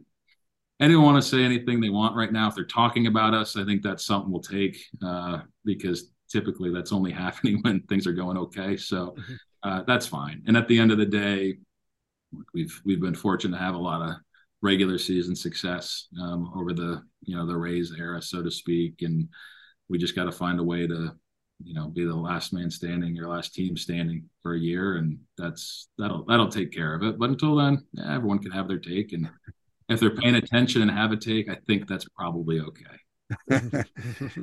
anyone 0.80 1.06
want 1.06 1.24
to 1.24 1.30
say 1.30 1.44
anything 1.44 1.82
they 1.82 1.90
want 1.90 2.16
right 2.16 2.32
now? 2.32 2.48
If 2.48 2.56
they're 2.56 2.64
talking 2.64 3.08
about 3.08 3.34
us, 3.34 3.58
I 3.58 3.66
think 3.66 3.82
that's 3.82 4.06
something 4.06 4.32
we'll 4.32 4.42
take 4.42 4.78
uh, 5.06 5.40
because 5.66 6.10
typically 6.34 6.74
that's 6.74 6.92
only 6.92 7.12
happening 7.26 7.60
when 7.62 7.82
things 7.84 8.06
are 8.06 8.14
going 8.14 8.38
okay. 8.38 8.76
So 8.76 9.16
uh, 9.64 9.84
that's 9.88 10.08
fine. 10.08 10.44
And 10.48 10.58
at 10.58 10.68
the 10.68 10.80
end 10.80 10.92
of 10.92 10.98
the 10.98 11.06
day, 11.06 11.56
we've 12.54 12.82
we've 12.84 13.02
been 13.02 13.16
fortunate 13.16 13.58
to 13.58 13.64
have 13.64 13.76
a 13.76 13.78
lot 13.78 14.02
of 14.02 14.16
regular 14.62 14.98
season 14.98 15.36
success 15.36 16.08
um, 16.22 16.52
over 16.56 16.74
the 16.74 17.02
you 17.22 17.36
know 17.36 17.46
the 17.46 17.56
Rays 17.56 17.94
era, 17.98 18.22
so 18.22 18.42
to 18.42 18.52
speak, 18.52 19.02
and 19.02 19.30
we 19.88 19.98
just 19.98 20.16
got 20.16 20.26
to 20.26 20.32
find 20.32 20.60
a 20.60 20.64
way 20.64 20.88
to 20.88 21.12
you 21.64 21.74
know 21.74 21.88
be 21.88 22.04
the 22.04 22.16
last 22.16 22.52
man 22.52 22.72
standing, 22.72 23.16
your 23.16 23.30
last 23.30 23.54
team 23.54 23.78
standing 23.78 24.28
for 24.42 24.56
a 24.56 24.60
year, 24.60 24.98
and 24.98 25.20
that's 25.38 25.90
that'll 25.98 26.26
that'll 26.26 26.50
take 26.50 26.72
care 26.72 26.96
of 26.96 27.04
it. 27.04 27.20
But 27.20 27.30
until 27.30 27.56
then, 27.56 27.86
yeah, 27.94 28.16
everyone 28.16 28.40
can 28.40 28.52
have 28.52 28.68
their 28.68 28.80
take, 28.80 29.14
and 29.14 29.30
if 29.90 30.00
they're 30.00 30.16
paying 30.16 30.36
attention 30.36 30.82
and 30.82 30.92
have 30.92 31.12
a 31.12 31.18
take, 31.18 31.50
I 31.50 31.58
think 31.68 31.88
that's 31.88 32.08
probably 32.18 32.60
okay. 32.60 33.84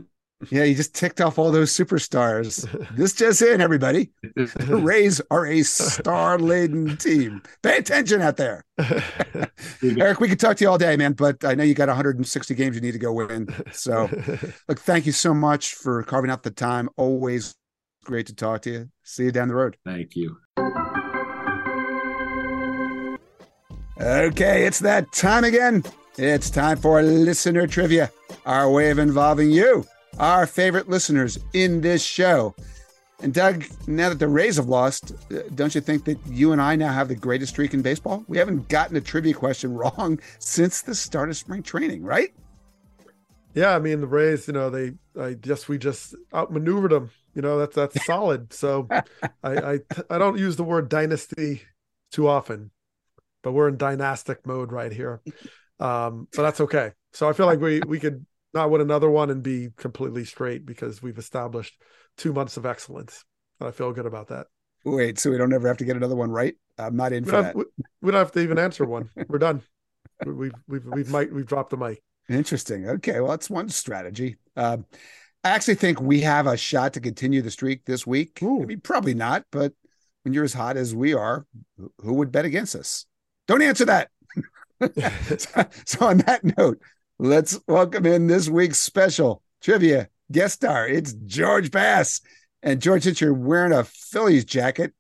Yeah, 0.49 0.65
you 0.65 0.75
just 0.75 0.95
ticked 0.95 1.21
off 1.21 1.39
all 1.39 1.53
those 1.53 1.71
superstars. 1.71 2.67
This 2.97 3.13
just 3.13 3.43
in, 3.43 3.61
everybody. 3.61 4.11
The 4.35 4.77
Rays 4.77 5.21
are 5.31 5.47
a 5.47 5.63
star-laden 5.63 6.97
team. 6.97 7.43
Pay 7.63 7.77
attention 7.77 8.23
out 8.23 8.37
there. 8.37 8.65
Erik, 9.83 10.21
we 10.21 10.29
could 10.29 10.41
talk 10.41 10.57
to 10.57 10.65
you 10.65 10.71
all 10.71 10.79
day, 10.79 10.97
man, 10.97 11.13
but 11.13 11.45
I 11.45 11.55
know 11.55 11.65
you 11.65 11.75
got 11.75 11.89
160 11.89 12.55
games 12.55 12.75
you 12.75 12.81
need 12.81 12.93
to 12.93 12.99
go 12.99 13.13
win. 13.13 13.49
So, 13.73 14.09
look, 14.69 14.81
thank 14.81 15.07
you 15.07 15.13
so 15.13 15.35
much 15.35 15.75
for 15.75 16.03
carving 16.05 16.31
out 16.31 16.43
the 16.43 16.51
time. 16.51 16.89
Always 16.97 17.55
great 18.05 18.27
to 18.29 18.35
talk 18.35 18.63
to 18.63 18.71
you. 18.71 18.89
See 19.03 19.25
you 19.25 19.33
down 19.33 19.49
the 19.49 19.55
road. 19.55 19.77
Thank 19.85 20.17
you. 20.17 20.39
Okay, 24.01 24.67
it's 24.67 24.81
that 24.81 25.13
time 25.13 25.45
again. 25.45 25.85
It's 26.17 26.51
time 26.51 26.79
for 26.79 27.03
listener 27.03 27.67
trivia, 27.67 28.11
our 28.47 28.71
way 28.71 28.91
of 28.91 28.99
involving 28.99 29.51
you 29.51 29.87
our 30.21 30.47
favorite 30.47 30.89
listeners 30.89 31.39
in 31.55 31.81
this 31.81 32.05
show. 32.05 32.55
And 33.23 33.35
Doug, 33.35 33.65
now 33.87 34.11
that 34.11 34.19
the 34.19 34.29
Rays 34.29 34.57
have 34.57 34.69
lost, 34.69 35.13
uh, 35.33 35.41
don't 35.55 35.75
you 35.75 35.81
think 35.81 36.05
that 36.05 36.19
you 36.27 36.53
and 36.53 36.61
I 36.61 36.77
now 36.77 36.93
have 36.93 37.09
the 37.09 37.15
greatest 37.15 37.53
streak 37.53 37.75
in 37.75 37.83
baseball? 37.83 38.25
We 38.29 38.39
haven't 38.39 38.69
gotten 38.69 38.97
a 38.97 39.01
trivia 39.01 39.35
question 39.35 39.75
wrong 39.77 40.21
since 40.39 40.83
the 40.83 40.95
start 40.95 41.31
of 41.31 41.37
spring 41.37 41.63
training, 41.63 42.03
right? 42.03 42.33
Yeah, 43.55 43.75
I 43.75 43.79
mean 43.79 44.01
the 44.01 44.07
Rays, 44.07 44.47
you 44.47 44.53
know, 44.53 44.71
they 44.71 44.93
I 45.19 45.33
guess 45.33 45.69
we 45.69 45.79
just 45.79 46.15
outmaneuvered 46.33 46.93
them. 46.93 47.11
You 47.35 47.43
know, 47.43 47.59
that's 47.59 47.75
that's 47.75 48.05
solid. 48.05 48.53
So 48.53 48.87
I, 49.43 49.73
I 49.75 49.79
I 50.09 50.19
don't 50.19 50.39
use 50.39 50.57
the 50.57 50.65
word 50.65 50.89
dynasty 50.89 51.63
too 52.13 52.29
often, 52.29 52.71
but 53.43 53.53
we're 53.53 53.69
in 53.69 53.77
dynastic 53.77 54.47
mode 54.47 54.71
right 54.71 54.93
here. 54.93 55.21
Um, 55.81 56.29
so 56.33 56.43
that's 56.43 56.61
okay. 56.61 56.93
So 57.13 57.29
I 57.29 57.33
feel 57.33 57.47
like 57.47 57.61
we 57.61 57.81
we 57.87 57.99
could 57.99 58.25
not 58.53 58.71
win 58.71 58.81
another 58.81 59.11
one 59.11 59.31
and 59.31 59.43
be 59.43 59.69
completely 59.77 60.25
straight 60.25 60.67
because 60.67 61.03
we've 61.03 61.19
established 61.19 61.81
two 62.17 62.33
months 62.33 62.57
of 62.57 62.67
excellence. 62.67 63.25
And 63.59 63.69
I 63.69 63.73
feel 63.73 63.93
good 63.93 64.07
about 64.07 64.29
that. 64.29 64.47
Wait, 64.85 65.19
so 65.19 65.31
we 65.31 65.39
don't 65.39 65.53
ever 65.53 65.69
have 65.69 65.77
to 65.79 65.85
get 65.85 65.97
another 65.97 66.17
one 66.17 66.31
right? 66.31 66.55
I'm 66.79 66.97
not 66.97 67.13
in 67.13 67.25
we 67.25 67.31
for 67.31 67.37
don't, 67.37 67.45
that. 67.45 67.57
We, 67.57 67.65
we 68.03 68.11
don't 68.11 68.19
have 68.19 68.33
to 68.33 68.41
even 68.41 68.59
answer 68.59 68.85
one. 68.85 69.11
We're 69.29 69.39
done. 69.39 69.63
We've 70.25 70.53
we've 70.69 70.85
we've 70.85 71.11
mic 71.11 71.31
we've 71.33 71.47
dropped 71.47 71.71
the 71.71 71.77
mic. 71.77 72.03
Interesting. 72.29 72.89
Okay, 72.89 73.21
well 73.21 73.31
that's 73.31 73.51
one 73.51 73.69
strategy. 73.69 74.37
Um, 74.57 74.85
I 75.43 75.51
actually 75.51 75.77
think 75.77 76.01
we 76.01 76.21
have 76.21 76.47
a 76.47 76.57
shot 76.57 76.93
to 76.95 77.01
continue 77.01 77.41
the 77.41 77.51
streak 77.51 77.85
this 77.87 78.07
week. 78.07 78.43
Ooh. 78.43 78.63
I 78.63 78.67
mean, 78.67 78.81
probably 78.81 79.15
not, 79.15 79.45
but 79.51 79.73
when 80.23 80.35
you're 80.35 80.45
as 80.45 80.53
hot 80.53 80.77
as 80.77 80.95
we 80.95 81.15
are, 81.15 81.47
who 81.99 82.15
would 82.15 82.31
bet 82.31 82.45
against 82.45 82.77
us? 82.77 83.07
Don't 83.47 83.63
answer 83.63 83.87
that. 83.87 84.11
so, 85.39 85.65
so 85.87 86.07
on 86.07 86.19
that 86.19 86.45
note, 86.59 86.81
let's 87.21 87.61
welcome 87.69 88.07
in 88.07 88.27
this 88.27 88.49
week's 88.49 88.79
special 88.79 89.43
trivia 89.61 90.09
guest 90.33 90.55
star. 90.55 90.89
It's 90.89 91.13
George 91.13 91.71
Bass. 91.71 92.23
And 92.63 92.81
George, 92.81 93.03
since 93.03 93.21
you're 93.21 93.35
wearing 93.35 93.75
a 93.75 93.85
Phillies 93.85 94.47
jacket, 94.47 94.95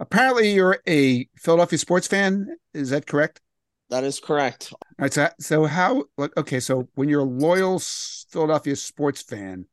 apparently 0.00 0.54
you're 0.54 0.78
a 0.88 1.28
Philadelphia 1.36 1.78
sports 1.78 2.06
fan. 2.06 2.56
Is 2.72 2.90
that 2.90 3.06
correct? 3.06 3.42
That 3.90 4.04
is 4.04 4.20
correct. 4.20 4.72
All 4.72 4.78
right. 4.98 5.12
So, 5.12 5.28
so 5.38 5.64
how, 5.66 6.04
okay. 6.18 6.60
So 6.60 6.88
when 6.94 7.10
you're 7.10 7.20
a 7.20 7.24
loyal 7.24 7.78
Philadelphia 7.78 8.74
sports 8.74 9.20
fan, 9.20 9.66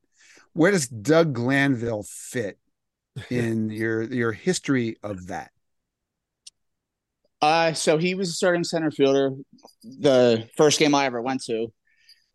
where 0.52 0.72
does 0.72 0.90
Doug 0.90 1.32
Glanville 1.32 2.04
fit 2.04 2.60
in 3.30 3.70
your, 3.70 4.04
your 4.04 4.34
history 4.34 4.98
of 5.04 5.28
that? 5.28 5.52
Uh, 7.42 7.72
so 7.72 7.98
he 7.98 8.14
was 8.14 8.28
a 8.30 8.34
starting 8.34 8.66
center 8.66 8.92
fielder 8.92 9.32
the 9.84 10.50
first 10.58 10.80
game 10.80 10.94
I 10.94 11.06
ever 11.06 11.22
went 11.22 11.42
to. 11.46 11.72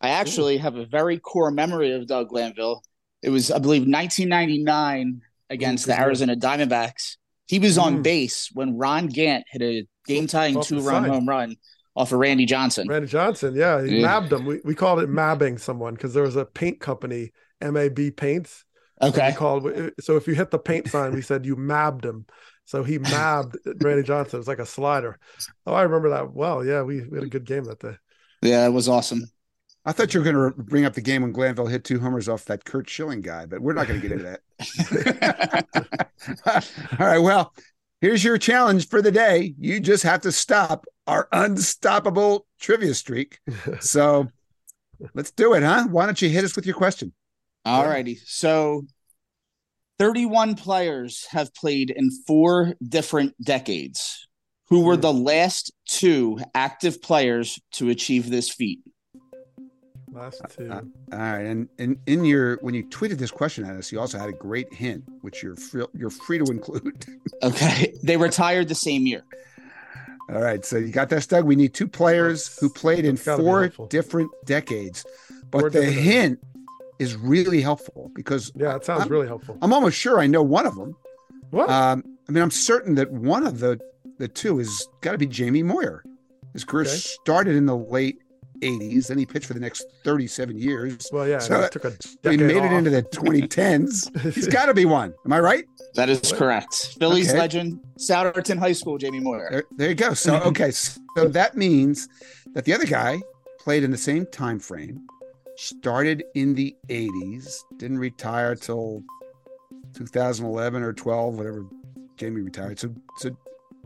I 0.01 0.09
actually 0.09 0.57
have 0.57 0.75
a 0.75 0.85
very 0.85 1.19
core 1.19 1.51
memory 1.51 1.91
of 1.91 2.07
Doug 2.07 2.29
Glanville. 2.29 2.81
It 3.21 3.29
was, 3.29 3.51
I 3.51 3.59
believe, 3.59 3.81
1999 3.81 5.21
against 5.49 5.85
the 5.85 5.99
Arizona 5.99 6.35
Diamondbacks. 6.35 7.17
He 7.47 7.59
was 7.59 7.77
mm. 7.77 7.83
on 7.83 8.01
base 8.01 8.49
when 8.53 8.77
Ron 8.77 9.07
Gant 9.07 9.43
hit 9.51 9.61
a 9.61 9.87
game 10.05 10.27
tying 10.27 10.61
two 10.61 10.81
run 10.81 11.03
home 11.03 11.27
run 11.27 11.55
off 11.95 12.11
of 12.11 12.19
Randy 12.19 12.45
Johnson. 12.45 12.87
Randy 12.87 13.07
Johnson, 13.07 13.55
yeah. 13.55 13.83
He 13.83 13.97
yeah. 13.97 14.03
mabbed 14.03 14.31
him. 14.31 14.45
We, 14.45 14.61
we 14.63 14.75
called 14.75 15.01
it 15.01 15.09
mabbing 15.09 15.57
someone 15.57 15.95
because 15.95 16.13
there 16.13 16.23
was 16.23 16.35
a 16.35 16.45
paint 16.45 16.79
company, 16.79 17.31
MAB 17.61 18.15
Paints. 18.15 18.63
Okay. 19.01 19.33
Called, 19.33 19.69
so 19.99 20.15
if 20.15 20.27
you 20.27 20.35
hit 20.35 20.51
the 20.51 20.59
paint 20.59 20.89
sign, 20.89 21.13
we 21.13 21.21
said 21.21 21.45
you 21.45 21.55
mabbed 21.55 22.05
him. 22.05 22.25
So 22.65 22.83
he 22.83 22.97
mabbed 22.99 23.57
Randy 23.81 24.03
Johnson. 24.03 24.37
It 24.37 24.39
was 24.39 24.47
like 24.47 24.59
a 24.59 24.65
slider. 24.65 25.19
Oh, 25.65 25.73
I 25.73 25.83
remember 25.83 26.09
that 26.09 26.33
well. 26.33 26.63
Yeah, 26.63 26.83
we, 26.83 27.01
we 27.01 27.17
had 27.17 27.25
a 27.25 27.29
good 27.29 27.45
game 27.45 27.65
that 27.65 27.79
day. 27.79 27.95
Yeah, 28.41 28.65
it 28.65 28.71
was 28.71 28.87
awesome. 28.87 29.29
I 29.85 29.91
thought 29.91 30.13
you 30.13 30.19
were 30.19 30.31
going 30.31 30.53
to 30.53 30.63
bring 30.63 30.85
up 30.85 30.93
the 30.93 31.01
game 31.01 31.21
when 31.21 31.31
Glanville 31.31 31.67
hit 31.67 31.83
two 31.83 31.99
homers 31.99 32.27
off 32.27 32.45
that 32.45 32.65
Curt 32.65 32.89
Schilling 32.89 33.21
guy, 33.21 33.45
but 33.45 33.61
we're 33.61 33.73
not 33.73 33.87
going 33.87 34.01
to 34.01 34.07
get 34.07 34.19
into 34.19 34.37
that. 35.45 35.65
All 36.99 37.07
right. 37.07 37.19
Well, 37.19 37.53
here's 38.01 38.23
your 38.23 38.37
challenge 38.37 38.89
for 38.89 39.01
the 39.01 39.11
day. 39.11 39.55
You 39.57 39.79
just 39.79 40.03
have 40.03 40.21
to 40.21 40.31
stop 40.31 40.85
our 41.07 41.27
unstoppable 41.31 42.45
trivia 42.59 42.93
streak. 42.93 43.39
So 43.79 44.27
let's 45.13 45.31
do 45.31 45.53
it, 45.53 45.63
huh? 45.63 45.87
Why 45.89 46.05
don't 46.05 46.21
you 46.21 46.29
hit 46.29 46.43
us 46.43 46.55
with 46.55 46.65
your 46.65 46.75
question? 46.75 47.13
All 47.65 47.85
righty. 47.85 48.15
So 48.25 48.85
31 49.97 50.55
players 50.55 51.25
have 51.31 51.53
played 51.53 51.89
in 51.89 52.11
four 52.27 52.75
different 52.85 53.33
decades. 53.43 54.27
Who 54.67 54.81
were 54.81 54.95
hmm. 54.95 55.01
the 55.01 55.13
last 55.13 55.71
two 55.87 56.39
active 56.53 57.01
players 57.01 57.59
to 57.73 57.89
achieve 57.89 58.29
this 58.29 58.49
feat? 58.49 58.81
Last 60.11 60.41
two. 60.55 60.71
Uh, 60.71 60.81
all 61.11 61.19
right, 61.19 61.45
and, 61.45 61.69
and 61.77 61.97
in 62.07 62.25
your 62.25 62.57
when 62.61 62.73
you 62.73 62.83
tweeted 62.85 63.17
this 63.17 63.31
question 63.31 63.65
at 63.65 63.75
us, 63.75 63.91
you 63.91 63.99
also 63.99 64.17
had 64.17 64.29
a 64.29 64.33
great 64.33 64.73
hint, 64.73 65.03
which 65.21 65.43
you're 65.43 65.55
free, 65.55 65.85
you're 65.93 66.09
free 66.09 66.39
to 66.39 66.45
include. 66.45 67.05
okay, 67.43 67.93
they 68.03 68.17
retired 68.17 68.67
the 68.67 68.75
same 68.75 69.05
year. 69.05 69.23
All 70.29 70.41
right, 70.41 70.63
so 70.63 70.77
you 70.77 70.89
got 70.89 71.09
that, 71.09 71.27
Doug. 71.27 71.45
We 71.45 71.55
need 71.55 71.73
two 71.73 71.87
players 71.87 72.57
who 72.59 72.69
played 72.69 73.05
in 73.05 73.17
four 73.17 73.69
different 73.89 74.31
decades, 74.45 75.05
but 75.49 75.59
four 75.61 75.69
the 75.69 75.85
hint 75.85 76.39
is 76.99 77.15
really 77.15 77.61
helpful 77.61 78.11
because 78.13 78.51
yeah, 78.55 78.75
it 78.75 78.85
sounds 78.85 79.03
I'm, 79.03 79.09
really 79.09 79.27
helpful. 79.27 79.57
I'm 79.61 79.73
almost 79.73 79.97
sure 79.97 80.19
I 80.19 80.27
know 80.27 80.43
one 80.43 80.65
of 80.65 80.75
them. 80.75 80.95
What? 81.51 81.69
Um, 81.69 82.03
I 82.27 82.31
mean, 82.31 82.43
I'm 82.43 82.51
certain 82.51 82.95
that 82.95 83.11
one 83.11 83.45
of 83.45 83.59
the 83.59 83.79
the 84.17 84.27
two 84.27 84.57
has 84.57 84.87
got 85.01 85.13
to 85.13 85.17
be 85.17 85.27
Jamie 85.27 85.63
Moyer. 85.63 86.03
His 86.53 86.63
career 86.63 86.85
okay. 86.85 86.95
started 86.95 87.55
in 87.55 87.65
the 87.65 87.77
late 87.77 88.19
80s, 88.61 89.09
and 89.09 89.19
he 89.19 89.25
pitched 89.25 89.45
for 89.45 89.53
the 89.53 89.59
next 89.59 89.85
37 90.03 90.57
years. 90.57 91.09
Well, 91.11 91.27
yeah, 91.27 91.39
so 91.39 91.61
he 91.61 91.69
took 91.69 91.85
a 91.85 91.93
he 92.29 92.37
made 92.37 92.57
off. 92.57 92.71
it 92.71 92.75
into 92.75 92.89
the 92.89 93.03
2010s. 93.03 94.33
He's 94.33 94.47
got 94.47 94.67
to 94.67 94.73
be 94.73 94.85
one. 94.85 95.13
Am 95.25 95.33
I 95.33 95.39
right? 95.39 95.65
That 95.95 96.09
is 96.09 96.31
correct. 96.31 96.95
Phillies 96.99 97.29
okay. 97.29 97.39
legend, 97.39 97.79
Souderton 97.97 98.57
High 98.57 98.73
School, 98.73 98.97
Jamie 98.97 99.19
Moyer. 99.19 99.49
There, 99.51 99.63
there 99.77 99.89
you 99.89 99.95
go. 99.95 100.13
So, 100.13 100.35
okay, 100.45 100.71
so 100.71 100.99
that 101.15 101.55
means 101.55 102.07
that 102.53 102.65
the 102.65 102.73
other 102.73 102.85
guy 102.85 103.21
played 103.59 103.83
in 103.83 103.91
the 103.91 103.97
same 103.97 104.25
time 104.27 104.59
frame, 104.59 105.01
started 105.57 106.23
in 106.35 106.55
the 106.55 106.75
80s, 106.87 107.59
didn't 107.77 107.99
retire 107.99 108.55
till 108.55 109.03
2011 109.93 110.83
or 110.83 110.93
12, 110.93 111.35
whatever 111.35 111.65
Jamie 112.17 112.41
retired. 112.41 112.79
So, 112.79 112.93
so 113.17 113.35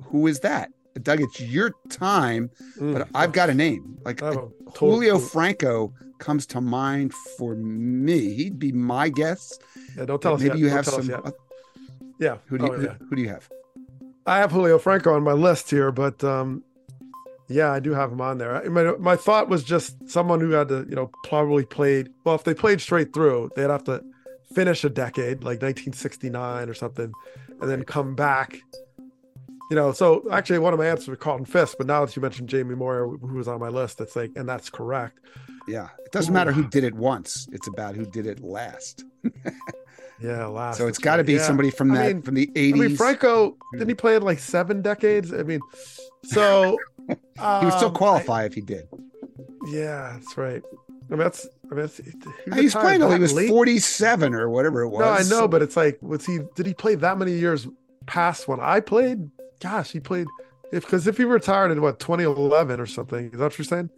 who 0.04 0.28
is 0.28 0.40
that? 0.42 0.72
Doug, 1.02 1.22
it's 1.22 1.40
your 1.40 1.74
time, 1.90 2.52
mm. 2.80 2.94
but 2.94 3.08
I've 3.16 3.32
got 3.32 3.50
a 3.50 3.54
name. 3.54 3.98
Like 4.06 4.22
Julio 4.78 5.18
Franco 5.18 5.94
comes 6.20 6.46
to 6.48 6.62
mind 6.62 7.14
for 7.38 7.56
me. 7.56 8.34
He'd 8.34 8.60
be 8.60 8.72
my 8.72 9.10
guess. 9.10 9.58
Yeah, 9.98 10.06
don't 10.06 10.22
tell 10.22 10.36
us. 10.36 10.42
Maybe 10.42 10.60
yet. 10.60 10.60
you 10.60 10.68
don't 10.68 10.76
have 10.76 10.86
some. 10.86 11.14
Uh, 11.14 11.32
yeah. 12.20 12.38
Who 12.46 12.58
do 12.58 12.66
you, 12.66 12.72
oh, 12.72 12.80
yeah. 12.80 12.88
who, 13.00 13.06
who, 13.06 13.16
do 13.16 13.22
you 13.22 13.30
have? 13.30 13.50
I 14.26 14.38
have 14.38 14.52
Julio 14.52 14.80
Franco 14.80 15.14
on 15.14 15.24
my 15.24 15.34
list 15.34 15.70
here, 15.70 15.92
but 15.92 16.24
um, 16.24 16.64
yeah, 17.50 17.72
I 17.72 17.80
do 17.80 17.92
have 17.94 18.12
him 18.12 18.22
on 18.22 18.38
there. 18.38 18.70
My, 18.70 18.96
my 18.98 19.16
thought 19.16 19.50
was 19.50 19.64
just 19.64 20.10
someone 20.10 20.40
who 20.40 20.52
had 20.52 20.70
to, 20.70 20.86
you 20.90 20.96
know, 20.96 21.10
probably 21.24 21.66
played. 21.66 22.10
Well, 22.24 22.36
if 22.36 22.44
they 22.44 22.54
played 22.54 22.82
straight 22.82 23.14
through, 23.14 23.52
they'd 23.56 23.70
have 23.70 23.84
to 23.86 24.04
finish 24.54 24.84
a 24.84 24.90
decade, 24.90 25.40
like 25.40 25.62
1969 25.62 26.70
or 26.70 26.74
something, 26.74 27.12
and 27.60 27.70
then 27.70 27.84
come 27.84 28.16
back 28.16 28.60
you 29.70 29.76
know, 29.76 29.92
so 29.92 30.24
actually 30.32 30.60
one 30.60 30.74
of 30.74 30.80
my 30.80 30.88
answers 30.88 31.08
was 31.08 31.18
Carlton 31.20 31.46
Fisk, 31.46 31.78
but 31.78 31.88
now 31.88 32.06
that 32.06 32.16
you 32.16 32.22
mentioned 32.22 32.50
Jamie 32.50 32.76
Moyer, 32.76 33.08
who 33.08 33.36
was 33.36 33.48
on 33.48 33.60
my 33.60 33.70
list, 33.70 34.00
it's 34.02 34.16
like, 34.16 34.32
and 34.36 34.48
that's 34.48 34.70
correct. 34.70 35.20
Yeah. 35.68 35.88
It 36.06 36.12
doesn't 36.12 36.32
Ooh. 36.32 36.34
matter 36.34 36.52
who 36.52 36.68
did 36.68 36.84
it 36.84 36.94
once. 36.94 37.48
It's 37.52 37.68
about 37.68 37.96
who 37.96 38.06
did 38.06 38.28
it 38.28 38.42
last. 38.42 39.04
Yeah, 40.22 40.46
last. 40.46 40.78
So 40.78 40.88
it's 40.88 40.98
that's 41.00 41.04
got 41.04 41.16
to 41.18 41.24
be 41.26 41.34
Yeah. 41.34 41.42
somebody 41.42 41.70
from 41.70 41.92
I 41.92 41.96
that 41.98 42.08
mean- 42.14 42.22
from 42.22 42.36
the 42.36 42.50
I 42.56 42.72
mean, 42.72 42.96
Franco 42.96 43.58
didn't 43.74 43.90
he 43.90 43.96
play 43.96 44.16
in 44.16 44.22
like 44.22 44.40
seven 44.40 44.82
decades? 44.82 45.34
I 45.34 45.44
mean, 45.44 45.60
so 46.24 46.78
he 47.08 47.16
would 47.66 47.74
still 47.74 47.90
um, 47.90 47.94
qualify 47.94 48.46
if 48.46 48.54
he 48.54 48.62
did. 48.62 48.88
Yeah, 49.68 50.14
that's 50.14 50.38
right. 50.38 50.62
I 51.08 51.10
mean, 51.10 51.20
that's. 51.20 51.46
I 51.70 51.76
mean, 51.76 51.82
that's, 51.86 51.98
he 51.98 52.12
He 52.56 52.62
was 52.66 52.74
playing 52.74 53.00
till 53.02 53.12
he 53.12 53.20
was 53.20 53.34
late. 53.34 53.50
47 53.50 54.34
or 54.34 54.50
whatever 54.50 54.84
it 54.84 54.90
was. 54.90 55.02
No, 55.02 55.38
I 55.38 55.42
know, 55.42 55.48
but 55.48 55.62
it's 55.62 55.76
like, 55.76 55.98
was 56.02 56.26
he? 56.26 56.40
Did 56.56 56.68
he 56.68 56.74
play 56.74 56.96
that 56.96 57.18
many 57.18 57.34
years 57.34 57.68
past 58.06 58.48
when 58.48 58.60
I 58.62 58.80
played? 58.80 59.30
Gosh, 59.64 59.92
he 59.92 60.00
played. 60.00 60.28
If 60.74 60.84
because 60.84 61.08
if 61.08 61.18
he 61.18 61.24
retired 61.24 61.72
in 61.72 61.82
what 61.82 62.00
2011 62.00 62.80
or 62.80 62.86
something, 62.86 63.28
is 63.28 63.32
that 63.32 63.40
what 63.40 63.58
you're 63.58 63.66
saying? 63.66 63.90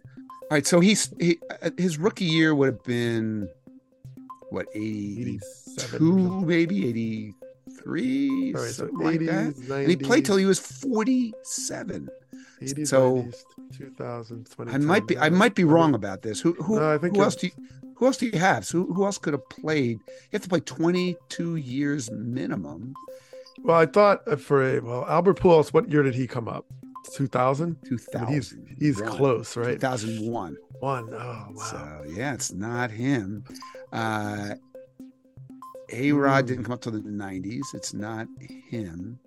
All 0.42 0.48
right, 0.52 0.66
so 0.66 0.78
he's 0.78 1.12
he, 1.18 1.38
uh, 1.60 1.70
his 1.76 1.98
rookie 1.98 2.24
year 2.24 2.54
would 2.54 2.66
have 2.66 2.84
been 2.84 3.48
what 4.50 4.66
82 4.74 5.40
87. 5.78 6.46
maybe 6.46 6.88
83 6.88 8.52
All 8.54 8.62
right, 8.62 8.70
so 8.70 8.86
something 8.86 8.98
like 8.98 9.20
that. 9.20 9.54
80s, 9.56 9.70
And 9.70 9.88
he 9.90 9.96
played 9.96 10.24
till 10.24 10.36
he 10.36 10.44
was 10.44 10.60
47. 10.60 12.08
80s, 12.62 12.86
so- 12.86 13.16
90s, 13.16 13.44
2000, 13.76 14.48
I 14.68 14.78
might 14.78 15.06
be 15.08 15.18
I 15.18 15.28
might 15.30 15.56
be 15.56 15.64
wrong 15.64 15.94
about 15.94 16.22
this. 16.22 16.40
Who 16.40 16.52
who, 16.54 16.78
No, 16.78 16.94
I 16.94 16.98
think 16.98 17.16
who 17.16 17.22
else 17.22 17.34
do 17.34 17.48
you 17.48 17.52
who 17.96 18.06
else 18.06 18.18
do 18.18 18.26
you 18.26 18.38
have? 18.38 18.64
So 18.64 18.84
who, 18.84 18.94
who 18.94 19.04
else 19.04 19.18
could 19.18 19.32
have 19.32 19.48
played? 19.48 19.98
You 20.06 20.28
have 20.34 20.42
to 20.42 20.48
play 20.48 20.60
22 20.60 21.56
years 21.56 22.10
minimum. 22.12 22.94
Well, 23.62 23.76
I 23.78 23.86
thought 23.86 24.40
for 24.40 24.62
a 24.76 24.80
well, 24.80 25.04
Albert 25.06 25.38
Pujols. 25.40 25.72
What 25.72 25.90
year 25.90 26.02
did 26.02 26.14
he 26.14 26.26
come 26.26 26.48
up? 26.48 26.66
2000. 27.14 27.76
2000. 27.84 28.28
he's 28.34 28.56
he's 28.78 29.00
close, 29.00 29.56
right? 29.56 29.80
2001. 29.80 30.56
One. 30.80 31.08
Oh 31.12 31.16
wow. 31.16 31.52
So 31.56 32.04
yeah, 32.14 32.34
it's 32.34 32.52
not 32.52 32.90
him. 32.90 33.44
Uh 33.92 34.54
A 35.92 36.12
Rod 36.12 36.42
Hmm. 36.42 36.46
didn't 36.48 36.64
come 36.64 36.72
up 36.72 36.80
till 36.82 36.92
the 36.92 37.00
nineties. 37.00 37.70
It's 37.74 37.94
not 37.94 38.26
him. 38.68 39.18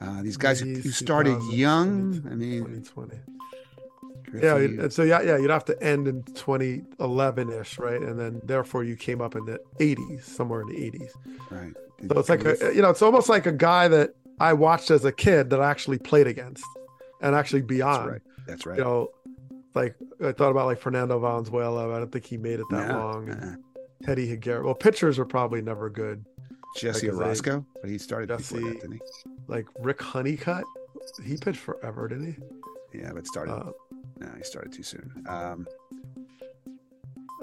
Uh 0.00 0.22
these 0.22 0.36
guys 0.36 0.60
who, 0.60 0.74
who 0.74 0.90
started 0.90 1.34
2000s, 1.38 1.56
young. 1.56 2.22
I 2.30 2.34
mean 2.34 2.64
2020. 2.64 3.16
Yeah, 4.42 4.58
Griffey, 4.58 4.90
so 4.90 5.04
yeah, 5.04 5.22
yeah, 5.22 5.36
you'd 5.38 5.50
have 5.50 5.64
to 5.66 5.80
end 5.80 6.08
in 6.08 6.24
2011 6.24 7.52
ish, 7.52 7.78
right? 7.78 8.00
And 8.02 8.18
then 8.18 8.40
therefore 8.44 8.82
you 8.82 8.96
came 8.96 9.20
up 9.20 9.36
in 9.36 9.44
the 9.44 9.60
80s, 9.78 10.24
somewhere 10.24 10.62
in 10.62 10.68
the 10.68 10.74
80s. 10.74 11.10
right. 11.50 11.72
So 12.00 12.18
it's 12.18 12.28
like 12.28 12.44
a, 12.44 12.72
you 12.74 12.82
know, 12.82 12.90
it's 12.90 13.02
almost 13.02 13.28
like 13.28 13.46
a 13.46 13.52
guy 13.52 13.88
that 13.88 14.14
I 14.40 14.52
watched 14.52 14.90
as 14.90 15.04
a 15.04 15.12
kid 15.12 15.50
that 15.50 15.60
I 15.60 15.70
actually 15.70 15.98
played 15.98 16.26
against, 16.26 16.64
and 17.22 17.34
actually 17.34 17.60
That's 17.60 17.68
beyond. 17.68 18.10
right. 18.10 18.22
That's 18.46 18.66
right. 18.66 18.78
You 18.78 18.84
know, 18.84 19.08
like 19.74 19.94
I 20.22 20.32
thought 20.32 20.50
about 20.50 20.66
like 20.66 20.80
Fernando 20.80 21.18
Valenzuela. 21.18 21.94
I 21.94 21.98
don't 21.98 22.12
think 22.12 22.26
he 22.26 22.36
made 22.36 22.60
it 22.60 22.66
that 22.70 22.88
No, 22.88 22.98
long. 22.98 23.30
Uh-uh. 23.30 23.54
Teddy 24.04 24.26
Higuera. 24.36 24.62
Well, 24.64 24.74
pitchers 24.74 25.18
are 25.18 25.24
probably 25.24 25.62
never 25.62 25.88
good. 25.88 26.24
Jesse 26.76 27.10
like, 27.10 27.18
they- 27.42 27.50
Orosco, 27.50 27.64
but 27.80 27.88
he 27.88 27.96
started 27.98 28.28
Jesse- 28.28 28.58
that, 28.58 28.80
didn't 28.80 28.92
he? 28.92 29.00
Like 29.46 29.66
Rick 29.78 30.02
Honeycutt, 30.02 30.64
he 31.24 31.36
pitched 31.36 31.60
forever, 31.60 32.08
didn't 32.08 32.26
he? 32.26 32.36
he? 32.92 32.98
Yeah, 33.04 33.12
but 33.14 33.26
started 33.26 33.52
Uh, 33.52 33.70
no, 34.18 34.28
he 34.36 34.42
started 34.42 34.72
too 34.72 34.82
soon. 34.82 35.10
Um 35.28 35.66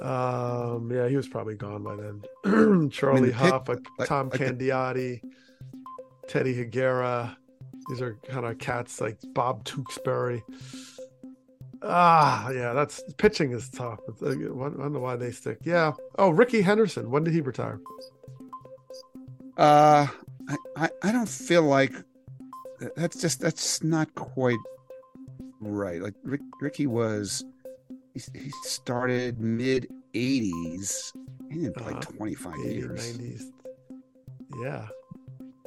Um, 0.01 0.91
yeah, 0.91 1.07
he 1.07 1.15
was 1.15 1.27
probably 1.27 1.55
gone 1.55 1.83
by 1.83 1.95
then. 1.95 2.89
Charlie 2.91 3.21
the 3.21 3.27
pick- 3.27 3.35
Hough, 3.35 3.67
like, 3.69 3.79
like- 3.99 4.07
Tom 4.09 4.29
like 4.29 4.39
the- 4.39 4.45
Candiotti, 4.45 5.21
Teddy 6.27 6.53
Higuera. 6.55 7.35
These 7.89 8.01
are 8.01 8.15
kind 8.27 8.45
of 8.45 8.57
cats 8.57 8.99
like 9.01 9.17
Bob 9.33 9.63
Tewksbury. 9.63 10.43
Ah, 11.83 12.49
yeah, 12.51 12.73
that's 12.73 13.01
pitching 13.17 13.51
is 13.53 13.69
tough. 13.69 13.99
I 14.23 14.35
wonder 14.49 14.99
why 14.99 15.15
they 15.15 15.31
stick. 15.31 15.57
Yeah. 15.63 15.93
Oh, 16.19 16.29
Ricky 16.29 16.61
Henderson. 16.61 17.09
When 17.09 17.23
did 17.23 17.33
he 17.33 17.41
retire? 17.41 17.79
uh 19.57 20.07
I, 20.47 20.55
I, 20.77 20.89
I 21.03 21.11
don't 21.11 21.29
feel 21.29 21.63
like 21.63 21.91
that's 22.95 23.19
just 23.21 23.41
that's 23.41 23.83
not 23.83 24.13
quite 24.15 24.57
right. 25.59 26.01
Like 26.01 26.15
Rick, 26.23 26.41
Ricky 26.61 26.87
was 26.87 27.43
he, 28.13 28.51
started 28.63 29.39
mid 29.39 29.87
80s. 30.13 31.13
He 31.49 31.59
didn't 31.59 31.77
play 31.77 31.93
Uh-huh. 31.93 32.01
25 32.17 32.53
80s, 32.55 32.75
years. 32.75 33.17
90s. 33.17 33.43
Yeah. 34.61 34.87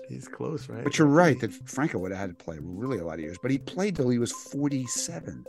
He's 0.09 0.29
close, 0.29 0.69
right? 0.69 0.85
But 0.85 0.99
you're 0.99 1.09
right 1.09 1.39
that 1.41 1.53
Franco 1.69 1.99
would 1.99 2.11
have 2.11 2.21
had 2.21 2.39
to 2.39 2.45
play 2.45 2.59
really 2.61 2.99
a 2.99 3.05
lot 3.05 3.15
of 3.15 3.21
years, 3.21 3.39
but 3.41 3.51
he 3.51 3.57
played 3.59 3.97
till 3.97 4.11
he 4.11 4.19
was 4.19 4.33
47. 4.33 5.45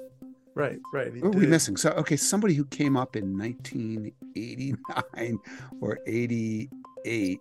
Right, 0.56 0.80
right. 0.94 1.12
What 1.22 1.36
are 1.36 1.40
we 1.40 1.48
missing? 1.48 1.76
So, 1.76 1.90
okay, 1.92 2.16
somebody 2.16 2.54
who 2.54 2.64
came 2.66 2.96
up 2.96 3.18
in 3.18 3.38
1989 3.38 5.40
or 5.82 6.00
88. 6.08 7.40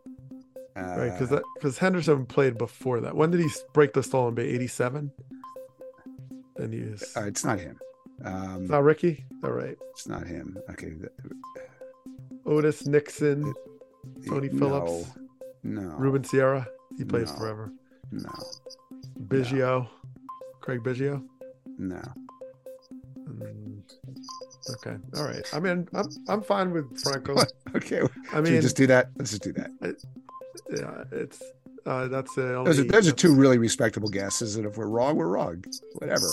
Uh, 0.76 0.76
Right, 0.76 1.12
because 1.12 1.28
that 1.30 1.44
because 1.55 1.78
Henderson 1.78 2.26
played 2.26 2.59
before 2.59 2.98
that. 3.00 3.14
When 3.14 3.30
did 3.30 3.40
he 3.40 3.48
break 3.72 3.92
the 3.92 4.02
stolen? 4.02 4.36
Eighty 4.40 4.66
seven. 4.66 5.12
And 6.57 6.74
he 6.74 6.80
was 6.80 7.16
uh, 7.16 7.20
it's 7.26 7.44
not 7.44 7.61
him. 7.61 7.78
Um, 8.24 8.66
not 8.66 8.82
Ricky. 8.84 9.24
All 9.42 9.50
right, 9.52 9.76
it's 9.92 10.08
not 10.08 10.26
him. 10.26 10.56
Okay. 10.70 10.92
Otis 12.46 12.86
Nixon, 12.86 13.54
Tony 14.26 14.48
no, 14.50 14.58
Phillips, 14.58 15.10
No. 15.62 15.82
Ruben 15.98 16.24
Sierra. 16.24 16.66
He 16.96 17.04
plays 17.04 17.30
No. 17.32 17.38
forever. 17.38 17.72
No. 18.12 18.30
Biggio, 19.28 19.88
Craig 20.60 20.80
Biggio. 20.82 21.22
No. 21.78 22.00
Mm, 23.28 23.80
okay, 24.74 24.96
all 25.16 25.24
right. 25.24 25.44
I 25.52 25.60
mean, 25.60 25.88
I'm 25.94 26.08
I'm 26.28 26.42
fine 26.42 26.70
with 26.72 27.00
Franco. 27.02 27.36
Okay. 27.76 28.02
I 28.32 28.40
mean, 28.40 28.60
just 28.60 28.76
do 28.76 28.86
that? 28.86 29.10
Let's 29.16 29.30
just 29.32 29.42
do 29.42 29.52
that. 29.54 29.68
yeah, 30.70 31.02
it's 31.10 31.42
uh, 31.86 32.06
that's 32.06 32.32
the 32.36 32.54
only. 32.54 32.70
Those 32.70 32.78
are, 32.78 32.84
those 32.84 33.08
are 33.08 33.12
two 33.12 33.34
really 33.34 33.58
respectable 33.58 34.08
guesses, 34.08 34.54
and 34.54 34.64
if 34.64 34.76
we're 34.78 34.86
wrong, 34.86 35.16
we're 35.16 35.26
wrong. 35.26 35.64
Whatever. 35.94 36.28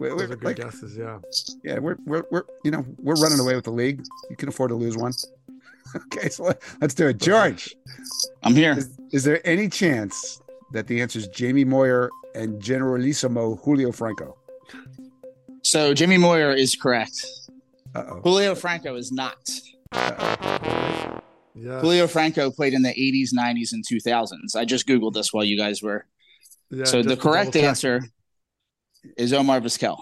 We're, 0.00 0.08
Those 0.08 0.20
we're, 0.20 0.26
good 0.28 0.44
like, 0.44 0.56
guesses. 0.56 0.96
Yeah. 0.96 1.18
yeah, 1.62 1.78
we're, 1.78 1.96
we're 2.06 2.24
we're 2.30 2.44
you 2.64 2.70
know 2.70 2.86
we're 2.96 3.16
running 3.16 3.38
away 3.38 3.54
with 3.54 3.64
the 3.64 3.70
league. 3.70 4.02
You 4.30 4.36
can 4.36 4.48
afford 4.48 4.70
to 4.70 4.74
lose 4.74 4.96
one. 4.96 5.12
Okay, 5.96 6.28
so 6.28 6.44
let, 6.44 6.62
let's 6.80 6.94
do 6.94 7.08
it, 7.08 7.18
George. 7.18 7.74
I'm 8.44 8.54
here. 8.54 8.74
Is, 8.74 8.96
is 9.10 9.24
there 9.24 9.44
any 9.44 9.68
chance 9.68 10.40
that 10.70 10.86
the 10.86 11.02
answer 11.02 11.18
is 11.18 11.26
Jamie 11.26 11.64
Moyer 11.64 12.10
and 12.36 12.62
Generalissimo 12.62 13.56
Julio 13.56 13.90
Franco? 13.90 14.36
So 15.64 15.92
Jimmy 15.92 16.16
Moyer 16.16 16.52
is 16.52 16.76
correct. 16.76 17.26
Uh 17.96 18.04
oh. 18.08 18.20
Julio 18.22 18.54
Franco 18.54 18.94
is 18.94 19.10
not. 19.10 19.50
Yeah. 19.92 21.80
Julio 21.80 22.06
Franco 22.06 22.52
played 22.52 22.72
in 22.72 22.82
the 22.82 22.90
80s, 22.90 23.34
90s, 23.36 23.72
and 23.72 23.84
2000s. 23.84 24.54
I 24.54 24.64
just 24.64 24.86
googled 24.86 25.14
this 25.14 25.32
while 25.32 25.42
you 25.42 25.56
guys 25.56 25.82
were. 25.82 26.06
yeah 26.70 26.84
so 26.84 27.02
the 27.02 27.16
correct 27.16 27.46
double 27.46 27.62
check. 27.62 27.68
answer 27.68 28.00
is 29.16 29.32
Omar 29.32 29.60
Vizquel. 29.60 29.98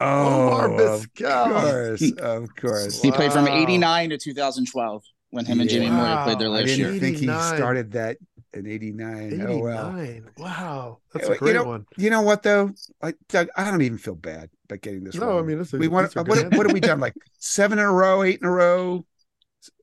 Omar 0.00 0.70
oh, 0.72 0.94
of 0.94 1.14
course, 1.14 2.12
of 2.18 2.48
course. 2.56 3.00
He 3.00 3.10
played 3.10 3.32
from 3.32 3.48
89 3.48 4.10
to 4.10 4.18
2012 4.18 5.02
when 5.30 5.44
him 5.44 5.60
and 5.60 5.68
Jimmy 5.70 5.90
Moore 5.90 6.04
Moyer 6.04 6.24
played 6.24 6.38
their 6.38 6.50
Wow. 6.50 6.56
I 6.56 6.64
didn't 6.64 6.78
year. 6.78 7.00
think 7.00 7.16
he 7.18 7.26
started 7.26 7.92
that 7.92 8.18
in 8.52 8.66
'89. 8.66 9.46
Oh 9.46 9.58
well. 9.58 9.98
89. 9.98 10.30
Wow, 10.38 10.98
that's 11.12 11.28
a 11.28 11.36
great 11.36 11.54
know, 11.54 11.64
one. 11.64 11.86
You 11.96 12.10
know 12.10 12.22
what 12.22 12.42
though? 12.42 12.72
Like 13.02 13.16
Doug, 13.28 13.48
I 13.56 13.70
don't 13.70 13.82
even 13.82 13.98
feel 13.98 14.14
bad 14.14 14.50
about 14.64 14.80
getting 14.82 15.04
this 15.04 15.14
No, 15.14 15.28
wrong. 15.28 15.38
I 15.38 15.42
mean, 15.42 15.58
this 15.58 15.72
is, 15.72 15.80
we 15.80 15.88
want 15.88 16.14
what, 16.14 16.28
what 16.28 16.66
have 16.66 16.72
we 16.72 16.80
done? 16.80 17.00
Like 17.00 17.14
seven 17.38 17.78
in 17.78 17.84
a 17.84 17.92
row, 17.92 18.22
eight 18.22 18.40
in 18.40 18.46
a 18.46 18.50
row, 18.50 18.98
s- 18.98 19.15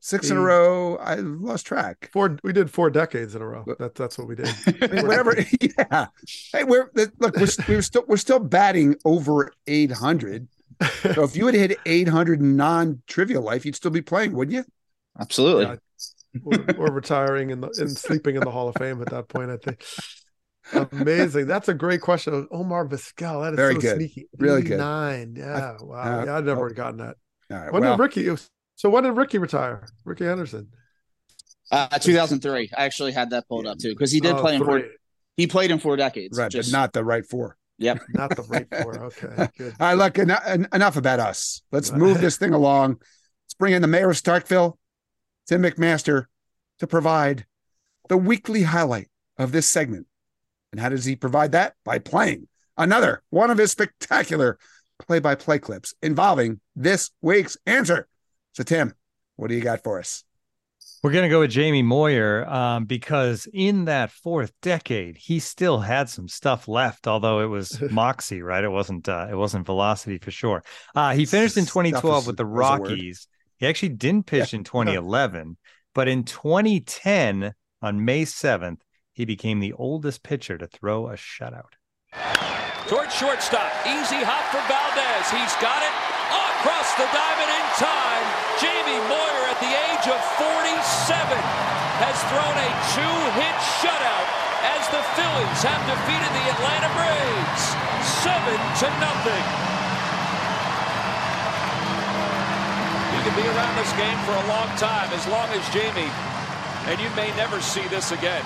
six 0.00 0.30
in 0.30 0.36
a 0.36 0.40
row. 0.40 0.96
I 0.96 1.16
lost 1.16 1.66
track. 1.66 2.10
Four. 2.12 2.38
We 2.42 2.52
did 2.52 2.70
four 2.70 2.90
decades 2.90 3.34
in 3.34 3.42
a 3.42 3.46
row. 3.46 3.64
That, 3.78 3.94
that's 3.94 4.18
what 4.18 4.28
we 4.28 4.34
did. 4.34 4.48
I 4.82 4.86
mean, 4.88 5.06
whatever. 5.06 5.36
yeah. 5.60 6.06
Hey, 6.52 6.64
we're 6.64 6.90
look. 6.94 7.36
We're, 7.36 7.48
we 7.68 7.76
were 7.76 7.82
still 7.82 8.04
we're 8.06 8.16
still 8.16 8.38
batting 8.38 8.96
over 9.04 9.52
eight 9.66 9.92
hundred. 9.92 10.48
So 11.02 11.22
if 11.22 11.36
you 11.36 11.46
had 11.46 11.54
hit 11.54 11.78
eight 11.86 12.08
hundred 12.08 12.40
non 12.42 13.02
trivial 13.06 13.42
life, 13.42 13.64
you'd 13.64 13.76
still 13.76 13.90
be 13.90 14.02
playing, 14.02 14.32
wouldn't 14.32 14.54
you? 14.54 14.64
Absolutely. 15.18 15.64
Yeah. 15.64 15.76
or, 16.44 16.86
or 16.88 16.92
retiring 16.92 17.52
and 17.52 17.64
and 17.64 17.90
sleeping 17.90 18.36
in 18.36 18.42
the 18.42 18.50
Hall 18.50 18.68
of 18.68 18.74
Fame 18.76 19.00
at 19.00 19.10
that 19.10 19.28
point. 19.28 19.50
I 19.50 19.56
think. 19.56 19.84
Amazing. 20.92 21.46
That's 21.46 21.68
a 21.68 21.74
great 21.74 22.00
question. 22.00 22.48
Omar 22.50 22.86
Vizquel. 22.88 23.42
That 23.42 23.52
is 23.52 23.56
Very 23.56 23.74
so 23.74 23.80
good. 23.80 23.96
sneaky. 23.96 24.28
Really 24.38 24.62
good. 24.62 24.78
Nine. 24.78 25.34
Yeah. 25.36 25.76
Wow. 25.80 26.20
uh, 26.20 26.24
yeah, 26.24 26.38
I'd 26.38 26.44
never 26.44 26.70
oh. 26.70 26.72
gotten 26.72 26.98
that. 26.98 27.16
All 27.50 27.58
right. 27.58 27.72
When 27.72 27.82
well, 27.82 27.96
did 27.96 28.02
Ricky? 28.02 28.30
So 28.76 28.88
when 28.90 29.04
did 29.04 29.12
Ricky 29.12 29.38
retire? 29.38 29.86
Ricky 30.04 30.26
Anderson. 30.26 30.68
Uh, 31.70 31.98
2003. 31.98 32.70
I 32.76 32.84
actually 32.84 33.12
had 33.12 33.30
that 33.30 33.48
pulled 33.48 33.66
up 33.66 33.78
too 33.78 33.90
because 33.90 34.12
he 34.12 34.20
did 34.20 34.32
Oh, 34.34 34.40
play 34.40 34.56
in 34.56 34.64
four. 34.64 34.82
He 35.36 35.46
played 35.46 35.70
in 35.70 35.78
four 35.78 35.96
decades. 35.96 36.36
right, 36.38 36.50
just- 36.50 36.70
but 36.70 36.78
not 36.78 36.92
the 36.92 37.04
right 37.04 37.24
four. 37.26 37.56
Yep. 37.78 38.02
Not 38.10 38.36
the 38.36 38.42
right 38.42 38.68
four. 38.82 39.00
Okay. 39.06 39.48
Good. 39.58 39.74
All 39.80 39.88
right, 39.88 39.94
look, 39.94 40.16
en- 40.16 40.30
en- 40.30 40.68
enough 40.72 40.96
about 40.96 41.18
us. 41.18 41.60
Let's 41.72 41.90
move 41.90 42.20
this 42.20 42.36
thing 42.38 42.54
along. 42.54 42.90
Let's 43.44 43.54
bring 43.58 43.72
in 43.74 43.82
the 43.82 43.88
mayor 43.88 44.10
of 44.10 44.16
Starkville, 44.16 44.74
Tim 45.48 45.62
McMaster, 45.64 46.26
to 46.78 46.86
provide 46.86 47.46
the 48.08 48.16
weekly 48.16 48.62
highlight 48.62 49.08
of 49.38 49.50
this 49.50 49.66
segment. 49.66 50.06
And 50.70 50.80
how 50.80 50.88
does 50.90 51.04
he 51.04 51.16
provide 51.16 51.50
that? 51.50 51.74
By 51.84 51.98
playing 51.98 52.46
another 52.78 53.24
one 53.30 53.50
of 53.50 53.58
his 53.58 53.72
spectacular 53.72 54.56
play 55.04 55.18
by 55.18 55.34
play 55.34 55.58
clips 55.58 55.94
involving 56.00 56.60
this 56.76 57.10
week's 57.22 57.56
answer. 57.66 58.06
So, 58.54 58.62
Tim, 58.62 58.94
what 59.36 59.48
do 59.48 59.54
you 59.54 59.60
got 59.60 59.82
for 59.82 59.98
us? 59.98 60.22
We're 61.02 61.10
going 61.12 61.24
to 61.24 61.28
go 61.28 61.40
with 61.40 61.50
Jamie 61.50 61.82
Moyer 61.82 62.48
um, 62.48 62.86
because 62.86 63.46
in 63.52 63.84
that 63.86 64.10
fourth 64.10 64.52
decade, 64.62 65.16
he 65.18 65.38
still 65.38 65.80
had 65.80 66.08
some 66.08 66.28
stuff 66.28 66.66
left, 66.66 67.06
although 67.06 67.40
it 67.40 67.46
was 67.46 67.82
moxie, 67.90 68.40
right? 68.42 68.64
It 68.64 68.70
wasn't 68.70 69.08
uh, 69.08 69.26
it 69.30 69.34
wasn't 69.34 69.66
velocity 69.66 70.18
for 70.18 70.30
sure. 70.30 70.62
Uh, 70.94 71.12
he 71.12 71.26
finished 71.26 71.58
in 71.58 71.66
2012 71.66 72.22
is- 72.22 72.26
with 72.28 72.36
the 72.36 72.44
is 72.44 72.46
a 72.46 72.50
word. 72.50 72.58
Rockies. 72.58 73.28
He 73.58 73.66
actually 73.66 73.90
didn't 73.90 74.26
pitch 74.26 74.54
in 74.54 74.64
2011, 74.64 75.56
but 75.94 76.08
in 76.08 76.24
2010, 76.24 77.54
on 77.82 78.04
May 78.04 78.22
7th, 78.22 78.80
he 79.12 79.24
became 79.24 79.60
the 79.60 79.72
oldest 79.74 80.22
pitcher 80.22 80.56
to 80.58 80.66
throw 80.66 81.08
a 81.08 81.14
shutout. 81.14 81.74
Towards 82.88 83.14
shortstop. 83.14 83.72
Easy 83.86 84.22
hop 84.24 84.44
for 84.52 84.62
Valdez. 84.68 85.30
He's 85.30 85.54
got 85.60 85.82
it. 85.82 86.23
Across 86.30 86.88
the 86.96 87.08
diamond 87.10 87.50
in 87.50 87.66
time. 87.76 88.26
Jamie 88.62 89.02
Moyer 89.10 89.44
at 89.50 89.58
the 89.60 89.72
age 89.72 90.06
of 90.08 90.20
47 90.38 90.80
has 92.00 92.16
thrown 92.32 92.56
a 92.56 92.70
two-hit 92.96 93.58
shutout 93.82 94.28
as 94.64 94.82
the 94.88 95.02
Phillies 95.18 95.60
have 95.60 95.82
defeated 95.84 96.30
the 96.32 96.44
Atlanta 96.56 96.90
Braves 96.96 97.64
7 98.24 98.32
to 98.80 98.86
nothing. 99.02 99.44
You 103.12 103.20
can 103.26 103.34
be 103.36 103.46
around 103.52 103.74
this 103.76 103.92
game 104.00 104.18
for 104.24 104.32
a 104.32 104.46
long 104.48 104.68
time 104.80 105.12
as 105.12 105.26
long 105.28 105.48
as 105.52 105.62
Jamie 105.72 106.12
and 106.86 107.00
you 107.00 107.08
may 107.16 107.28
never 107.36 107.60
see 107.60 107.86
this 107.88 108.12
again. 108.12 108.44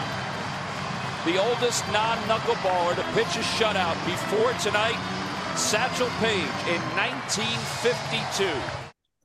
The 1.26 1.38
oldest 1.38 1.84
non-knuckleballer 1.92 2.94
to 2.94 3.02
pitch 3.14 3.34
a 3.34 3.42
shutout 3.58 3.98
before 4.06 4.52
tonight, 4.62 4.98
Satchel 5.58 6.08
Paige 6.20 6.38
in 6.68 6.80
1952. 6.96 8.48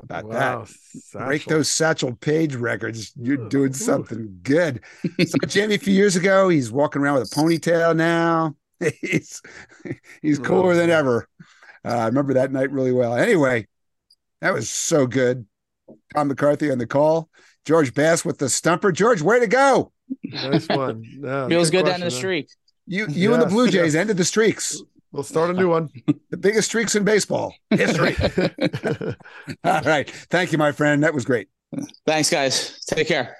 About 0.01 0.25
Wow, 0.25 0.65
that. 1.13 1.25
Break 1.27 1.45
those 1.45 1.69
Satchel 1.69 2.15
Paige 2.15 2.55
records. 2.55 3.13
You're 3.15 3.47
doing 3.49 3.73
something 3.73 4.39
good. 4.43 4.81
So 5.25 5.37
Jamie, 5.47 5.75
a 5.75 5.79
few 5.79 5.93
years 5.93 6.15
ago, 6.15 6.49
he's 6.49 6.71
walking 6.71 7.01
around 7.01 7.19
with 7.19 7.31
a 7.31 7.35
ponytail 7.35 7.95
now. 7.95 8.55
He's 9.01 9.41
he's 10.21 10.39
cooler 10.39 10.75
than 10.75 10.89
ever. 10.89 11.29
Uh, 11.85 11.89
I 11.89 12.05
remember 12.07 12.33
that 12.33 12.51
night 12.51 12.71
really 12.71 12.91
well. 12.91 13.15
Anyway, 13.15 13.67
that 14.41 14.53
was 14.53 14.69
so 14.69 15.07
good. 15.07 15.45
Tom 16.13 16.27
McCarthy 16.27 16.69
on 16.71 16.79
the 16.79 16.87
call. 16.87 17.29
George 17.65 17.93
Bass 17.93 18.25
with 18.25 18.39
the 18.39 18.49
stumper. 18.49 18.91
George, 18.91 19.21
way 19.21 19.39
to 19.39 19.47
go. 19.47 19.93
Nice 20.23 20.67
one. 20.67 21.03
Yeah, 21.23 21.47
Feels 21.47 21.69
good 21.69 21.83
question, 21.83 22.01
down 22.01 22.09
the 22.09 22.11
man. 22.13 22.19
street. 22.19 22.51
You 22.87 23.05
you 23.07 23.33
and 23.33 23.41
the 23.41 23.45
Blue 23.47 23.67
Jays 23.69 23.93
yes. 23.93 23.95
ended 23.95 24.17
the 24.17 24.25
streaks. 24.25 24.81
We'll 25.13 25.21
start 25.21 25.51
a 25.51 25.53
new 25.53 25.69
one. 25.69 25.89
The 26.31 26.37
biggest 26.39 26.69
streaks 26.69 26.95
in 26.95 27.03
baseball 27.03 27.53
history. 27.69 28.15
All 29.63 29.81
right. 29.81 30.09
Thank 30.09 30.51
you, 30.51 30.57
my 30.57 30.71
friend. 30.71 31.03
That 31.03 31.13
was 31.13 31.23
great. 31.23 31.49
Thanks, 32.07 32.31
guys. 32.31 32.83
Take 32.87 33.09
care. 33.09 33.37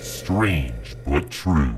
Strange 0.00 0.96
but 1.06 1.30
true. 1.30 1.74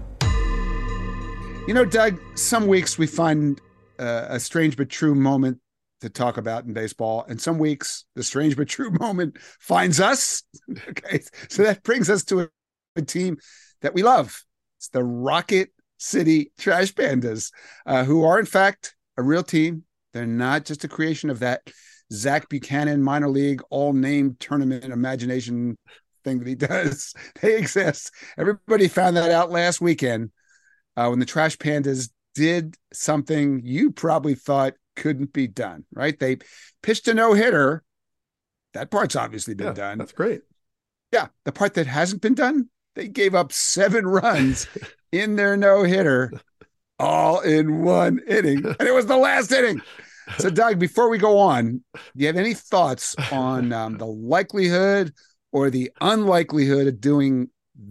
You 1.68 1.74
know, 1.74 1.84
Doug, 1.84 2.18
some 2.34 2.66
weeks 2.66 2.98
we 2.98 3.06
find 3.06 3.60
uh, 4.00 4.26
a 4.28 4.40
strange 4.40 4.76
but 4.76 4.90
true 4.90 5.14
moment 5.14 5.60
to 6.00 6.10
talk 6.10 6.38
about 6.38 6.64
in 6.64 6.72
baseball, 6.72 7.24
and 7.28 7.40
some 7.40 7.56
weeks 7.56 8.04
the 8.16 8.24
strange 8.24 8.56
but 8.56 8.66
true 8.66 8.90
moment 9.00 9.38
finds 9.60 10.00
us. 10.00 10.42
okay. 10.88 11.20
So 11.48 11.62
that 11.62 11.84
brings 11.84 12.10
us 12.10 12.24
to 12.24 12.40
a, 12.40 12.48
a 12.96 13.02
team 13.02 13.38
that 13.80 13.94
we 13.94 14.02
love. 14.02 14.42
It's 14.78 14.88
the 14.88 15.04
Rocket 15.04 15.70
City 16.02 16.52
Trash 16.58 16.92
Pandas, 16.94 17.52
uh, 17.86 18.04
who 18.04 18.24
are, 18.24 18.38
in 18.38 18.46
fact, 18.46 18.94
a 19.16 19.22
real 19.22 19.42
team. 19.42 19.84
They're 20.12 20.26
not 20.26 20.64
just 20.64 20.84
a 20.84 20.88
creation 20.88 21.30
of 21.30 21.38
that 21.40 21.62
Zach 22.12 22.48
Buchanan 22.48 23.02
minor 23.02 23.28
league 23.28 23.62
all 23.70 23.92
name 23.92 24.36
tournament 24.38 24.84
imagination 24.84 25.78
thing 26.24 26.38
that 26.40 26.48
he 26.48 26.54
does. 26.56 27.14
They 27.40 27.56
exist. 27.56 28.10
Everybody 28.36 28.88
found 28.88 29.16
that 29.16 29.30
out 29.30 29.50
last 29.50 29.80
weekend 29.80 30.30
uh, 30.96 31.08
when 31.08 31.18
the 31.18 31.26
Trash 31.26 31.56
Pandas 31.56 32.10
did 32.34 32.76
something 32.92 33.62
you 33.64 33.92
probably 33.92 34.34
thought 34.34 34.74
couldn't 34.96 35.32
be 35.32 35.46
done, 35.46 35.84
right? 35.94 36.18
They 36.18 36.38
pitched 36.82 37.08
a 37.08 37.14
no 37.14 37.32
hitter. 37.32 37.82
That 38.74 38.90
part's 38.90 39.16
obviously 39.16 39.54
been 39.54 39.68
Yeah, 39.68 39.72
done. 39.74 39.98
That's 39.98 40.12
great. 40.12 40.42
Yeah. 41.12 41.28
The 41.44 41.52
part 41.52 41.74
that 41.74 41.86
hasn't 41.86 42.22
been 42.22 42.34
done, 42.34 42.68
they 42.94 43.08
gave 43.08 43.34
up 43.34 43.52
seven 43.52 44.06
runs 44.06 44.66
in 45.12 45.36
their 45.36 45.56
no 45.56 45.82
hitter 45.82 46.32
all 46.98 47.40
in 47.40 47.82
one 47.82 48.20
inning. 48.26 48.64
And 48.64 48.88
it 48.88 48.94
was 48.94 49.06
the 49.06 49.16
last 49.16 49.52
inning. 49.52 49.82
So, 50.38 50.50
Doug, 50.50 50.78
before 50.78 51.08
we 51.08 51.18
go 51.18 51.38
on, 51.38 51.82
do 51.94 52.00
you 52.14 52.26
have 52.28 52.36
any 52.36 52.54
thoughts 52.54 53.16
on 53.32 53.72
um, 53.72 53.98
the 53.98 54.06
likelihood 54.06 55.12
or 55.50 55.68
the 55.68 55.90
unlikelihood 56.00 56.86
of 56.86 57.00
doing 57.00 57.48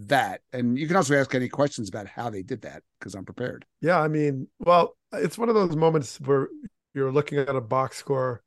that? 0.07 0.41
And 0.53 0.79
you 0.79 0.87
can 0.87 0.95
also 0.95 1.15
ask 1.15 1.35
any 1.35 1.49
questions 1.49 1.89
about 1.89 2.07
how 2.07 2.29
they 2.29 2.41
did 2.41 2.61
that 2.61 2.83
because 2.99 3.15
I'm 3.15 3.25
prepared. 3.25 3.65
Yeah, 3.81 3.99
I 3.99 4.07
mean, 4.07 4.47
well, 4.59 4.95
it's 5.11 5.37
one 5.37 5.49
of 5.49 5.55
those 5.55 5.75
moments 5.75 6.19
where 6.21 6.47
you're 6.93 7.11
looking 7.11 7.37
at 7.39 7.49
a 7.49 7.61
box 7.61 7.97
score 7.97 8.41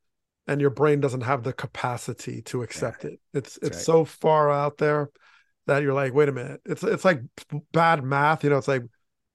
and 0.47 0.59
your 0.59 0.71
brain 0.71 0.99
doesn't 0.99 1.21
have 1.21 1.43
the 1.43 1.53
capacity 1.53 2.41
to 2.43 2.63
accept 2.63 3.05
it. 3.05 3.19
It's 3.33 3.57
it's 3.57 3.77
right. 3.77 3.85
so 3.85 4.05
far 4.05 4.51
out 4.51 4.77
there 4.77 5.11
that 5.67 5.83
you're 5.83 5.93
like, 5.93 6.13
wait 6.13 6.29
a 6.29 6.31
minute. 6.31 6.61
It's 6.65 6.83
it's 6.83 7.05
like 7.05 7.21
bad 7.71 8.03
math, 8.03 8.43
you 8.43 8.49
know, 8.49 8.57
it's 8.57 8.67
like 8.67 8.83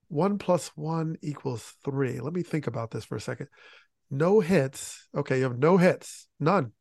one 0.09 0.39
plus 0.39 0.69
one 0.75 1.17
equals 1.23 1.75
three. 1.85 2.21
Let 2.21 2.33
me 2.33 2.43
think 2.43 2.67
about 2.67 2.91
this 2.91 3.05
for 3.05 3.17
a 3.17 3.21
second. 3.21 3.49
No 4.11 4.41
hits. 4.41 5.09
Okay, 5.15 5.39
you 5.39 5.45
have 5.45 5.59
no 5.59 5.77
hits, 5.77 6.27
none. 6.39 6.73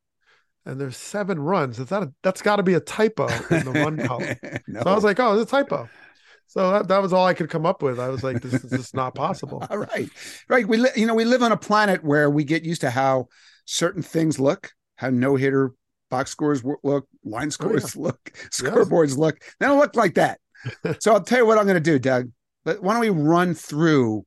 And 0.65 0.79
there's 0.79 0.97
seven 0.97 1.39
runs. 1.39 1.79
Is 1.79 1.89
that 1.89 2.03
a, 2.03 2.13
that's 2.21 2.41
got 2.41 2.57
to 2.57 2.63
be 2.63 2.73
a 2.73 2.79
typo 2.79 3.27
in 3.27 3.65
the 3.65 3.71
run 3.71 3.97
column. 3.97 4.35
no. 4.67 4.81
So 4.81 4.89
I 4.89 4.95
was 4.95 5.03
like, 5.03 5.19
oh, 5.19 5.39
it's 5.39 5.51
a 5.51 5.55
typo. 5.55 5.87
So 6.47 6.71
that, 6.71 6.87
that 6.87 7.01
was 7.01 7.13
all 7.13 7.27
I 7.27 7.35
could 7.35 7.49
come 7.49 7.67
up 7.67 7.83
with. 7.83 7.99
I 7.99 8.09
was 8.09 8.23
like, 8.23 8.41
this 8.41 8.63
is 8.63 8.71
just 8.71 8.95
not 8.95 9.13
possible. 9.13 9.63
All 9.69 9.77
right, 9.77 10.09
right. 10.47 10.67
We 10.67 10.77
li- 10.77 10.89
you 10.95 11.05
know 11.05 11.13
we 11.13 11.23
live 11.23 11.43
on 11.43 11.51
a 11.51 11.57
planet 11.57 12.03
where 12.03 12.27
we 12.27 12.43
get 12.43 12.63
used 12.63 12.81
to 12.81 12.89
how 12.89 13.27
certain 13.65 14.01
things 14.01 14.39
look, 14.39 14.71
how 14.95 15.11
no 15.11 15.35
hitter 15.35 15.73
box 16.09 16.31
scores 16.31 16.63
look, 16.83 17.07
line 17.23 17.51
scores 17.51 17.95
look, 17.95 18.31
scoreboards 18.51 19.17
look. 19.17 19.39
They 19.59 19.65
don't 19.67 19.79
look 19.79 19.95
like 19.95 20.15
that. 20.15 20.39
so 20.99 21.13
I'll 21.13 21.23
tell 21.23 21.39
you 21.39 21.45
what 21.45 21.57
I'm 21.57 21.65
going 21.65 21.75
to 21.75 21.79
do, 21.79 21.99
Doug. 21.99 22.31
Let- 22.65 22.81
Why 22.83 22.93
don't 22.93 23.01
we 23.01 23.09
run 23.09 23.53
through 23.53 24.25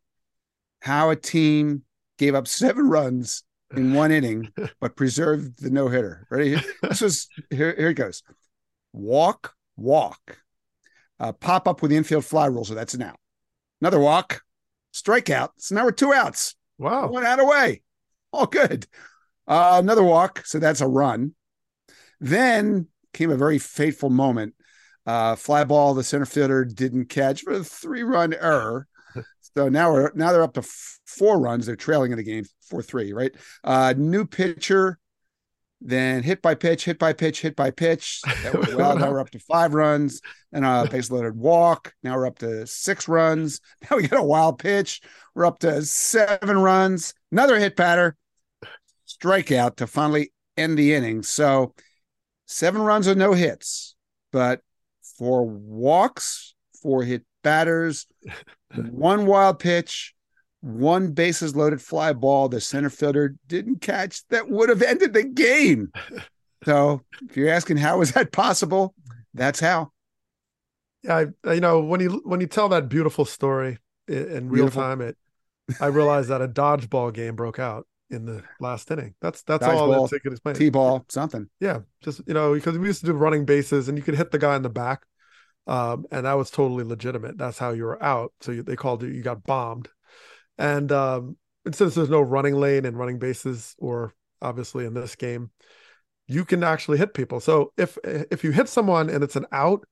how 0.81 1.11
a 1.11 1.17
team 1.17 1.83
gave 2.19 2.35
up 2.35 2.49
seven 2.49 2.89
runs 2.89 3.45
in 3.75 3.95
one 3.95 4.13
inning 4.13 4.51
but 4.81 4.97
preserved 4.97 5.63
the 5.63 5.71
no 5.71 5.89
hitter? 5.89 6.27
Ready? 6.31 6.57
This 6.83 7.01
was 7.01 7.29
here. 7.51 7.75
Here 7.77 7.91
it 7.91 7.95
goes. 7.95 8.23
Walk, 8.93 9.55
walk. 9.77 10.39
Uh, 11.21 11.33
pop 11.33 11.69
up 11.69 11.83
with 11.83 11.91
the 11.91 11.97
infield 11.97 12.25
fly 12.25 12.47
rule, 12.47 12.65
so 12.65 12.75
that's 12.75 12.95
an 12.95 13.03
out. 13.03 13.19
Another 13.81 14.01
walk, 14.01 14.43
strikeout. 14.93 15.51
So 15.59 15.75
now 15.75 15.85
we're 15.85 15.93
two 15.93 16.13
outs. 16.13 16.57
Wow. 16.79 17.09
One 17.09 17.25
out 17.25 17.39
away. 17.41 17.83
All 18.33 18.47
good. 18.47 18.87
Uh, 19.47 19.79
another 19.83 20.03
walk. 20.03 20.45
So 20.45 20.59
that's 20.59 20.81
a 20.81 20.87
run. 20.89 21.35
Then 22.23 22.87
came 23.13 23.31
a 23.31 23.37
very 23.37 23.59
fateful 23.59 24.09
moment. 24.09 24.55
Uh, 25.05 25.35
fly 25.35 25.65
ball, 25.65 25.93
the 25.93 26.05
center 26.05 26.25
fielder 26.25 26.65
didn't 26.65 27.07
catch 27.07 27.43
for 27.43 27.53
a 27.55 27.65
three 27.65 28.05
run 28.05 28.33
error. 28.33 28.87
So 29.55 29.69
now 29.69 29.93
we're 29.93 30.13
now 30.15 30.33
they're 30.33 30.45
up 30.45 30.55
to 30.55 30.61
f- 30.61 31.01
four 31.05 31.39
runs. 31.39 31.67
They're 31.67 31.77
trailing 31.77 32.13
in 32.13 32.17
the 32.17 32.25
game 32.25 32.45
four 32.71 32.81
three, 32.81 33.13
right? 33.13 33.33
Uh, 33.63 33.93
new 33.97 34.25
pitcher, 34.25 34.99
then 35.81 36.23
hit 36.23 36.41
by 36.41 36.55
pitch, 36.55 36.85
hit 36.85 36.99
by 36.99 37.13
pitch, 37.13 37.43
hit 37.43 37.57
by 37.57 37.71
pitch. 37.71 38.23
That 38.45 38.55
went 38.55 38.75
well. 38.77 38.97
now 38.97 39.11
we're 39.11 39.21
up 39.21 39.31
to 39.31 39.41
five 39.41 39.75
runs 39.75 40.21
and 40.53 40.65
a 40.65 40.87
base 40.89 41.11
loaded 41.11 41.37
walk. 41.37 41.93
Now 42.03 42.17
we're 42.17 42.27
up 42.27 42.39
to 42.39 42.67
six 42.67 43.09
runs. 43.09 43.61
Now 43.91 43.97
we 43.97 44.07
get 44.07 44.19
a 44.19 44.23
wild 44.23 44.59
pitch. 44.61 45.03
We're 45.35 45.45
up 45.45 45.59
to 45.59 45.83
seven 45.83 46.57
runs. 46.57 47.13
Another 47.33 47.59
hit 47.59 47.77
batter, 47.77 48.17
strikeout 49.07 49.77
to 49.77 49.87
finally 49.87 50.33
end 50.57 50.79
the 50.79 50.95
inning. 50.95 51.25
So 51.25 51.75
seven 52.53 52.83
runs 52.83 53.07
with 53.07 53.19
no 53.19 53.33
hits, 53.33 53.95
but 54.31 54.61
four 55.19 55.45
walks, 55.45 56.55
four 56.83 57.03
hit 57.03 57.25
batters, 57.43 58.07
one 58.75 59.27
wild 59.27 59.59
pitch, 59.59 60.15
one 60.61 61.13
bases 61.13 61.57
loaded 61.57 61.83
fly 61.83 62.13
ball 62.13 62.49
the 62.49 62.61
center 62.61 62.91
fielder 62.91 63.35
didn't 63.49 63.81
catch 63.81 64.27
that 64.29 64.49
would 64.49 64.69
have 64.69 64.83
ended 64.83 65.13
the 65.13 65.25
game. 65.25 65.93
So 66.65 67.01
if 67.29 67.37
you're 67.37 67.49
asking 67.49 67.79
how 67.79 68.03
is 68.03 68.13
that 68.13 68.31
possible, 68.31 68.95
that's 69.35 69.59
how. 69.59 69.91
Yeah, 71.03 71.25
I, 71.45 71.55
you 71.55 71.61
know 71.61 71.81
when 71.81 71.99
you 71.99 72.21
when 72.25 72.41
you 72.41 72.47
tell 72.47 72.69
that 72.69 72.89
beautiful 72.89 73.25
story 73.25 73.79
in, 74.07 74.31
in 74.31 74.49
real 74.49 74.67
Beautiful. 74.67 74.83
time, 74.83 75.01
it 75.01 75.17
I 75.81 75.87
realized 75.87 76.29
that 76.29 76.41
a 76.41 76.47
dodgeball 76.47 77.13
game 77.13 77.35
broke 77.35 77.59
out 77.59 77.89
in 78.13 78.27
the 78.27 78.43
last 78.61 78.91
inning. 78.91 79.15
That's 79.21 79.43
that's 79.43 79.65
all 79.65 79.89
Dodgeball, 79.89 80.11
that 80.11 80.33
explain. 80.33 80.55
T-ball, 80.55 81.05
something. 81.09 81.49
Yeah, 81.61 81.81
just 82.03 82.21
you 82.27 82.35
know 82.35 82.55
because 82.55 82.79
we 82.79 82.87
used 82.87 83.01
to 83.01 83.07
do 83.07 83.13
running 83.13 83.45
bases 83.45 83.89
and 83.89 83.97
you 83.97 84.05
could 84.05 84.15
hit 84.15 84.31
the 84.31 84.39
guy 84.39 84.55
in 84.55 84.63
the 84.63 84.69
back, 84.69 85.03
um, 85.67 86.05
and 86.11 86.27
that 86.27 86.35
was 86.35 86.51
totally 86.51 86.85
legitimate. 86.85 87.39
That's 87.39 87.59
how 87.59 87.71
you 87.71 87.85
were 87.85 88.03
out. 88.03 88.33
So 88.41 88.53
you, 88.53 88.63
they 88.63 88.77
called 88.77 89.03
you. 89.03 89.09
you 89.09 89.23
got 89.23 89.45
bombed, 89.45 89.89
and 90.59 90.93
um, 90.93 91.37
and 91.65 91.75
since 91.75 91.95
there's 91.95 92.11
no 92.11 92.21
running 92.21 92.55
lane 92.55 92.85
and 92.85 92.99
running 92.99 93.19
bases, 93.19 93.75
or 93.79 94.15
obviously 94.41 94.85
in 94.85 94.95
this 94.95 95.17
game, 95.17 95.51
you 96.29 96.45
can 96.45 96.63
actually 96.63 96.99
hit 96.99 97.15
people. 97.15 97.41
So 97.41 97.73
if 97.77 97.97
if 98.05 98.45
you 98.45 98.53
hit 98.53 98.69
someone 98.69 99.09
and 99.09 99.25
it's 99.25 99.37
an 99.37 99.47
out, 99.51 99.85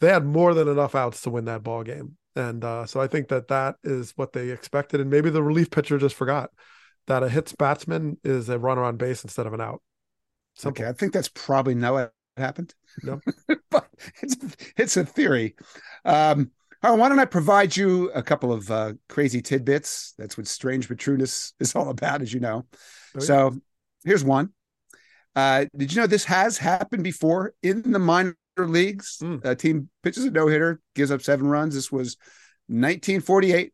they 0.00 0.08
had 0.08 0.24
more 0.24 0.54
than 0.54 0.68
enough 0.68 0.94
outs 0.94 1.22
to 1.22 1.30
win 1.30 1.46
that 1.46 1.64
ball 1.64 1.82
game. 1.82 2.16
And 2.36 2.64
uh, 2.64 2.84
so 2.86 3.00
I 3.00 3.06
think 3.06 3.28
that 3.28 3.48
that 3.48 3.76
is 3.84 4.12
what 4.16 4.32
they 4.32 4.50
expected. 4.50 5.00
And 5.00 5.08
maybe 5.08 5.30
the 5.30 5.42
relief 5.42 5.70
pitcher 5.70 5.98
just 5.98 6.16
forgot 6.16 6.50
that 7.06 7.22
a 7.22 7.28
hits 7.28 7.52
batsman 7.52 8.18
is 8.24 8.48
a 8.48 8.58
runner 8.58 8.84
on 8.84 8.96
base 8.96 9.24
instead 9.24 9.46
of 9.46 9.52
an 9.52 9.60
out. 9.60 9.82
Simple. 10.54 10.82
Okay, 10.82 10.88
I 10.88 10.92
think 10.92 11.12
that's 11.12 11.28
probably 11.28 11.74
not 11.74 11.92
what 11.92 12.12
happened. 12.36 12.74
No, 13.02 13.20
but 13.70 13.88
it's 14.22 14.36
it's 14.76 14.96
a 14.96 15.04
theory. 15.04 15.56
Um, 16.04 16.50
right, 16.82 16.92
why 16.92 17.08
don't 17.08 17.18
I 17.18 17.24
provide 17.24 17.76
you 17.76 18.10
a 18.10 18.22
couple 18.22 18.52
of 18.52 18.70
uh, 18.70 18.92
crazy 19.08 19.42
tidbits? 19.42 20.14
That's 20.18 20.36
what 20.36 20.46
strange 20.46 20.88
but 20.88 20.98
trueness 20.98 21.54
is 21.60 21.74
all 21.74 21.90
about, 21.90 22.22
as 22.22 22.32
you 22.32 22.40
know. 22.40 22.66
Oh, 22.72 22.78
yeah. 23.14 23.20
So 23.20 23.56
here's 24.04 24.24
one. 24.24 24.50
Uh, 25.36 25.66
did 25.76 25.92
you 25.92 26.00
know 26.00 26.06
this 26.06 26.24
has 26.24 26.58
happened 26.58 27.02
before 27.02 27.54
in 27.62 27.90
the 27.90 27.98
minor 27.98 28.36
leagues? 28.56 29.18
Mm. 29.20 29.44
A 29.44 29.56
team 29.56 29.88
pitches 30.02 30.24
a 30.24 30.30
no 30.30 30.46
hitter, 30.46 30.80
gives 30.94 31.10
up 31.10 31.22
seven 31.22 31.46
runs. 31.46 31.74
This 31.74 31.90
was 31.90 32.16
1948 32.68 33.72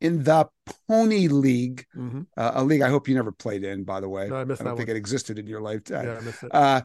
in 0.00 0.22
the 0.22 0.46
Pony 0.88 1.28
League, 1.28 1.86
mm-hmm. 1.96 2.22
uh, 2.36 2.52
a 2.54 2.64
league 2.64 2.82
I 2.82 2.88
hope 2.88 3.08
you 3.08 3.14
never 3.14 3.32
played 3.32 3.64
in. 3.64 3.84
By 3.84 4.00
the 4.00 4.08
way, 4.08 4.28
no, 4.28 4.36
I, 4.36 4.44
missed 4.44 4.60
I 4.60 4.64
don't 4.64 4.76
think 4.76 4.88
one. 4.88 4.96
it 4.96 4.98
existed 4.98 5.38
in 5.38 5.46
your 5.46 5.60
lifetime. 5.60 6.06
Yeah, 6.06 6.16
I 6.16 6.20
missed 6.20 6.42
it. 6.42 6.54
Uh, 6.54 6.80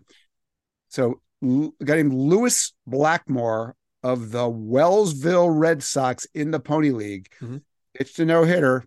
so, 0.90 1.22
a 1.44 1.86
guy 1.86 1.96
named 1.96 2.14
Lewis 2.14 2.74
Blackmore 2.86 3.76
of 4.04 4.32
the 4.32 4.50
Wellsville 4.50 5.50
Red 5.50 5.84
Sox 5.84 6.26
in 6.34 6.52
the 6.52 6.60
Pony 6.60 6.92
League 6.92 7.30
mm-hmm. 7.42 7.58
pitched 7.94 8.20
a 8.20 8.26
no 8.26 8.44
hitter. 8.44 8.86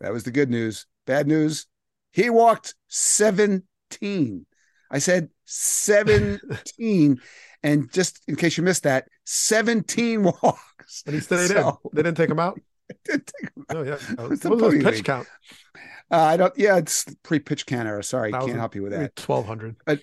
That 0.00 0.12
was 0.12 0.24
the 0.24 0.30
good 0.30 0.50
news. 0.50 0.86
Bad 1.06 1.26
news, 1.26 1.66
he 2.12 2.30
walked 2.30 2.74
17. 2.88 4.46
I 4.90 4.98
said 4.98 5.28
17. 5.44 7.20
and 7.62 7.92
just 7.92 8.20
in 8.28 8.36
case 8.36 8.56
you 8.56 8.64
missed 8.64 8.82
that, 8.84 9.08
17 9.24 10.22
walks. 10.42 11.02
And 11.06 11.14
he 11.14 11.20
stayed 11.20 11.48
so, 11.48 11.80
in. 11.84 11.90
They 11.94 12.02
didn't 12.02 12.16
take 12.16 12.30
him 12.30 12.40
out? 12.40 12.60
Didn't 13.04 13.32
take 13.40 13.50
him 13.54 13.64
out. 13.70 13.76
Oh, 13.76 13.82
yeah. 13.82 13.98
What 14.16 14.60
was 14.60 14.74
pitch 14.74 14.84
league. 14.84 15.04
count? 15.04 15.26
Uh, 16.10 16.16
I 16.16 16.36
don't, 16.36 16.56
yeah, 16.56 16.76
it's 16.76 17.04
pre 17.22 17.38
pitch 17.38 17.66
count 17.66 17.88
era. 17.88 18.02
Sorry, 18.02 18.32
I 18.32 18.40
can't 18.40 18.56
help 18.56 18.74
you 18.74 18.82
with 18.82 18.92
that. 18.92 19.18
1200. 19.18 19.76
But 19.84 20.00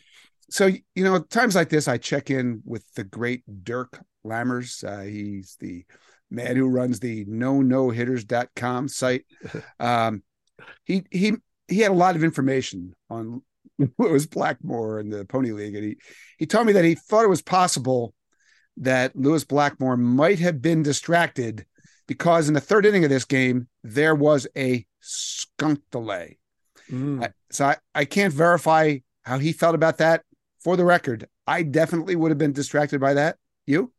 so, 0.50 0.68
you 0.68 1.04
know, 1.04 1.20
times 1.20 1.56
like 1.56 1.70
this, 1.70 1.88
I 1.88 1.98
check 1.98 2.30
in 2.30 2.62
with 2.66 2.84
the 2.94 3.04
great 3.04 3.44
Dirk 3.64 4.00
Lammers. 4.26 4.84
Uh, 4.84 5.04
he's 5.04 5.58
the 5.60 5.86
man 6.30 6.56
who 6.56 6.68
runs 6.68 7.00
the 7.00 7.26
no 7.28 7.62
no 7.62 7.90
hitters.com 7.90 8.88
site. 8.88 9.26
Um, 9.80 10.24
he, 10.86 11.04
he, 11.12 11.34
he 11.68 11.80
had 11.80 11.92
a 11.92 11.96
lot 11.96 12.16
of 12.16 12.24
information 12.24 12.94
on 13.10 13.42
Lewis 13.98 14.26
Blackmore 14.26 15.00
in 15.00 15.10
the 15.10 15.26
Pony 15.26 15.52
League, 15.52 15.76
and 15.76 15.84
he 15.84 15.98
he 16.38 16.46
told 16.46 16.66
me 16.68 16.74
that 16.74 16.86
he 16.86 16.96
thought 16.96 17.26
it 17.26 17.30
was 17.30 17.42
possible 17.42 18.14
that 18.78 19.16
Lewis 19.16 19.44
Blackmore 19.44 19.98
might 19.98 20.40
have 20.40 20.62
been 20.62 20.84
distracted 20.84 21.66
because 22.08 22.48
in 22.48 22.54
the 22.54 22.62
third 22.62 22.86
inning 22.86 23.04
of 23.04 23.10
this 23.10 23.26
game 23.26 23.68
there 23.84 24.16
was 24.16 24.48
a 24.56 24.86
skunk 25.00 25.82
delay. 25.92 26.38
Mm. 26.92 27.24
I, 27.24 27.30
so 27.52 27.66
I, 27.66 27.78
I 27.94 28.06
can't 28.06 28.34
verify 28.34 28.98
how 29.24 29.40
he 29.40 29.52
felt 29.52 29.76
about 29.76 29.98
that. 29.98 30.24
For 30.60 30.76
the 30.76 30.86
record, 30.86 31.28
I 31.46 31.62
definitely 31.62 32.16
would 32.16 32.32
have 32.32 32.40
been 32.40 32.54
distracted 32.54 33.00
by 33.00 33.14
that. 33.14 33.38
You? 33.68 33.94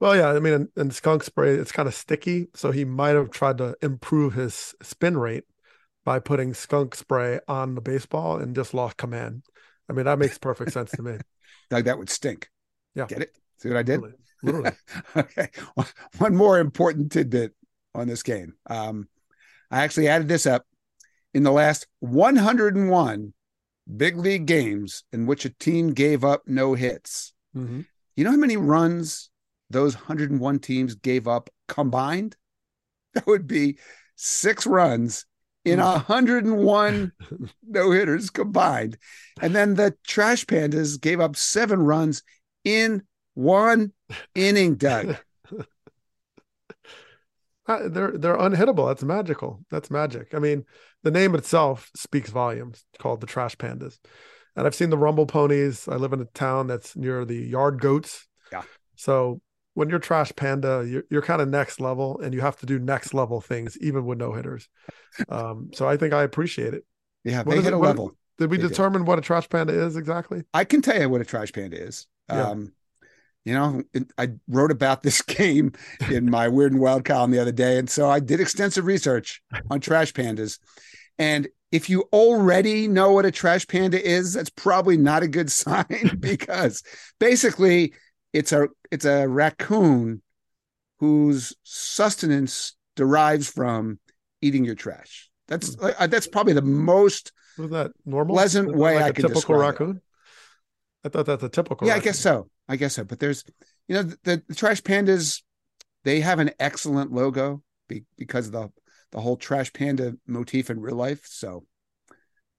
Well, 0.00 0.16
yeah. 0.16 0.30
I 0.30 0.40
mean, 0.40 0.54
in, 0.54 0.68
in 0.74 0.90
skunk 0.90 1.22
spray, 1.22 1.54
it's 1.54 1.72
kind 1.72 1.86
of 1.86 1.94
sticky, 1.94 2.48
so 2.54 2.70
he 2.70 2.86
might 2.86 3.14
have 3.14 3.30
tried 3.30 3.58
to 3.58 3.76
improve 3.82 4.32
his 4.32 4.74
spin 4.82 5.18
rate 5.18 5.44
by 6.04 6.18
putting 6.18 6.54
skunk 6.54 6.94
spray 6.94 7.40
on 7.46 7.74
the 7.74 7.82
baseball 7.82 8.38
and 8.38 8.54
just 8.54 8.72
lost 8.72 8.96
command. 8.96 9.42
I 9.88 9.92
mean, 9.92 10.06
that 10.06 10.18
makes 10.18 10.38
perfect 10.38 10.72
sense 10.72 10.92
to 10.92 11.02
me. 11.02 11.18
Doug, 11.70 11.84
that 11.84 11.98
would 11.98 12.10
stink. 12.10 12.48
Yeah. 12.94 13.06
Get 13.06 13.22
it? 13.22 13.36
See 13.58 13.68
what 13.68 13.76
I 13.76 13.82
did? 13.82 14.00
Literally. 14.42 14.72
okay. 15.16 15.48
One 16.18 16.36
more 16.36 16.58
important 16.58 17.12
tidbit 17.12 17.54
on 17.94 18.08
this 18.08 18.22
game. 18.22 18.54
Um, 18.68 19.08
I 19.70 19.82
actually 19.82 20.08
added 20.08 20.28
this 20.28 20.46
up. 20.46 20.64
In 21.34 21.42
the 21.42 21.52
last 21.52 21.86
101 22.00 23.34
big 23.96 24.16
league 24.16 24.46
games 24.46 25.04
in 25.12 25.26
which 25.26 25.44
a 25.44 25.50
team 25.50 25.92
gave 25.92 26.24
up 26.24 26.42
no 26.46 26.72
hits, 26.72 27.34
mm-hmm. 27.54 27.82
you 28.14 28.24
know 28.24 28.30
how 28.30 28.38
many 28.38 28.56
runs 28.56 29.28
those 29.68 29.94
101 29.94 30.58
teams 30.60 30.94
gave 30.94 31.28
up 31.28 31.50
combined? 31.68 32.36
That 33.14 33.26
would 33.26 33.46
be 33.46 33.78
six 34.16 34.66
runs 34.66 35.24
in 35.64 35.80
101 35.80 37.12
no 37.66 37.90
hitters 37.90 38.28
combined. 38.30 38.98
And 39.40 39.54
then 39.54 39.74
the 39.74 39.94
Trash 40.06 40.44
Pandas 40.44 41.00
gave 41.00 41.18
up 41.18 41.34
seven 41.34 41.80
runs 41.80 42.22
in 42.62 43.02
one 43.32 43.92
inning, 44.34 44.74
Doug. 44.76 45.16
Uh, 47.68 47.88
they're 47.88 48.12
they're 48.12 48.36
unhittable. 48.36 48.86
That's 48.86 49.02
magical. 49.02 49.58
That's 49.72 49.90
magic. 49.90 50.34
I 50.34 50.38
mean, 50.38 50.64
the 51.02 51.10
name 51.10 51.34
itself 51.34 51.90
speaks 51.96 52.30
volumes. 52.30 52.84
It's 52.92 53.02
called 53.02 53.20
the 53.20 53.26
Trash 53.26 53.56
Pandas, 53.56 53.98
and 54.54 54.68
I've 54.68 54.74
seen 54.76 54.90
the 54.90 54.96
Rumble 54.96 55.26
Ponies. 55.26 55.88
I 55.88 55.96
live 55.96 56.12
in 56.12 56.20
a 56.20 56.26
town 56.26 56.68
that's 56.68 56.94
near 56.94 57.24
the 57.24 57.34
Yard 57.34 57.80
Goats. 57.80 58.28
Yeah. 58.52 58.62
So 58.94 59.40
when 59.76 59.90
you're 59.90 59.98
trash 59.98 60.32
panda, 60.34 60.86
you're, 60.88 61.04
you're 61.10 61.22
kind 61.22 61.42
of 61.42 61.48
next 61.48 61.82
level 61.82 62.18
and 62.20 62.32
you 62.32 62.40
have 62.40 62.56
to 62.56 62.64
do 62.64 62.78
next 62.78 63.12
level 63.12 63.42
things, 63.42 63.76
even 63.82 64.06
with 64.06 64.16
no 64.16 64.32
hitters. 64.32 64.70
Um, 65.28 65.70
so 65.74 65.86
I 65.86 65.98
think 65.98 66.14
I 66.14 66.22
appreciate 66.22 66.72
it. 66.72 66.84
Yeah, 67.24 67.42
what 67.42 67.56
they 67.56 67.56
hit 67.56 67.66
it, 67.66 67.74
a 67.74 67.78
what, 67.78 67.88
level. 67.88 68.16
Did 68.38 68.50
we 68.50 68.56
they 68.56 68.68
determine 68.68 69.02
do. 69.02 69.08
what 69.08 69.18
a 69.18 69.22
trash 69.22 69.48
panda 69.50 69.74
is 69.74 69.96
exactly? 69.96 70.44
I 70.54 70.64
can 70.64 70.80
tell 70.80 70.98
you 70.98 71.10
what 71.10 71.20
a 71.20 71.26
trash 71.26 71.52
panda 71.52 71.76
is. 71.76 72.06
Yeah. 72.30 72.48
Um, 72.48 72.72
you 73.46 73.54
know, 73.54 73.80
I 74.18 74.30
wrote 74.48 74.72
about 74.72 75.04
this 75.04 75.22
game 75.22 75.72
in 76.10 76.28
my 76.28 76.48
Weird 76.48 76.72
and 76.72 76.80
Wild 76.80 77.04
column 77.04 77.30
the 77.30 77.38
other 77.38 77.52
day. 77.52 77.78
And 77.78 77.88
so 77.88 78.10
I 78.10 78.18
did 78.18 78.40
extensive 78.40 78.84
research 78.84 79.40
on 79.70 79.80
trash 79.80 80.12
pandas. 80.12 80.58
And 81.16 81.46
if 81.70 81.88
you 81.88 82.08
already 82.12 82.88
know 82.88 83.12
what 83.12 83.24
a 83.24 83.30
trash 83.30 83.66
panda 83.68 84.04
is, 84.04 84.34
that's 84.34 84.50
probably 84.50 84.96
not 84.96 85.22
a 85.22 85.28
good 85.28 85.50
sign 85.62 86.16
because 86.20 86.82
basically 87.20 87.94
it's 88.32 88.50
a 88.50 88.66
it's 88.90 89.04
a 89.04 89.28
raccoon 89.28 90.22
whose 90.98 91.54
sustenance 91.62 92.74
derives 92.96 93.48
from 93.48 94.00
eating 94.42 94.64
your 94.64 94.74
trash. 94.74 95.30
That's 95.46 95.76
hmm. 95.76 95.90
uh, 95.96 96.08
that's 96.08 96.26
probably 96.26 96.52
the 96.52 96.62
most 96.62 97.32
was 97.56 97.70
that 97.70 97.92
normal 98.04 98.34
pleasant 98.34 98.74
way 98.74 98.96
like 98.96 99.04
I 99.04 99.12
can 99.12 99.28
typical 99.28 99.54
raccoon. 99.54 99.96
It. 99.96 100.02
I 101.06 101.08
thought 101.08 101.26
that's 101.26 101.42
a 101.42 101.48
typical. 101.48 101.86
Yeah. 101.86 101.94
I 101.94 102.00
guess 102.00 102.18
so. 102.18 102.48
I 102.68 102.76
guess 102.76 102.94
so. 102.94 103.04
But 103.04 103.20
there's, 103.20 103.44
you 103.88 103.94
know, 103.94 104.02
the, 104.02 104.42
the 104.46 104.54
trash 104.54 104.82
pandas, 104.82 105.42
they 106.04 106.20
have 106.20 106.38
an 106.38 106.50
excellent 106.58 107.12
logo 107.12 107.62
be, 107.88 108.04
because 108.16 108.46
of 108.46 108.52
the 108.52 108.72
the 109.12 109.20
whole 109.20 109.36
trash 109.36 109.72
panda 109.72 110.16
motif 110.26 110.68
in 110.68 110.80
real 110.80 110.96
life. 110.96 111.24
So 111.24 111.64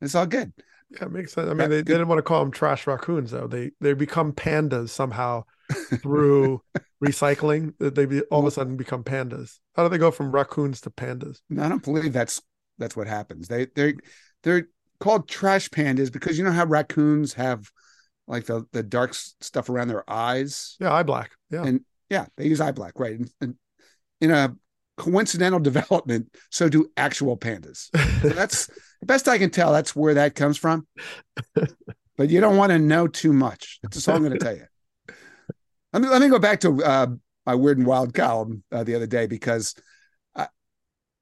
it's 0.02 0.16
all 0.16 0.26
good. 0.26 0.54
Yeah, 0.90 1.06
it 1.06 1.12
makes 1.12 1.34
sense. 1.34 1.50
I 1.50 1.54
mean, 1.54 1.70
they, 1.70 1.78
they 1.78 1.84
didn't 1.84 2.08
want 2.08 2.20
to 2.20 2.24
call 2.24 2.40
them 2.40 2.52
trash 2.52 2.88
raccoons 2.88 3.32
though. 3.32 3.48
They 3.48 3.72
they 3.82 3.94
become 3.94 4.32
pandas 4.32 4.90
somehow 4.90 5.44
through 6.02 6.62
recycling 7.04 7.74
they 7.80 8.06
be, 8.06 8.22
all 8.24 8.40
of 8.40 8.46
a 8.46 8.52
sudden 8.52 8.78
become 8.78 9.04
pandas? 9.04 9.60
How 9.76 9.84
do 9.84 9.90
they 9.90 9.98
go 9.98 10.12
from 10.12 10.32
raccoons 10.32 10.82
to 10.82 10.90
pandas? 10.90 11.42
No, 11.50 11.64
I 11.64 11.70
don't 11.70 11.84
believe 11.84 12.14
that's 12.14 12.42
that's 12.78 12.96
what 12.96 13.08
happens. 13.08 13.48
They 13.48 13.68
they 13.76 13.96
they're 14.44 14.68
called 15.00 15.28
trash 15.28 15.70
pandas 15.70 16.12
because 16.12 16.38
you 16.38 16.44
know 16.44 16.52
how 16.52 16.66
raccoons 16.66 17.34
have 17.34 17.70
like 18.28 18.46
the 18.46 18.66
the 18.72 18.84
dark 18.84 19.14
stuff 19.14 19.70
around 19.70 19.88
their 19.88 20.10
eyes. 20.10 20.76
Yeah, 20.80 20.94
eye 20.94 21.04
black. 21.04 21.32
Yeah, 21.50 21.64
and 21.64 21.82
yeah, 22.10 22.26
they 22.38 22.48
use 22.48 22.62
eye 22.62 22.72
black, 22.72 23.00
right? 23.00 23.18
And, 23.18 23.30
and 23.42 23.56
in 24.22 24.32
a 24.32 24.56
coincidental 24.98 25.60
development, 25.62 26.36
so 26.50 26.70
do 26.70 26.90
actual 26.98 27.38
pandas. 27.38 27.90
So 28.22 28.30
that's 28.30 28.68
the 29.00 29.06
best 29.06 29.28
I 29.28 29.38
can 29.38 29.50
tell. 29.50 29.72
That's 29.72 29.96
where 29.96 30.16
that 30.16 30.36
comes 30.36 30.58
from. 30.58 30.88
But 32.18 32.32
you 32.32 32.42
don't 32.42 32.58
want 32.58 32.72
to 32.72 32.80
know 32.80 33.08
too 33.08 33.32
much. 33.32 33.80
That's 33.84 34.08
all 34.08 34.16
I'm 34.16 34.24
going 34.24 34.34
to 34.34 34.40
tell 34.40 34.56
you. 34.56 34.66
Let 35.94 36.02
me 36.02 36.10
let 36.10 36.22
me 36.22 36.28
go 36.30 36.40
back 36.40 36.60
to 36.62 36.84
uh, 36.84 37.08
my 37.46 37.56
weird 37.56 37.78
and 37.78 37.86
wild 37.86 38.14
column 38.14 38.64
uh, 38.72 38.84
the 38.84 38.96
other 38.96 39.08
day 39.08 39.28
because, 39.28 39.76
I, 40.36 40.48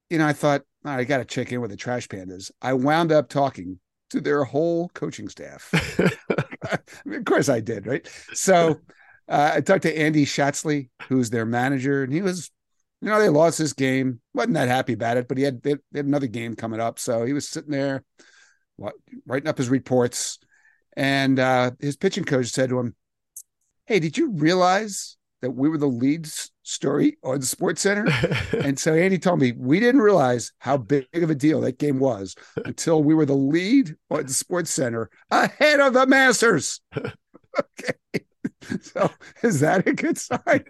you 0.09 0.17
know, 0.17 0.25
I 0.25 0.33
thought 0.33 0.63
right, 0.83 0.99
I 0.99 1.03
got 1.03 1.17
to 1.17 1.25
check 1.25 1.51
in 1.51 1.61
with 1.61 1.71
the 1.71 1.77
Trash 1.77 2.07
Pandas. 2.07 2.49
I 2.61 2.73
wound 2.73 3.11
up 3.11 3.29
talking 3.29 3.79
to 4.11 4.21
their 4.21 4.45
whole 4.45 4.89
coaching 4.89 5.27
staff. 5.27 5.69
Mean, 7.05 7.19
of 7.19 7.25
course, 7.25 7.49
I 7.49 7.59
did, 7.59 7.87
right? 7.87 8.07
So 8.33 8.81
uh, 9.27 9.51
I 9.55 9.61
talked 9.61 9.83
to 9.83 9.97
Andy 9.97 10.25
Schatzley, 10.25 10.89
who's 11.07 11.29
their 11.29 11.45
manager, 11.45 12.03
and 12.03 12.13
he 12.13 12.21
was, 12.21 12.51
you 13.01 13.09
know, 13.09 13.19
they 13.19 13.29
lost 13.29 13.57
this 13.57 13.73
game. 13.73 14.21
wasn't 14.33 14.55
that 14.55 14.67
happy 14.67 14.93
about 14.93 15.17
it, 15.17 15.27
but 15.27 15.37
he 15.37 15.43
had 15.43 15.61
they, 15.61 15.75
they 15.91 15.99
had 15.99 16.05
another 16.05 16.27
game 16.27 16.55
coming 16.55 16.79
up, 16.79 16.99
so 16.99 17.25
he 17.25 17.33
was 17.33 17.47
sitting 17.47 17.71
there, 17.71 18.03
writing 19.25 19.47
up 19.47 19.57
his 19.57 19.69
reports, 19.69 20.39
and 20.95 21.39
uh, 21.39 21.71
his 21.79 21.97
pitching 21.97 22.25
coach 22.25 22.47
said 22.47 22.69
to 22.69 22.79
him 22.79 22.95
hey, 23.85 23.99
did 23.99 24.17
you 24.17 24.31
realize 24.31 25.17
that 25.45 25.51
we 25.51 25.69
were 25.69 25.77
the 25.77 25.85
lead 25.85 26.27
story 26.63 27.17
on 27.23 27.39
Sports 27.43 27.81
Center. 27.81 28.07
and 28.63 28.79
so 28.79 28.95
Andy 28.95 29.19
told 29.19 29.39
me 29.39 29.51
we 29.51 29.79
didn't 29.79 30.01
realize 30.01 30.51
how 30.57 30.75
big 30.75 31.05
of 31.13 31.29
a 31.29 31.35
deal 31.35 31.61
that 31.61 31.77
game 31.77 31.99
was 31.99 32.35
until 32.65 33.03
we 33.03 33.13
were 33.13 33.27
the 33.27 33.35
lead 33.35 33.95
on 34.09 34.27
Sports 34.27 34.71
Center 34.71 35.11
ahead 35.29 35.79
of 35.79 35.93
the 35.93 36.07
Masters. 36.07 36.81
okay. 36.97 37.93
So 38.81 39.11
is 39.43 39.59
that 39.59 39.87
a 39.87 39.93
good 39.93 40.17
sign? 40.17 40.65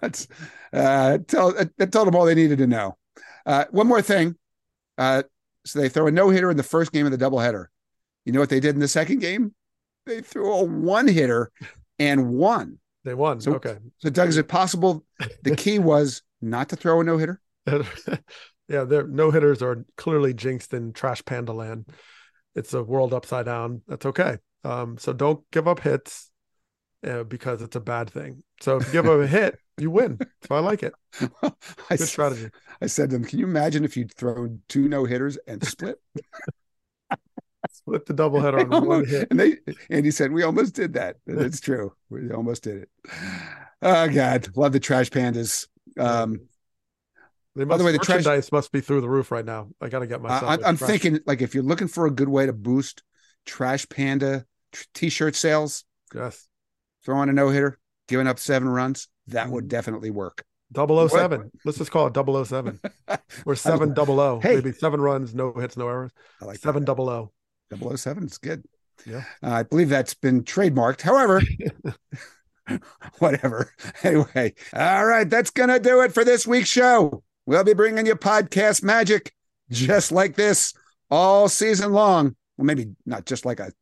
That's 0.00 0.28
uh 0.74 1.18
tell 1.26 1.52
that 1.52 1.90
told 1.90 2.06
them 2.06 2.14
all 2.14 2.26
they 2.26 2.34
needed 2.34 2.58
to 2.58 2.66
know. 2.66 2.98
Uh 3.46 3.64
one 3.70 3.86
more 3.86 4.02
thing. 4.02 4.36
Uh 4.98 5.22
so 5.64 5.80
they 5.80 5.88
throw 5.88 6.06
a 6.06 6.10
no-hitter 6.10 6.50
in 6.50 6.58
the 6.58 6.62
first 6.62 6.92
game 6.92 7.06
of 7.06 7.12
the 7.12 7.18
doubleheader. 7.18 7.66
You 8.26 8.32
know 8.32 8.40
what 8.40 8.50
they 8.50 8.60
did 8.60 8.74
in 8.74 8.80
the 8.80 8.88
second 8.88 9.20
game? 9.20 9.54
They 10.04 10.20
threw 10.20 10.52
a 10.52 10.64
one-hitter 10.64 11.50
and 11.98 12.30
won. 12.30 12.78
They 13.04 13.14
won. 13.14 13.40
So, 13.40 13.54
okay. 13.54 13.76
So, 13.98 14.10
Doug, 14.10 14.28
is 14.28 14.36
it 14.36 14.48
possible 14.48 15.04
the 15.42 15.56
key 15.56 15.78
was 15.78 16.22
not 16.40 16.68
to 16.70 16.76
throw 16.76 17.00
a 17.00 17.04
no 17.04 17.18
hitter? 17.18 17.40
yeah, 18.68 18.84
their 18.84 19.06
no 19.06 19.30
hitters 19.30 19.62
are 19.62 19.84
clearly 19.96 20.34
jinxed 20.34 20.72
in 20.72 20.92
trash 20.92 21.24
panda 21.24 21.52
land. 21.52 21.86
It's 22.54 22.74
a 22.74 22.82
world 22.82 23.14
upside 23.14 23.46
down. 23.46 23.82
That's 23.88 24.06
okay. 24.06 24.36
Um, 24.64 24.98
so 24.98 25.12
don't 25.12 25.42
give 25.50 25.66
up 25.66 25.80
hits 25.80 26.30
uh, 27.06 27.24
because 27.24 27.62
it's 27.62 27.76
a 27.76 27.80
bad 27.80 28.10
thing. 28.10 28.42
So 28.60 28.76
if 28.76 28.86
you 28.86 28.92
give 28.92 29.06
up 29.06 29.20
a 29.20 29.26
hit, 29.38 29.58
you 29.78 29.90
win. 29.90 30.18
So 30.46 30.54
I 30.54 30.60
like 30.60 30.82
it. 30.82 30.92
I 31.20 31.26
Good 31.88 32.00
s- 32.00 32.10
strategy. 32.10 32.50
I 32.80 32.86
said 32.86 33.10
to 33.10 33.16
them, 33.16 33.24
"Can 33.24 33.38
you 33.38 33.46
imagine 33.46 33.84
if 33.84 33.96
you'd 33.96 34.12
thrown 34.14 34.60
two 34.68 34.88
no 34.88 35.04
hitters 35.04 35.38
and 35.46 35.64
split?" 35.66 35.98
Split 37.82 38.06
the 38.06 38.14
doubleheader 38.14 38.72
on 38.72 38.86
one 38.86 39.04
hit. 39.04 39.28
and 39.30 39.38
they 39.40 39.56
and 39.90 40.04
he 40.04 40.10
said, 40.10 40.32
"We 40.32 40.42
almost 40.44 40.74
did 40.74 40.94
that. 40.94 41.16
And 41.26 41.40
It's 41.40 41.60
true. 41.60 41.92
We 42.10 42.30
almost 42.30 42.62
did 42.64 42.82
it." 42.84 42.88
Oh 43.82 44.08
God, 44.08 44.48
love 44.56 44.72
the 44.72 44.80
trash 44.80 45.10
pandas. 45.10 45.66
Um, 45.98 46.40
They 47.56 47.64
by 47.64 47.76
the 47.76 47.84
way, 47.84 47.92
the 47.92 47.98
trash. 47.98 48.18
merchandise 48.18 48.52
must 48.52 48.70
be 48.72 48.80
through 48.80 49.00
the 49.00 49.08
roof 49.08 49.30
right 49.32 49.44
now. 49.44 49.68
I 49.80 49.88
got 49.88 49.98
to 49.98 50.06
get 50.06 50.22
myself. 50.22 50.44
I, 50.64 50.68
am 50.68 50.76
trash- 50.76 50.88
thinking 50.90 51.18
like 51.26 51.42
if 51.42 51.54
you're 51.54 51.64
looking 51.64 51.88
for 51.88 52.06
a 52.06 52.10
good 52.10 52.28
way 52.28 52.46
to 52.46 52.52
boost 52.52 53.02
trash 53.46 53.88
panda 53.88 54.46
tr- 54.72 54.84
t-shirt 54.94 55.34
sales, 55.34 55.84
yes, 56.14 56.46
throwing 57.04 57.28
a 57.28 57.32
no 57.32 57.48
hitter, 57.50 57.78
giving 58.08 58.26
up 58.28 58.38
seven 58.38 58.68
runs, 58.68 59.08
that 59.26 59.44
Mm-hmm. 59.46 59.52
would 59.54 59.68
definitely 59.68 60.10
work. 60.10 60.44
007. 60.74 61.50
Let's 61.66 61.76
just 61.76 61.90
call 61.90 62.06
it 62.06 62.14
007 62.46 62.80
or 63.44 63.54
7 63.56 63.92
double 63.92 64.18
O. 64.20 64.40
Hey. 64.40 64.54
Maybe 64.54 64.72
seven 64.72 65.00
runs, 65.02 65.34
no 65.34 65.52
hits, 65.52 65.76
no 65.76 65.86
errors. 65.88 66.12
I 66.40 66.46
like 66.46 66.58
seven 66.60 66.84
double 66.84 67.10
O. 67.10 67.32
007 67.76 68.24
is 68.24 68.38
good. 68.38 68.64
Yeah. 69.06 69.24
Uh, 69.42 69.50
I 69.50 69.62
believe 69.64 69.88
that's 69.88 70.14
been 70.14 70.44
trademarked. 70.44 71.00
However, 71.00 71.42
whatever. 73.18 73.72
Anyway, 74.02 74.54
all 74.74 75.06
right, 75.06 75.28
that's 75.28 75.50
going 75.50 75.68
to 75.68 75.80
do 75.80 76.02
it 76.02 76.12
for 76.12 76.24
this 76.24 76.46
week's 76.46 76.68
show. 76.68 77.22
We'll 77.46 77.64
be 77.64 77.74
bringing 77.74 78.06
you 78.06 78.14
podcast 78.14 78.82
magic 78.82 79.32
just 79.70 80.12
like 80.12 80.36
this 80.36 80.74
all 81.10 81.48
season 81.48 81.92
long. 81.92 82.36
Well, 82.56 82.66
maybe 82.66 82.90
not 83.06 83.26
just 83.26 83.44
like 83.44 83.60
a 83.60 83.72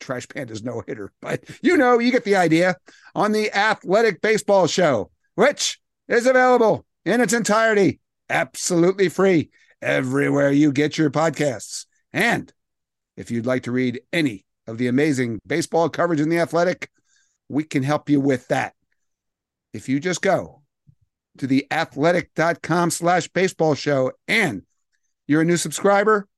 Trash 0.00 0.26
Pandas 0.28 0.62
no 0.62 0.82
hitter, 0.86 1.12
but 1.20 1.42
you 1.62 1.76
know, 1.76 1.98
you 1.98 2.12
get 2.12 2.24
the 2.24 2.36
idea 2.36 2.76
on 3.14 3.32
the 3.32 3.52
Athletic 3.52 4.20
Baseball 4.20 4.66
Show, 4.66 5.10
which 5.34 5.80
is 6.06 6.26
available 6.26 6.86
in 7.04 7.20
its 7.20 7.32
entirety, 7.32 8.00
absolutely 8.28 9.08
free, 9.08 9.50
everywhere 9.82 10.52
you 10.52 10.72
get 10.72 10.98
your 10.98 11.10
podcasts. 11.10 11.86
And 12.12 12.52
if 13.18 13.32
you'd 13.32 13.46
like 13.46 13.64
to 13.64 13.72
read 13.72 14.00
any 14.12 14.46
of 14.68 14.78
the 14.78 14.86
amazing 14.86 15.40
baseball 15.44 15.88
coverage 15.88 16.20
in 16.20 16.28
the 16.28 16.38
Athletic, 16.38 16.88
we 17.48 17.64
can 17.64 17.82
help 17.82 18.08
you 18.08 18.20
with 18.20 18.46
that. 18.46 18.74
If 19.72 19.88
you 19.88 19.98
just 19.98 20.22
go 20.22 20.62
to 21.38 21.48
the 21.48 21.66
athletic.com 21.70 22.90
slash 22.90 23.26
baseball 23.28 23.74
show 23.74 24.12
and 24.28 24.62
you're 25.26 25.40
a 25.42 25.44
new 25.44 25.56
subscriber, 25.56 26.28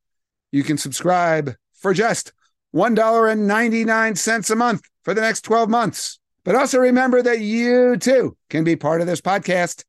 you 0.53 0.63
can 0.63 0.79
subscribe 0.79 1.55
for 1.75 1.93
just 1.93 2.33
$1.99 2.75 4.51
a 4.51 4.57
month 4.57 4.81
for 5.03 5.13
the 5.13 5.21
next 5.21 5.43
12 5.43 5.69
months. 5.69 6.19
But 6.45 6.55
also 6.55 6.79
remember 6.79 7.21
that 7.21 7.41
you 7.41 7.99
too 7.99 8.39
can 8.49 8.65
be 8.65 8.77
part 8.77 9.03
of 9.03 9.07
this 9.07 9.21
podcast. 9.21 9.85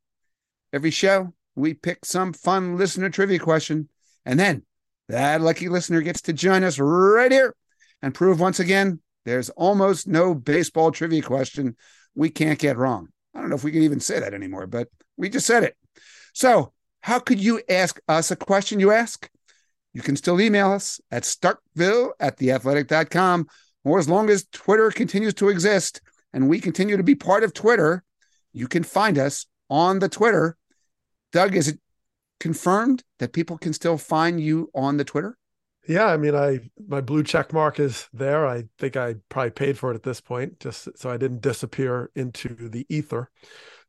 Every 0.74 0.92
show, 0.92 1.34
we 1.56 1.74
pick 1.74 2.04
some 2.04 2.34
fun 2.34 2.78
listener 2.78 3.10
trivia 3.10 3.40
question, 3.40 3.88
and 4.26 4.38
then 4.38 4.64
that 5.10 5.42
lucky 5.42 5.70
listener 5.70 6.02
gets 6.02 6.22
to 6.22 6.34
join 6.34 6.64
us 6.64 6.80
right 6.80 7.32
here 7.32 7.56
and 8.02 8.14
prove 8.14 8.40
once 8.40 8.60
again 8.60 9.00
there's 9.26 9.50
almost 9.52 10.08
no 10.08 10.34
baseball 10.34 10.92
trivia 10.92 11.22
question 11.22 11.76
we 12.16 12.30
can't 12.30 12.60
get 12.60 12.78
wrong. 12.78 13.10
I 13.34 13.40
don't 13.40 13.50
know 13.50 13.56
if 13.56 13.64
we 13.64 13.72
can 13.72 13.84
even 13.84 14.00
say 14.00 14.20
that 14.20 14.34
anymore, 14.34 14.68
but 14.68 14.90
we 15.18 15.30
just 15.30 15.48
said 15.48 15.64
it. 15.64 15.78
So, 16.34 16.74
how 17.02 17.20
could 17.20 17.40
you 17.40 17.62
ask 17.70 18.00
us 18.08 18.32
a 18.32 18.36
question 18.36 18.80
you 18.80 18.92
ask? 18.92 19.30
You 19.94 20.02
can 20.02 20.16
still 20.16 20.40
email 20.40 20.72
us 20.72 21.02
at 21.12 21.24
starkville 21.24 22.12
at 22.20 22.38
theathletic.com, 22.38 23.48
or 23.84 24.00
as 24.00 24.10
long 24.10 24.30
as 24.30 24.46
Twitter 24.52 24.92
continues 24.92 25.34
to 25.36 25.50
exist 25.50 26.02
and 26.34 26.48
we 26.48 26.60
continue 26.60 26.98
to 26.98 27.04
be 27.04 27.16
part 27.16 27.44
of 27.44 27.54
Twitter, 27.54 28.04
you 28.54 28.68
can 28.68 28.84
find 28.84 29.18
us 29.18 29.46
on 29.70 30.00
the 30.00 30.10
Twitter. 30.10 30.58
Doug, 31.32 31.56
is 31.56 31.68
it 31.68 31.80
confirmed 32.42 33.04
that 33.20 33.32
people 33.32 33.58
can 33.58 33.72
still 33.72 33.98
find 33.98 34.42
you 34.42 34.70
on 34.74 34.98
the 34.98 35.06
Twitter? 35.06 35.38
Yeah, 35.88 36.08
I 36.08 36.18
mean, 36.18 36.36
I 36.36 36.60
my 36.88 37.02
blue 37.02 37.24
check 37.24 37.54
mark 37.54 37.80
is 37.80 38.10
there. 38.14 38.46
I 38.46 38.66
think 38.78 38.98
I 38.98 39.16
probably 39.30 39.52
paid 39.52 39.78
for 39.78 39.92
it 39.92 39.96
at 39.96 40.04
this 40.04 40.20
point, 40.20 40.60
just 40.60 40.90
so 40.98 41.10
I 41.10 41.18
didn't 41.18 41.42
disappear 41.42 42.12
into 42.16 42.70
the 42.70 42.86
ether. 42.90 43.30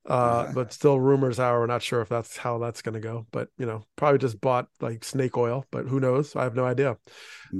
Uh, 0.04 0.50
but 0.52 0.72
still, 0.72 0.98
rumors 0.98 1.38
are 1.38 1.60
we're 1.60 1.66
not 1.66 1.82
sure 1.82 2.00
if 2.00 2.08
that's 2.08 2.36
how 2.36 2.58
that's 2.58 2.82
going 2.82 2.94
to 2.94 3.00
go. 3.00 3.26
But 3.30 3.48
you 3.58 3.66
know, 3.66 3.84
probably 3.96 4.18
just 4.18 4.40
bought 4.40 4.68
like 4.80 5.04
snake 5.04 5.36
oil, 5.36 5.64
but 5.70 5.86
who 5.86 6.00
knows? 6.00 6.34
I 6.34 6.44
have 6.44 6.56
no 6.56 6.64
idea. 6.64 6.96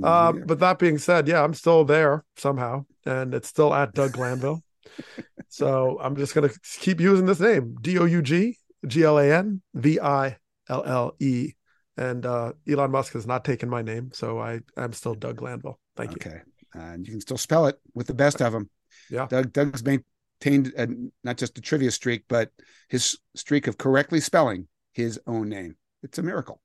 Uh, 0.03 0.33
but 0.33 0.59
that 0.59 0.79
being 0.79 0.99
said, 0.99 1.29
yeah, 1.29 1.43
I'm 1.43 1.55
still 1.55 1.85
there 1.85 2.25
somehow, 2.37 2.85
and 3.07 3.35
it's 3.35 3.49
still 3.49 3.73
at 3.73 3.95
Doug 3.95 4.13
Glanville. 4.13 4.63
so 5.49 5.99
I'm 6.03 6.17
just 6.17 6.35
going 6.35 6.49
to 6.49 6.59
keep 6.81 7.01
using 7.01 7.27
this 7.27 7.41
name: 7.41 7.77
D 7.81 7.99
O 7.99 8.07
U 8.07 8.23
G 8.23 8.59
G 8.87 9.05
L 9.05 9.19
A 9.19 9.31
N 9.31 9.63
V 9.75 10.01
I 10.01 10.39
L 10.73 10.85
L 10.85 11.17
E. 11.21 11.53
And 11.99 12.25
uh, 12.25 12.53
Elon 12.67 12.91
Musk 12.91 13.13
has 13.13 13.27
not 13.27 13.45
taken 13.45 13.69
my 13.69 13.83
name, 13.83 14.11
so 14.15 14.41
I 14.41 14.61
I'm 14.77 14.95
still 14.95 15.15
Doug 15.15 15.37
Glanville. 15.37 15.79
Thank 15.95 16.13
you. 16.13 16.17
Okay, 16.21 16.41
and 16.73 17.07
you 17.07 17.13
can 17.13 17.21
still 17.21 17.37
spell 17.37 17.67
it 17.67 17.79
with 17.95 18.07
the 18.07 18.15
best 18.15 18.41
of 18.41 18.53
them. 18.53 18.71
Yeah, 19.11 19.27
Doug 19.27 19.53
Doug's 19.53 19.85
maintained 19.85 20.73
a, 20.79 20.89
not 21.23 21.37
just 21.37 21.59
a 21.59 21.61
trivia 21.61 21.91
streak, 21.91 22.25
but 22.29 22.51
his 22.89 23.19
streak 23.35 23.67
of 23.67 23.77
correctly 23.77 24.21
spelling 24.21 24.69
his 24.93 25.21
own 25.27 25.51
name. 25.51 25.77
It's 26.03 26.19
a 26.19 26.23
miracle. 26.23 26.61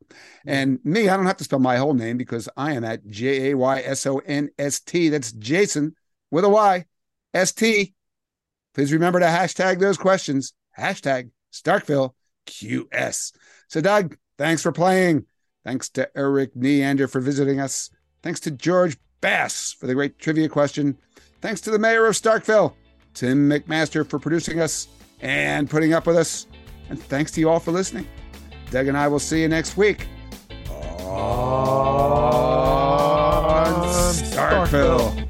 And 0.46 0.80
me, 0.84 1.10
I 1.10 1.18
don't 1.18 1.28
have 1.28 1.38
to 1.38 1.44
spell 1.44 1.60
my 1.60 1.78
whole 1.78 1.94
name 1.94 2.18
because 2.18 2.50
I 2.56 2.74
am 2.74 2.86
at 2.86 3.06
J 3.08 3.52
A 3.52 3.58
Y 3.58 3.82
S 3.82 4.06
O 4.06 4.20
N 4.20 4.50
S 4.58 4.80
T. 4.80 5.10
That's 5.10 5.34
Jason 5.34 5.94
with 6.32 6.46
a 6.46 6.50
Y 6.50 6.86
S 7.34 7.52
T. 7.52 7.94
Please 8.74 8.94
remember 8.94 9.20
to 9.20 9.26
hashtag 9.26 9.80
those 9.80 9.98
questions. 9.98 10.54
Hashtag 10.78 11.32
Starkville 11.54 12.14
QS. 12.48 13.34
So, 13.68 13.82
Doug, 13.82 14.18
thanks 14.38 14.62
for 14.62 14.72
playing. 14.72 15.26
Thanks 15.64 15.90
to 15.90 16.10
Erik 16.18 16.56
Neander 16.56 17.08
for 17.08 17.20
visiting 17.20 17.60
us. 17.60 17.90
Thanks 18.24 18.40
to 18.42 18.52
George 18.52 18.98
Bass 19.22 19.74
for 19.74 19.88
the 19.88 19.94
great 19.94 20.20
trivia 20.20 20.48
question. 20.48 20.98
Thanks 21.42 21.62
to 21.62 21.72
the 21.72 21.80
mayor 21.80 22.06
of 22.06 22.16
Starkville, 22.16 22.74
Tim 23.14 23.50
McMaster, 23.50 24.08
for 24.08 24.20
producing 24.20 24.60
us 24.60 24.88
and 25.22 25.70
putting 25.70 25.94
up 25.94 26.08
with 26.08 26.16
us. 26.18 26.48
And 26.90 27.02
thanks 27.02 27.32
to 27.32 27.42
you 27.42 27.50
all 27.50 27.60
for 27.60 27.72
listening. 27.72 28.08
Doug 28.72 28.88
and 28.88 28.98
I 28.98 29.08
will 29.08 29.20
see 29.20 29.42
you 29.42 29.48
next 29.50 29.78
week 29.78 30.08
on 30.70 31.88
Starkville. 33.88 35.27